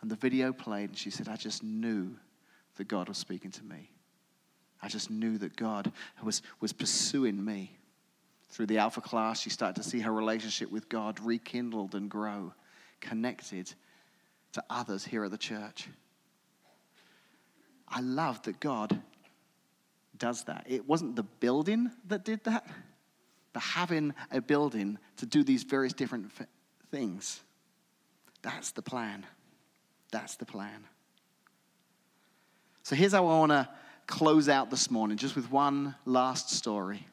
and 0.00 0.10
the 0.10 0.16
video 0.16 0.52
played, 0.52 0.90
and 0.90 0.98
she 0.98 1.10
said, 1.10 1.28
I 1.28 1.36
just 1.36 1.62
knew 1.62 2.16
that 2.76 2.88
God 2.88 3.08
was 3.08 3.18
speaking 3.18 3.50
to 3.52 3.64
me. 3.64 3.90
I 4.82 4.88
just 4.88 5.10
knew 5.10 5.38
that 5.38 5.56
God 5.56 5.90
was, 6.22 6.42
was 6.60 6.72
pursuing 6.72 7.44
me. 7.44 7.76
Through 8.48 8.66
the 8.66 8.78
Alpha 8.78 9.00
class, 9.00 9.40
she 9.40 9.50
started 9.50 9.82
to 9.82 9.88
see 9.88 10.00
her 10.00 10.12
relationship 10.12 10.70
with 10.70 10.88
God 10.88 11.18
rekindled 11.20 11.94
and 11.94 12.08
grow 12.08 12.52
connected 13.00 13.72
to 14.52 14.64
others 14.70 15.04
here 15.04 15.24
at 15.24 15.30
the 15.30 15.38
church. 15.38 15.88
I 17.88 18.00
love 18.00 18.42
that 18.42 18.60
God 18.60 19.00
does 20.18 20.44
that. 20.44 20.64
It 20.66 20.88
wasn't 20.88 21.16
the 21.16 21.22
building 21.22 21.90
that 22.08 22.24
did 22.24 22.42
that, 22.44 22.66
but 23.52 23.62
having 23.62 24.14
a 24.30 24.40
building 24.40 24.98
to 25.18 25.26
do 25.26 25.44
these 25.44 25.62
various 25.62 25.92
different 25.92 26.32
f- 26.38 26.46
things. 26.90 27.40
That's 28.42 28.72
the 28.72 28.82
plan. 28.82 29.26
That's 30.10 30.36
the 30.36 30.46
plan. 30.46 30.84
So 32.82 32.96
here's 32.96 33.12
how 33.12 33.26
I 33.26 33.38
want 33.38 33.52
to 33.52 33.68
close 34.06 34.48
out 34.48 34.70
this 34.70 34.90
morning, 34.90 35.16
just 35.16 35.34
with 35.34 35.50
one 35.50 35.94
last 36.04 36.50
story. 36.50 37.06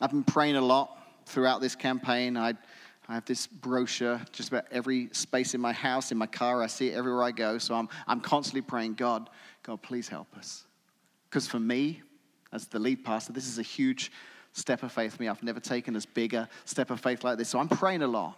I've 0.00 0.10
been 0.10 0.24
praying 0.24 0.56
a 0.56 0.60
lot 0.60 0.96
throughout 1.26 1.60
this 1.60 1.74
campaign. 1.74 2.36
I 2.36 2.54
I 3.08 3.14
have 3.14 3.24
this 3.24 3.46
brochure 3.46 4.20
just 4.32 4.48
about 4.48 4.64
every 4.72 5.08
space 5.12 5.54
in 5.54 5.60
my 5.60 5.72
house, 5.72 6.10
in 6.10 6.18
my 6.18 6.26
car. 6.26 6.62
I 6.62 6.66
see 6.66 6.88
it 6.88 6.94
everywhere 6.94 7.22
I 7.22 7.30
go. 7.30 7.58
So 7.58 7.74
I'm, 7.74 7.88
I'm 8.06 8.20
constantly 8.20 8.62
praying, 8.62 8.94
God, 8.94 9.30
God, 9.62 9.80
please 9.82 10.08
help 10.08 10.36
us. 10.36 10.64
Because 11.30 11.46
for 11.46 11.60
me, 11.60 12.02
as 12.52 12.66
the 12.66 12.78
lead 12.78 13.04
pastor, 13.04 13.32
this 13.32 13.46
is 13.46 13.58
a 13.58 13.62
huge 13.62 14.10
step 14.52 14.82
of 14.82 14.90
faith 14.90 15.14
for 15.16 15.22
me. 15.22 15.28
I've 15.28 15.42
never 15.42 15.60
taken 15.60 15.94
as 15.94 16.06
big 16.06 16.34
a 16.34 16.48
step 16.64 16.90
of 16.90 17.00
faith 17.00 17.22
like 17.22 17.38
this. 17.38 17.48
So 17.48 17.58
I'm 17.58 17.68
praying 17.68 18.02
a 18.02 18.08
lot. 18.08 18.36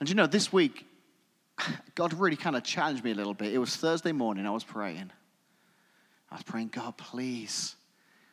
And 0.00 0.08
you 0.08 0.14
know, 0.14 0.26
this 0.26 0.52
week, 0.52 0.86
God 1.94 2.12
really 2.12 2.36
kind 2.36 2.56
of 2.56 2.62
challenged 2.62 3.04
me 3.04 3.12
a 3.12 3.14
little 3.14 3.34
bit. 3.34 3.54
It 3.54 3.58
was 3.58 3.74
Thursday 3.76 4.12
morning, 4.12 4.46
I 4.46 4.50
was 4.50 4.64
praying. 4.64 5.10
I 6.30 6.34
was 6.34 6.42
praying, 6.42 6.68
God, 6.68 6.96
please, 6.96 7.76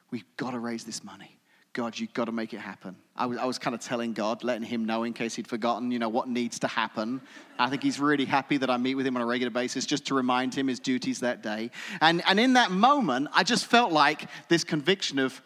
we've 0.10 0.25
got 0.36 0.51
to 0.51 0.60
raise 0.60 0.84
this 0.84 1.04
money. 1.04 1.38
God, 1.74 1.98
you've 1.98 2.14
got 2.14 2.26
to 2.26 2.34
make 2.34 2.54
it 2.54 2.60
happen. 2.60 2.98
I 3.16 3.26
was, 3.26 3.38
I 3.38 3.46
was 3.46 3.58
kind 3.58 3.74
of 3.74 3.80
telling 3.80 4.12
God, 4.12 4.44
letting 4.44 4.64
him 4.64 4.84
know 4.84 5.04
in 5.04 5.14
case 5.14 5.36
he'd 5.36 5.48
forgotten, 5.48 5.90
you 5.92 6.00
know, 6.00 6.10
what 6.10 6.28
needs 6.28 6.60
to 6.60 6.68
happen. 6.68 7.22
I 7.58 7.70
think 7.70 7.82
he's 7.82 8.00
really 8.00 8.26
happy 8.26 8.58
that 8.58 8.70
I 8.70 8.76
meet 8.76 8.96
with 8.96 9.08
him 9.08 9.16
on 9.16 9.22
a 9.22 9.26
regular 9.26 9.52
basis 9.52 9.86
just 9.86 10.06
to 10.08 10.14
remind 10.14 10.54
him 10.54 10.68
his 10.68 10.82
duties 10.82 11.22
that 11.22 11.42
day. 11.42 11.72
And, 12.02 12.22
and 12.28 12.40
in 12.40 12.54
that 12.54 12.72
moment, 12.72 13.30
I 13.34 13.44
just 13.44 13.68
felt 13.68 13.94
like 13.94 14.28
this 14.50 14.66
conviction 14.66 15.18
of, 15.18 15.42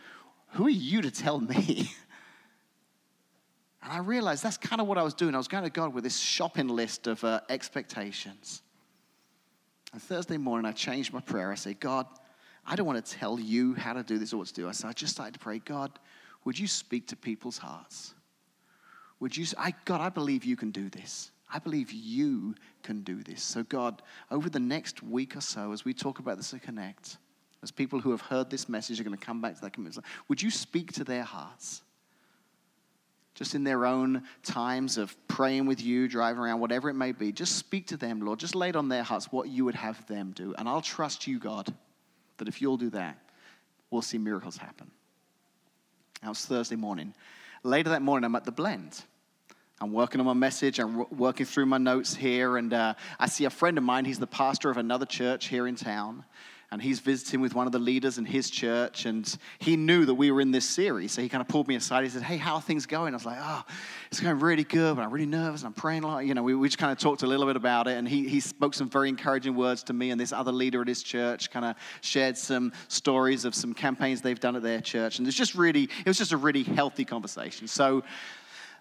who 0.53 0.65
are 0.65 0.69
you 0.69 1.01
to 1.01 1.11
tell 1.11 1.39
me? 1.39 1.91
And 3.85 3.93
I 3.93 3.99
realized 3.99 4.41
that's 4.41 4.57
kind 4.57 4.81
of 4.81 4.87
what 4.87 4.97
I 4.97 5.03
was 5.03 5.13
doing. 5.13 5.35
I 5.35 5.37
was 5.37 5.47
going 5.47 5.63
to 5.63 5.69
God 5.69 5.93
with 5.93 6.03
this 6.03 6.17
shopping 6.17 6.67
list 6.67 7.05
of 7.05 7.23
uh, 7.23 7.41
expectations. 7.49 8.63
And 9.93 10.01
Thursday 10.01 10.37
morning, 10.37 10.65
I 10.65 10.71
changed 10.71 11.13
my 11.13 11.19
prayer. 11.19 11.51
I 11.51 11.55
said, 11.55 11.79
God, 11.79 12.07
I 12.65 12.75
don't 12.75 12.87
want 12.87 13.05
to 13.05 13.11
tell 13.11 13.39
you 13.39 13.75
how 13.75 13.93
to 13.93 14.01
do 14.01 14.17
this 14.17 14.33
or 14.33 14.37
what 14.37 14.47
to 14.47 14.53
do. 14.55 14.67
I, 14.67 14.71
so 14.71 14.87
I 14.87 14.93
just 14.93 15.13
started 15.13 15.35
to 15.35 15.39
pray, 15.39 15.59
God, 15.59 15.91
would 16.45 16.57
you 16.57 16.67
speak 16.67 17.07
to 17.07 17.15
people's 17.15 17.57
hearts? 17.57 18.13
Would 19.19 19.35
you, 19.35 19.45
I, 19.57 19.73
God, 19.85 20.01
I 20.01 20.09
believe 20.09 20.45
you 20.45 20.55
can 20.55 20.71
do 20.71 20.89
this. 20.89 21.31
I 21.51 21.59
believe 21.59 21.91
you 21.91 22.55
can 22.83 23.01
do 23.01 23.23
this. 23.23 23.41
So, 23.41 23.63
God, 23.63 24.01
over 24.31 24.49
the 24.49 24.59
next 24.59 25.03
week 25.03 25.35
or 25.35 25.41
so, 25.41 25.71
as 25.71 25.85
we 25.85 25.93
talk 25.93 26.19
about 26.19 26.37
this 26.37 26.53
at 26.53 26.61
Connect, 26.61 27.17
as 27.63 27.71
people 27.71 27.99
who 27.99 28.11
have 28.11 28.21
heard 28.21 28.49
this 28.49 28.69
message 28.69 28.99
are 28.99 29.03
going 29.03 29.17
to 29.17 29.25
come 29.25 29.41
back 29.41 29.55
to 29.55 29.61
that 29.61 29.73
commitment, 29.73 30.05
would 30.27 30.41
you 30.41 30.51
speak 30.51 30.91
to 30.93 31.03
their 31.03 31.23
hearts? 31.23 31.81
Just 33.33 33.53
in 33.53 33.63
their 33.63 33.85
own 33.85 34.23
times 34.43 34.97
of 34.97 35.15
praying 35.27 35.65
with 35.65 35.81
you, 35.81 36.07
driving 36.07 36.41
around, 36.41 36.59
whatever 36.59 36.89
it 36.89 36.93
may 36.93 37.11
be, 37.11 37.31
just 37.31 37.57
speak 37.57 37.87
to 37.87 37.97
them, 37.97 38.21
Lord. 38.21 38.39
Just 38.39 38.55
lay 38.55 38.69
it 38.69 38.75
on 38.75 38.87
their 38.87 39.03
hearts 39.03 39.31
what 39.31 39.49
you 39.49 39.65
would 39.65 39.75
have 39.75 40.05
them 40.07 40.31
do. 40.33 40.53
And 40.57 40.69
I'll 40.69 40.81
trust 40.81 41.27
you, 41.27 41.37
God, 41.37 41.73
that 42.37 42.47
if 42.47 42.61
you'll 42.61 42.77
do 42.77 42.89
that, 42.91 43.17
we'll 43.91 44.01
see 44.01 44.17
miracles 44.17 44.57
happen. 44.57 44.89
Now 46.25 46.31
it's 46.31 46.43
Thursday 46.43 46.75
morning. 46.75 47.13
Later 47.61 47.91
that 47.91 48.01
morning, 48.01 48.25
I'm 48.25 48.35
at 48.35 48.45
the 48.45 48.51
blend. 48.51 49.03
I'm 49.79 49.93
working 49.93 50.19
on 50.19 50.25
my 50.25 50.33
message. 50.33 50.79
I'm 50.79 51.05
working 51.15 51.45
through 51.45 51.67
my 51.67 51.77
notes 51.77 52.15
here, 52.15 52.57
and 52.57 52.73
uh, 52.73 52.95
I 53.19 53.27
see 53.27 53.45
a 53.45 53.51
friend 53.51 53.77
of 53.77 53.83
mine. 53.83 54.05
He's 54.05 54.17
the 54.17 54.25
pastor 54.25 54.71
of 54.71 54.77
another 54.77 55.05
church 55.05 55.49
here 55.49 55.67
in 55.67 55.75
town 55.75 56.25
and 56.71 56.81
he's 56.81 56.99
visiting 56.99 57.41
with 57.41 57.53
one 57.53 57.67
of 57.67 57.71
the 57.71 57.79
leaders 57.79 58.17
in 58.17 58.25
his 58.25 58.49
church, 58.49 59.05
and 59.05 59.37
he 59.59 59.77
knew 59.77 60.05
that 60.05 60.13
we 60.15 60.31
were 60.31 60.41
in 60.41 60.51
this 60.51 60.67
series. 60.67 61.11
So 61.11 61.21
he 61.21 61.29
kind 61.29 61.41
of 61.41 61.47
pulled 61.47 61.67
me 61.67 61.75
aside. 61.75 62.03
He 62.03 62.09
said, 62.09 62.23
Hey, 62.23 62.37
how 62.37 62.55
are 62.55 62.61
things 62.61 62.85
going? 62.85 63.13
I 63.13 63.17
was 63.17 63.25
like, 63.25 63.37
Oh, 63.39 63.63
it's 64.11 64.19
going 64.19 64.39
really 64.39 64.63
good, 64.63 64.95
but 64.95 65.03
I'm 65.03 65.11
really 65.11 65.25
nervous 65.25 65.61
and 65.61 65.67
I'm 65.67 65.73
praying 65.73 66.03
a 66.03 66.07
lot. 66.07 66.25
You 66.25 66.33
know, 66.33 66.43
we, 66.43 66.55
we 66.55 66.67
just 66.67 66.77
kind 66.77 66.91
of 66.91 66.97
talked 66.97 67.23
a 67.23 67.27
little 67.27 67.45
bit 67.45 67.55
about 67.55 67.87
it, 67.87 67.97
and 67.97 68.07
he, 68.07 68.27
he 68.27 68.39
spoke 68.39 68.73
some 68.73 68.89
very 68.89 69.09
encouraging 69.09 69.55
words 69.55 69.83
to 69.83 69.93
me, 69.93 70.11
and 70.11 70.19
this 70.19 70.33
other 70.33 70.51
leader 70.51 70.81
at 70.81 70.87
his 70.87 71.03
church 71.03 71.51
kind 71.51 71.65
of 71.65 71.75
shared 72.01 72.37
some 72.37 72.71
stories 72.87 73.45
of 73.45 73.55
some 73.55 73.73
campaigns 73.73 74.21
they've 74.21 74.39
done 74.39 74.55
at 74.55 74.63
their 74.63 74.81
church. 74.81 75.19
And 75.19 75.27
it's 75.27 75.37
just 75.37 75.55
really, 75.55 75.83
it 75.83 76.07
was 76.07 76.17
just 76.17 76.31
a 76.31 76.37
really 76.37 76.63
healthy 76.63 77.05
conversation. 77.05 77.67
So 77.67 78.03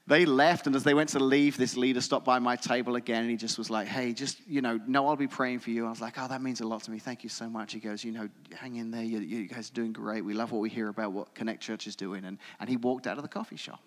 they 0.07 0.27
left, 0.27 0.67
and 0.67 0.77
as 0.77 0.85
they 0.85 0.93
went 0.93 1.09
to 1.11 1.19
leave, 1.19 1.57
this 1.57 1.79
leader 1.79 2.03
stopped 2.03 2.27
by 2.27 2.39
my 2.39 2.57
table 2.57 2.97
again, 2.97 3.23
and 3.23 3.31
he 3.31 3.37
just 3.37 3.57
was 3.57 3.71
like, 3.71 3.89
"Hey, 3.89 4.13
just 4.13 4.39
you 4.47 4.61
know, 4.61 4.79
no, 4.87 5.09
I'll 5.09 5.17
be 5.17 5.27
praying 5.27 5.61
for 5.61 5.71
you." 5.71 5.87
I 5.87 5.91
was 5.91 6.01
like, 6.01 6.15
"Oh, 6.19 6.29
that 6.29 6.43
means 6.43 6.61
a 6.61 6.67
lot 6.67 6.83
to 6.83 6.91
me. 6.91 6.99
Thank 6.99 7.23
you 7.23 7.31
so 7.31 7.49
much." 7.49 7.73
He 7.73 7.81
goes, 7.81 8.05
"You 8.05 8.13
know, 8.13 8.29
hang 8.55 8.77
in 8.77 8.91
there. 8.91 9.03
You, 9.03 9.21
you 9.21 9.49
guys 9.49 9.71
are 9.71 9.75
doing 9.75 9.93
great. 9.93 10.23
We 10.23 10.35
love 10.35 10.53
what 10.53 10.61
we 10.61 10.69
hear 10.69 10.89
about 10.89 11.13
what 11.13 11.35
Connect 11.35 11.63
Church 11.63 11.87
is 11.87 11.97
doing." 11.97 12.27
And 12.27 12.39
and 12.61 12.69
he 12.69 12.77
walked 12.77 13.07
out 13.07 13.17
of 13.17 13.23
the 13.23 13.29
coffee 13.29 13.57
shop. 13.57 13.81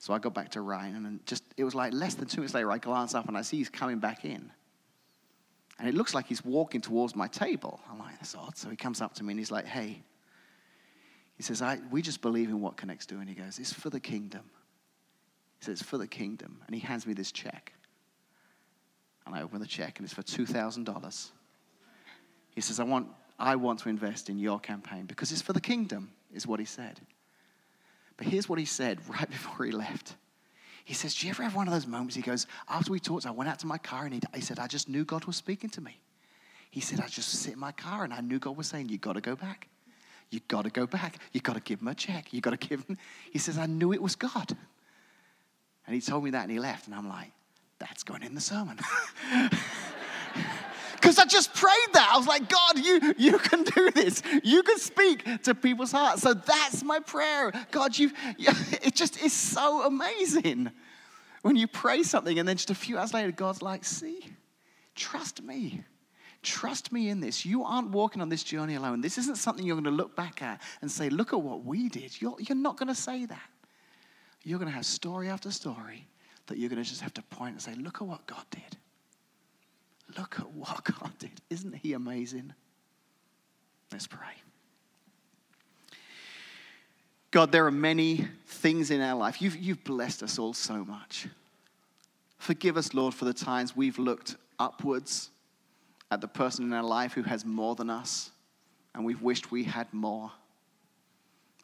So 0.00 0.12
I 0.12 0.18
got 0.18 0.34
back 0.34 0.50
to 0.52 0.60
Ryan, 0.60 1.06
and 1.06 1.24
just 1.24 1.44
it 1.56 1.62
was 1.62 1.74
like 1.74 1.92
less 1.92 2.14
than 2.14 2.26
two 2.26 2.40
minutes 2.40 2.54
later, 2.54 2.72
I 2.72 2.78
glance 2.78 3.14
up 3.14 3.28
and 3.28 3.38
I 3.38 3.42
see 3.42 3.58
he's 3.58 3.70
coming 3.70 4.00
back 4.00 4.24
in. 4.24 4.50
And 5.78 5.88
it 5.88 5.94
looks 5.94 6.14
like 6.14 6.26
he's 6.26 6.44
walking 6.44 6.80
towards 6.80 7.16
my 7.16 7.28
table. 7.28 7.80
I'm 7.90 7.98
like, 7.98 8.14
that's 8.18 8.34
odd. 8.34 8.56
So 8.56 8.70
he 8.70 8.76
comes 8.76 9.00
up 9.00 9.14
to 9.14 9.24
me 9.24 9.32
and 9.32 9.38
he's 9.38 9.50
like, 9.50 9.66
hey. 9.66 10.02
He 11.36 11.42
says, 11.42 11.62
I, 11.62 11.80
we 11.90 12.00
just 12.00 12.22
believe 12.22 12.48
in 12.48 12.60
what 12.60 12.76
Connect's 12.76 13.06
doing. 13.06 13.26
He 13.26 13.34
goes, 13.34 13.58
it's 13.58 13.72
for 13.72 13.90
the 13.90 13.98
kingdom. 13.98 14.42
Says, 15.64 15.80
for 15.80 15.96
the 15.96 16.06
kingdom. 16.06 16.60
And 16.66 16.74
he 16.74 16.80
hands 16.80 17.06
me 17.06 17.14
this 17.14 17.32
check. 17.32 17.72
And 19.24 19.34
I 19.34 19.40
open 19.40 19.60
the 19.60 19.66
check 19.66 19.98
and 19.98 20.04
it's 20.04 20.12
for 20.12 20.22
$2,000. 20.22 21.30
He 22.50 22.60
says, 22.60 22.78
I 22.78 22.84
want, 22.84 23.08
I 23.38 23.56
want 23.56 23.78
to 23.80 23.88
invest 23.88 24.28
in 24.28 24.38
your 24.38 24.60
campaign 24.60 25.06
because 25.06 25.32
it's 25.32 25.40
for 25.40 25.54
the 25.54 25.62
kingdom, 25.62 26.12
is 26.34 26.46
what 26.46 26.60
he 26.60 26.66
said. 26.66 27.00
But 28.18 28.26
here's 28.26 28.46
what 28.46 28.58
he 28.58 28.66
said 28.66 29.00
right 29.08 29.28
before 29.28 29.64
he 29.64 29.72
left. 29.72 30.16
He 30.84 30.92
says, 30.92 31.14
Do 31.14 31.26
you 31.26 31.30
ever 31.30 31.42
have 31.42 31.54
one 31.54 31.66
of 31.66 31.72
those 31.72 31.86
moments? 31.86 32.14
He 32.14 32.20
goes, 32.20 32.46
After 32.68 32.92
we 32.92 33.00
talked, 33.00 33.24
I 33.24 33.30
went 33.30 33.48
out 33.48 33.58
to 33.60 33.66
my 33.66 33.78
car 33.78 34.04
and 34.04 34.12
he, 34.12 34.20
he 34.34 34.42
said, 34.42 34.58
I 34.58 34.66
just 34.66 34.86
knew 34.86 35.06
God 35.06 35.24
was 35.24 35.36
speaking 35.36 35.70
to 35.70 35.80
me. 35.80 35.98
He 36.70 36.80
said, 36.80 37.00
I 37.00 37.06
just 37.06 37.30
sit 37.30 37.54
in 37.54 37.58
my 37.58 37.72
car 37.72 38.04
and 38.04 38.12
I 38.12 38.20
knew 38.20 38.38
God 38.38 38.58
was 38.58 38.66
saying, 38.66 38.90
You 38.90 38.98
got 38.98 39.14
to 39.14 39.22
go 39.22 39.34
back. 39.34 39.68
You 40.28 40.40
got 40.46 40.64
to 40.64 40.70
go 40.70 40.86
back. 40.86 41.16
You 41.32 41.40
got 41.40 41.54
to 41.54 41.60
give 41.60 41.80
him 41.80 41.88
a 41.88 41.94
check. 41.94 42.34
You 42.34 42.42
got 42.42 42.60
to 42.60 42.68
give 42.68 42.84
him. 42.84 42.98
He 43.30 43.38
says, 43.38 43.56
I 43.56 43.64
knew 43.64 43.94
it 43.94 44.02
was 44.02 44.14
God. 44.14 44.54
And 45.86 45.94
he 45.94 46.00
told 46.00 46.24
me 46.24 46.30
that 46.30 46.42
and 46.42 46.50
he 46.50 46.58
left. 46.58 46.86
And 46.86 46.94
I'm 46.94 47.08
like, 47.08 47.32
That's 47.78 48.02
going 48.02 48.22
in 48.22 48.34
the 48.34 48.40
sermon. 48.40 48.78
Because 51.04 51.18
I 51.18 51.26
just 51.26 51.52
prayed 51.52 51.92
that. 51.92 52.12
I 52.14 52.16
was 52.16 52.26
like, 52.26 52.48
God, 52.48 52.78
you, 52.78 53.14
you 53.18 53.36
can 53.36 53.62
do 53.62 53.90
this. 53.90 54.22
You 54.42 54.62
can 54.62 54.78
speak 54.78 55.42
to 55.42 55.54
people's 55.54 55.92
hearts. 55.92 56.22
So 56.22 56.32
that's 56.32 56.82
my 56.82 56.98
prayer. 56.98 57.52
God, 57.70 57.98
you, 57.98 58.10
it 58.38 58.94
just 58.94 59.22
is 59.22 59.34
so 59.34 59.82
amazing 59.82 60.70
when 61.42 61.56
you 61.56 61.66
pray 61.66 62.04
something 62.04 62.38
and 62.38 62.48
then 62.48 62.56
just 62.56 62.70
a 62.70 62.74
few 62.74 62.96
hours 62.96 63.12
later, 63.12 63.32
God's 63.32 63.60
like, 63.60 63.84
see, 63.84 64.26
trust 64.94 65.42
me. 65.42 65.82
Trust 66.42 66.90
me 66.90 67.10
in 67.10 67.20
this. 67.20 67.44
You 67.44 67.64
aren't 67.64 67.90
walking 67.90 68.22
on 68.22 68.30
this 68.30 68.42
journey 68.42 68.76
alone. 68.76 69.02
This 69.02 69.18
isn't 69.18 69.36
something 69.36 69.66
you're 69.66 69.76
going 69.76 69.84
to 69.84 69.90
look 69.90 70.16
back 70.16 70.40
at 70.40 70.62
and 70.80 70.90
say, 70.90 71.10
look 71.10 71.34
at 71.34 71.42
what 71.42 71.66
we 71.66 71.90
did. 71.90 72.18
You're, 72.18 72.36
you're 72.38 72.56
not 72.56 72.78
going 72.78 72.88
to 72.88 72.94
say 72.94 73.26
that. 73.26 73.50
You're 74.44 74.58
going 74.58 74.70
to 74.70 74.74
have 74.74 74.86
story 74.86 75.28
after 75.28 75.50
story 75.50 76.06
that 76.46 76.58
you're 76.58 76.68
going 76.68 76.82
to 76.82 76.88
just 76.88 77.00
have 77.00 77.14
to 77.14 77.22
point 77.22 77.52
and 77.52 77.62
say, 77.62 77.74
look 77.74 77.96
at 78.02 78.06
what 78.06 78.26
God 78.26 78.44
did. 78.50 78.76
Look 80.16 80.38
at 80.38 80.50
what 80.52 80.84
God 81.00 81.10
did. 81.18 81.32
Isn't 81.50 81.74
He 81.74 81.94
amazing? 81.94 82.52
Let's 83.90 84.06
pray. 84.06 84.34
God, 87.30 87.50
there 87.50 87.66
are 87.66 87.72
many 87.72 88.28
things 88.46 88.90
in 88.90 89.00
our 89.00 89.16
life. 89.16 89.42
You've, 89.42 89.56
you've 89.56 89.82
blessed 89.82 90.22
us 90.22 90.38
all 90.38 90.52
so 90.52 90.84
much. 90.84 91.26
Forgive 92.38 92.76
us, 92.76 92.94
Lord, 92.94 93.14
for 93.14 93.24
the 93.24 93.34
times 93.34 93.74
we've 93.74 93.98
looked 93.98 94.36
upwards 94.58 95.30
at 96.10 96.20
the 96.20 96.28
person 96.28 96.64
in 96.64 96.72
our 96.72 96.82
life 96.82 97.14
who 97.14 97.22
has 97.22 97.44
more 97.44 97.74
than 97.74 97.90
us 97.90 98.30
and 98.94 99.04
we've 99.04 99.22
wished 99.22 99.50
we 99.50 99.64
had 99.64 99.92
more. 99.92 100.30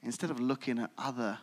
Instead 0.03 0.31
of 0.31 0.41
looking 0.41 0.79
at 0.79 0.91
other 0.99 1.39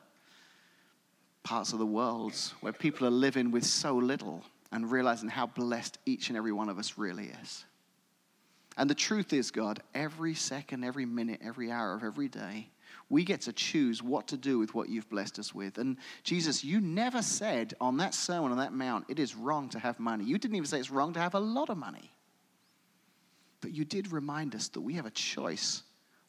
parts 1.48 1.72
of 1.72 1.80
the 1.80 1.86
world 1.86 2.36
where 2.60 2.74
people 2.74 3.08
are 3.08 3.12
living 3.12 3.52
with 3.52 3.64
so 3.64 3.96
little 3.96 4.44
and 4.74 4.92
realizing 4.92 5.30
how 5.30 5.48
blessed 5.48 5.98
each 6.06 6.28
and 6.28 6.38
every 6.38 6.52
one 6.52 6.68
of 6.68 6.78
us 6.78 6.98
really 6.98 7.32
is. 7.42 7.64
And 8.76 8.90
the 8.90 8.96
truth 8.96 9.32
is, 9.32 9.50
God, 9.50 9.82
every 9.96 10.34
second, 10.34 10.84
every 10.84 11.06
minute, 11.06 11.40
every 11.42 11.72
hour 11.72 11.94
of 11.94 12.04
every 12.04 12.28
day, 12.28 12.68
we 13.10 13.24
get 13.24 13.40
to 13.42 13.54
choose 13.54 14.04
what 14.04 14.28
to 14.28 14.36
do 14.36 14.60
with 14.60 14.76
what 14.76 14.90
you've 14.90 15.10
blessed 15.10 15.40
us 15.40 15.56
with. 15.56 15.78
And 15.78 15.96
Jesus, 16.24 16.66
you 16.66 16.82
never 16.82 17.22
said 17.22 17.74
on 17.80 17.96
that 17.98 18.14
sermon 18.14 18.52
on 18.52 18.58
that 18.58 18.74
mount, 18.74 19.06
it 19.08 19.18
is 19.18 19.34
wrong 19.34 19.70
to 19.70 19.80
have 19.80 20.02
money. 20.02 20.26
You 20.26 20.38
didn't 20.38 20.58
even 20.58 20.68
say 20.68 20.80
it's 20.80 20.92
wrong 20.92 21.14
to 21.14 21.22
have 21.22 21.34
a 21.34 21.40
lot 21.40 21.70
of 21.70 21.78
money. 21.78 22.12
But 23.62 23.72
you 23.72 23.86
did 23.86 24.12
remind 24.12 24.54
us 24.54 24.68
that 24.70 24.82
we 24.82 24.96
have 24.96 25.06
a 25.06 25.12
choice 25.12 25.84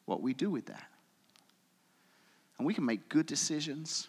what 0.05 0.21
we 0.21 0.33
do 0.33 0.49
with 0.49 0.67
that. 0.67 0.87
And 2.57 2.65
we 2.65 2.73
can 2.73 2.85
make 2.85 3.09
good 3.09 3.25
decisions. 3.25 4.07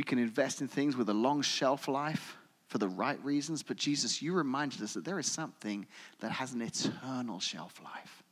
We 0.00 0.04
can 0.04 0.18
invest 0.18 0.62
in 0.62 0.66
things 0.66 0.96
with 0.96 1.10
a 1.10 1.12
long 1.12 1.42
shelf 1.42 1.86
life 1.86 2.38
for 2.68 2.78
the 2.78 2.88
right 2.88 3.22
reasons, 3.22 3.62
but 3.62 3.76
Jesus, 3.76 4.22
you 4.22 4.32
reminded 4.32 4.80
us 4.80 4.94
that 4.94 5.04
there 5.04 5.18
is 5.18 5.26
something 5.26 5.86
that 6.20 6.32
has 6.32 6.54
an 6.54 6.62
eternal 6.62 7.38
shelf 7.38 7.78
life. 7.84 8.22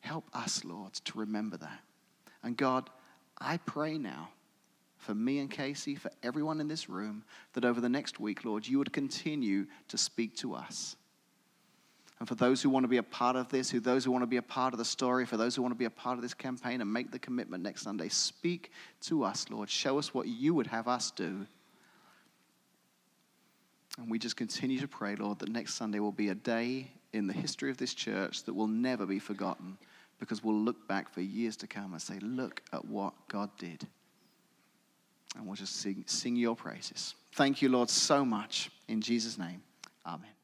Help 0.00 0.28
us, 0.34 0.62
Lord, 0.62 0.92
to 0.92 1.18
remember 1.18 1.56
that. 1.56 1.80
And 2.42 2.54
God, 2.54 2.90
I 3.40 3.56
pray 3.56 3.96
now 3.96 4.28
for 4.98 5.14
me 5.14 5.38
and 5.38 5.50
Casey, 5.50 5.94
for 5.94 6.10
everyone 6.22 6.60
in 6.60 6.68
this 6.68 6.90
room, 6.90 7.24
that 7.54 7.64
over 7.64 7.80
the 7.80 7.88
next 7.88 8.20
week, 8.20 8.44
Lord, 8.44 8.68
you 8.68 8.76
would 8.76 8.92
continue 8.92 9.64
to 9.88 9.96
speak 9.96 10.36
to 10.36 10.54
us. 10.54 10.96
And 12.18 12.26
for 12.26 12.34
those 12.34 12.62
who 12.62 12.70
want 12.70 12.84
to 12.84 12.88
be 12.88 12.96
a 12.96 13.02
part 13.02 13.36
of 13.36 13.50
this, 13.50 13.70
who 13.70 13.78
those 13.78 14.04
who 14.04 14.10
want 14.10 14.22
to 14.22 14.26
be 14.26 14.38
a 14.38 14.42
part 14.42 14.72
of 14.72 14.78
the 14.78 14.84
story, 14.84 15.26
for 15.26 15.36
those 15.36 15.54
who 15.54 15.62
want 15.62 15.74
to 15.74 15.78
be 15.78 15.84
a 15.84 15.90
part 15.90 16.16
of 16.16 16.22
this 16.22 16.32
campaign 16.32 16.80
and 16.80 16.90
make 16.90 17.10
the 17.10 17.18
commitment 17.18 17.62
next 17.62 17.82
Sunday, 17.82 18.08
speak 18.08 18.72
to 19.02 19.22
us, 19.22 19.46
Lord. 19.50 19.68
Show 19.68 19.98
us 19.98 20.14
what 20.14 20.26
you 20.26 20.54
would 20.54 20.66
have 20.68 20.88
us 20.88 21.10
do. 21.10 21.46
And 23.98 24.10
we 24.10 24.18
just 24.18 24.36
continue 24.36 24.80
to 24.80 24.88
pray, 24.88 25.14
Lord, 25.14 25.38
that 25.40 25.50
next 25.50 25.74
Sunday 25.74 26.00
will 26.00 26.12
be 26.12 26.30
a 26.30 26.34
day 26.34 26.90
in 27.12 27.26
the 27.26 27.32
history 27.32 27.70
of 27.70 27.76
this 27.76 27.92
church 27.92 28.44
that 28.44 28.54
will 28.54 28.66
never 28.66 29.04
be 29.06 29.18
forgotten 29.18 29.76
because 30.18 30.42
we'll 30.42 30.58
look 30.58 30.88
back 30.88 31.12
for 31.12 31.20
years 31.20 31.56
to 31.58 31.66
come 31.66 31.92
and 31.92 32.00
say, 32.00 32.18
look 32.20 32.62
at 32.72 32.84
what 32.84 33.12
God 33.28 33.50
did. 33.58 33.86
And 35.36 35.46
we'll 35.46 35.56
just 35.56 35.76
sing, 35.76 36.04
sing 36.06 36.36
your 36.36 36.56
praises. 36.56 37.14
Thank 37.34 37.60
you, 37.60 37.68
Lord, 37.68 37.90
so 37.90 38.24
much. 38.24 38.70
In 38.88 39.02
Jesus' 39.02 39.38
name, 39.38 39.62
amen. 40.06 40.35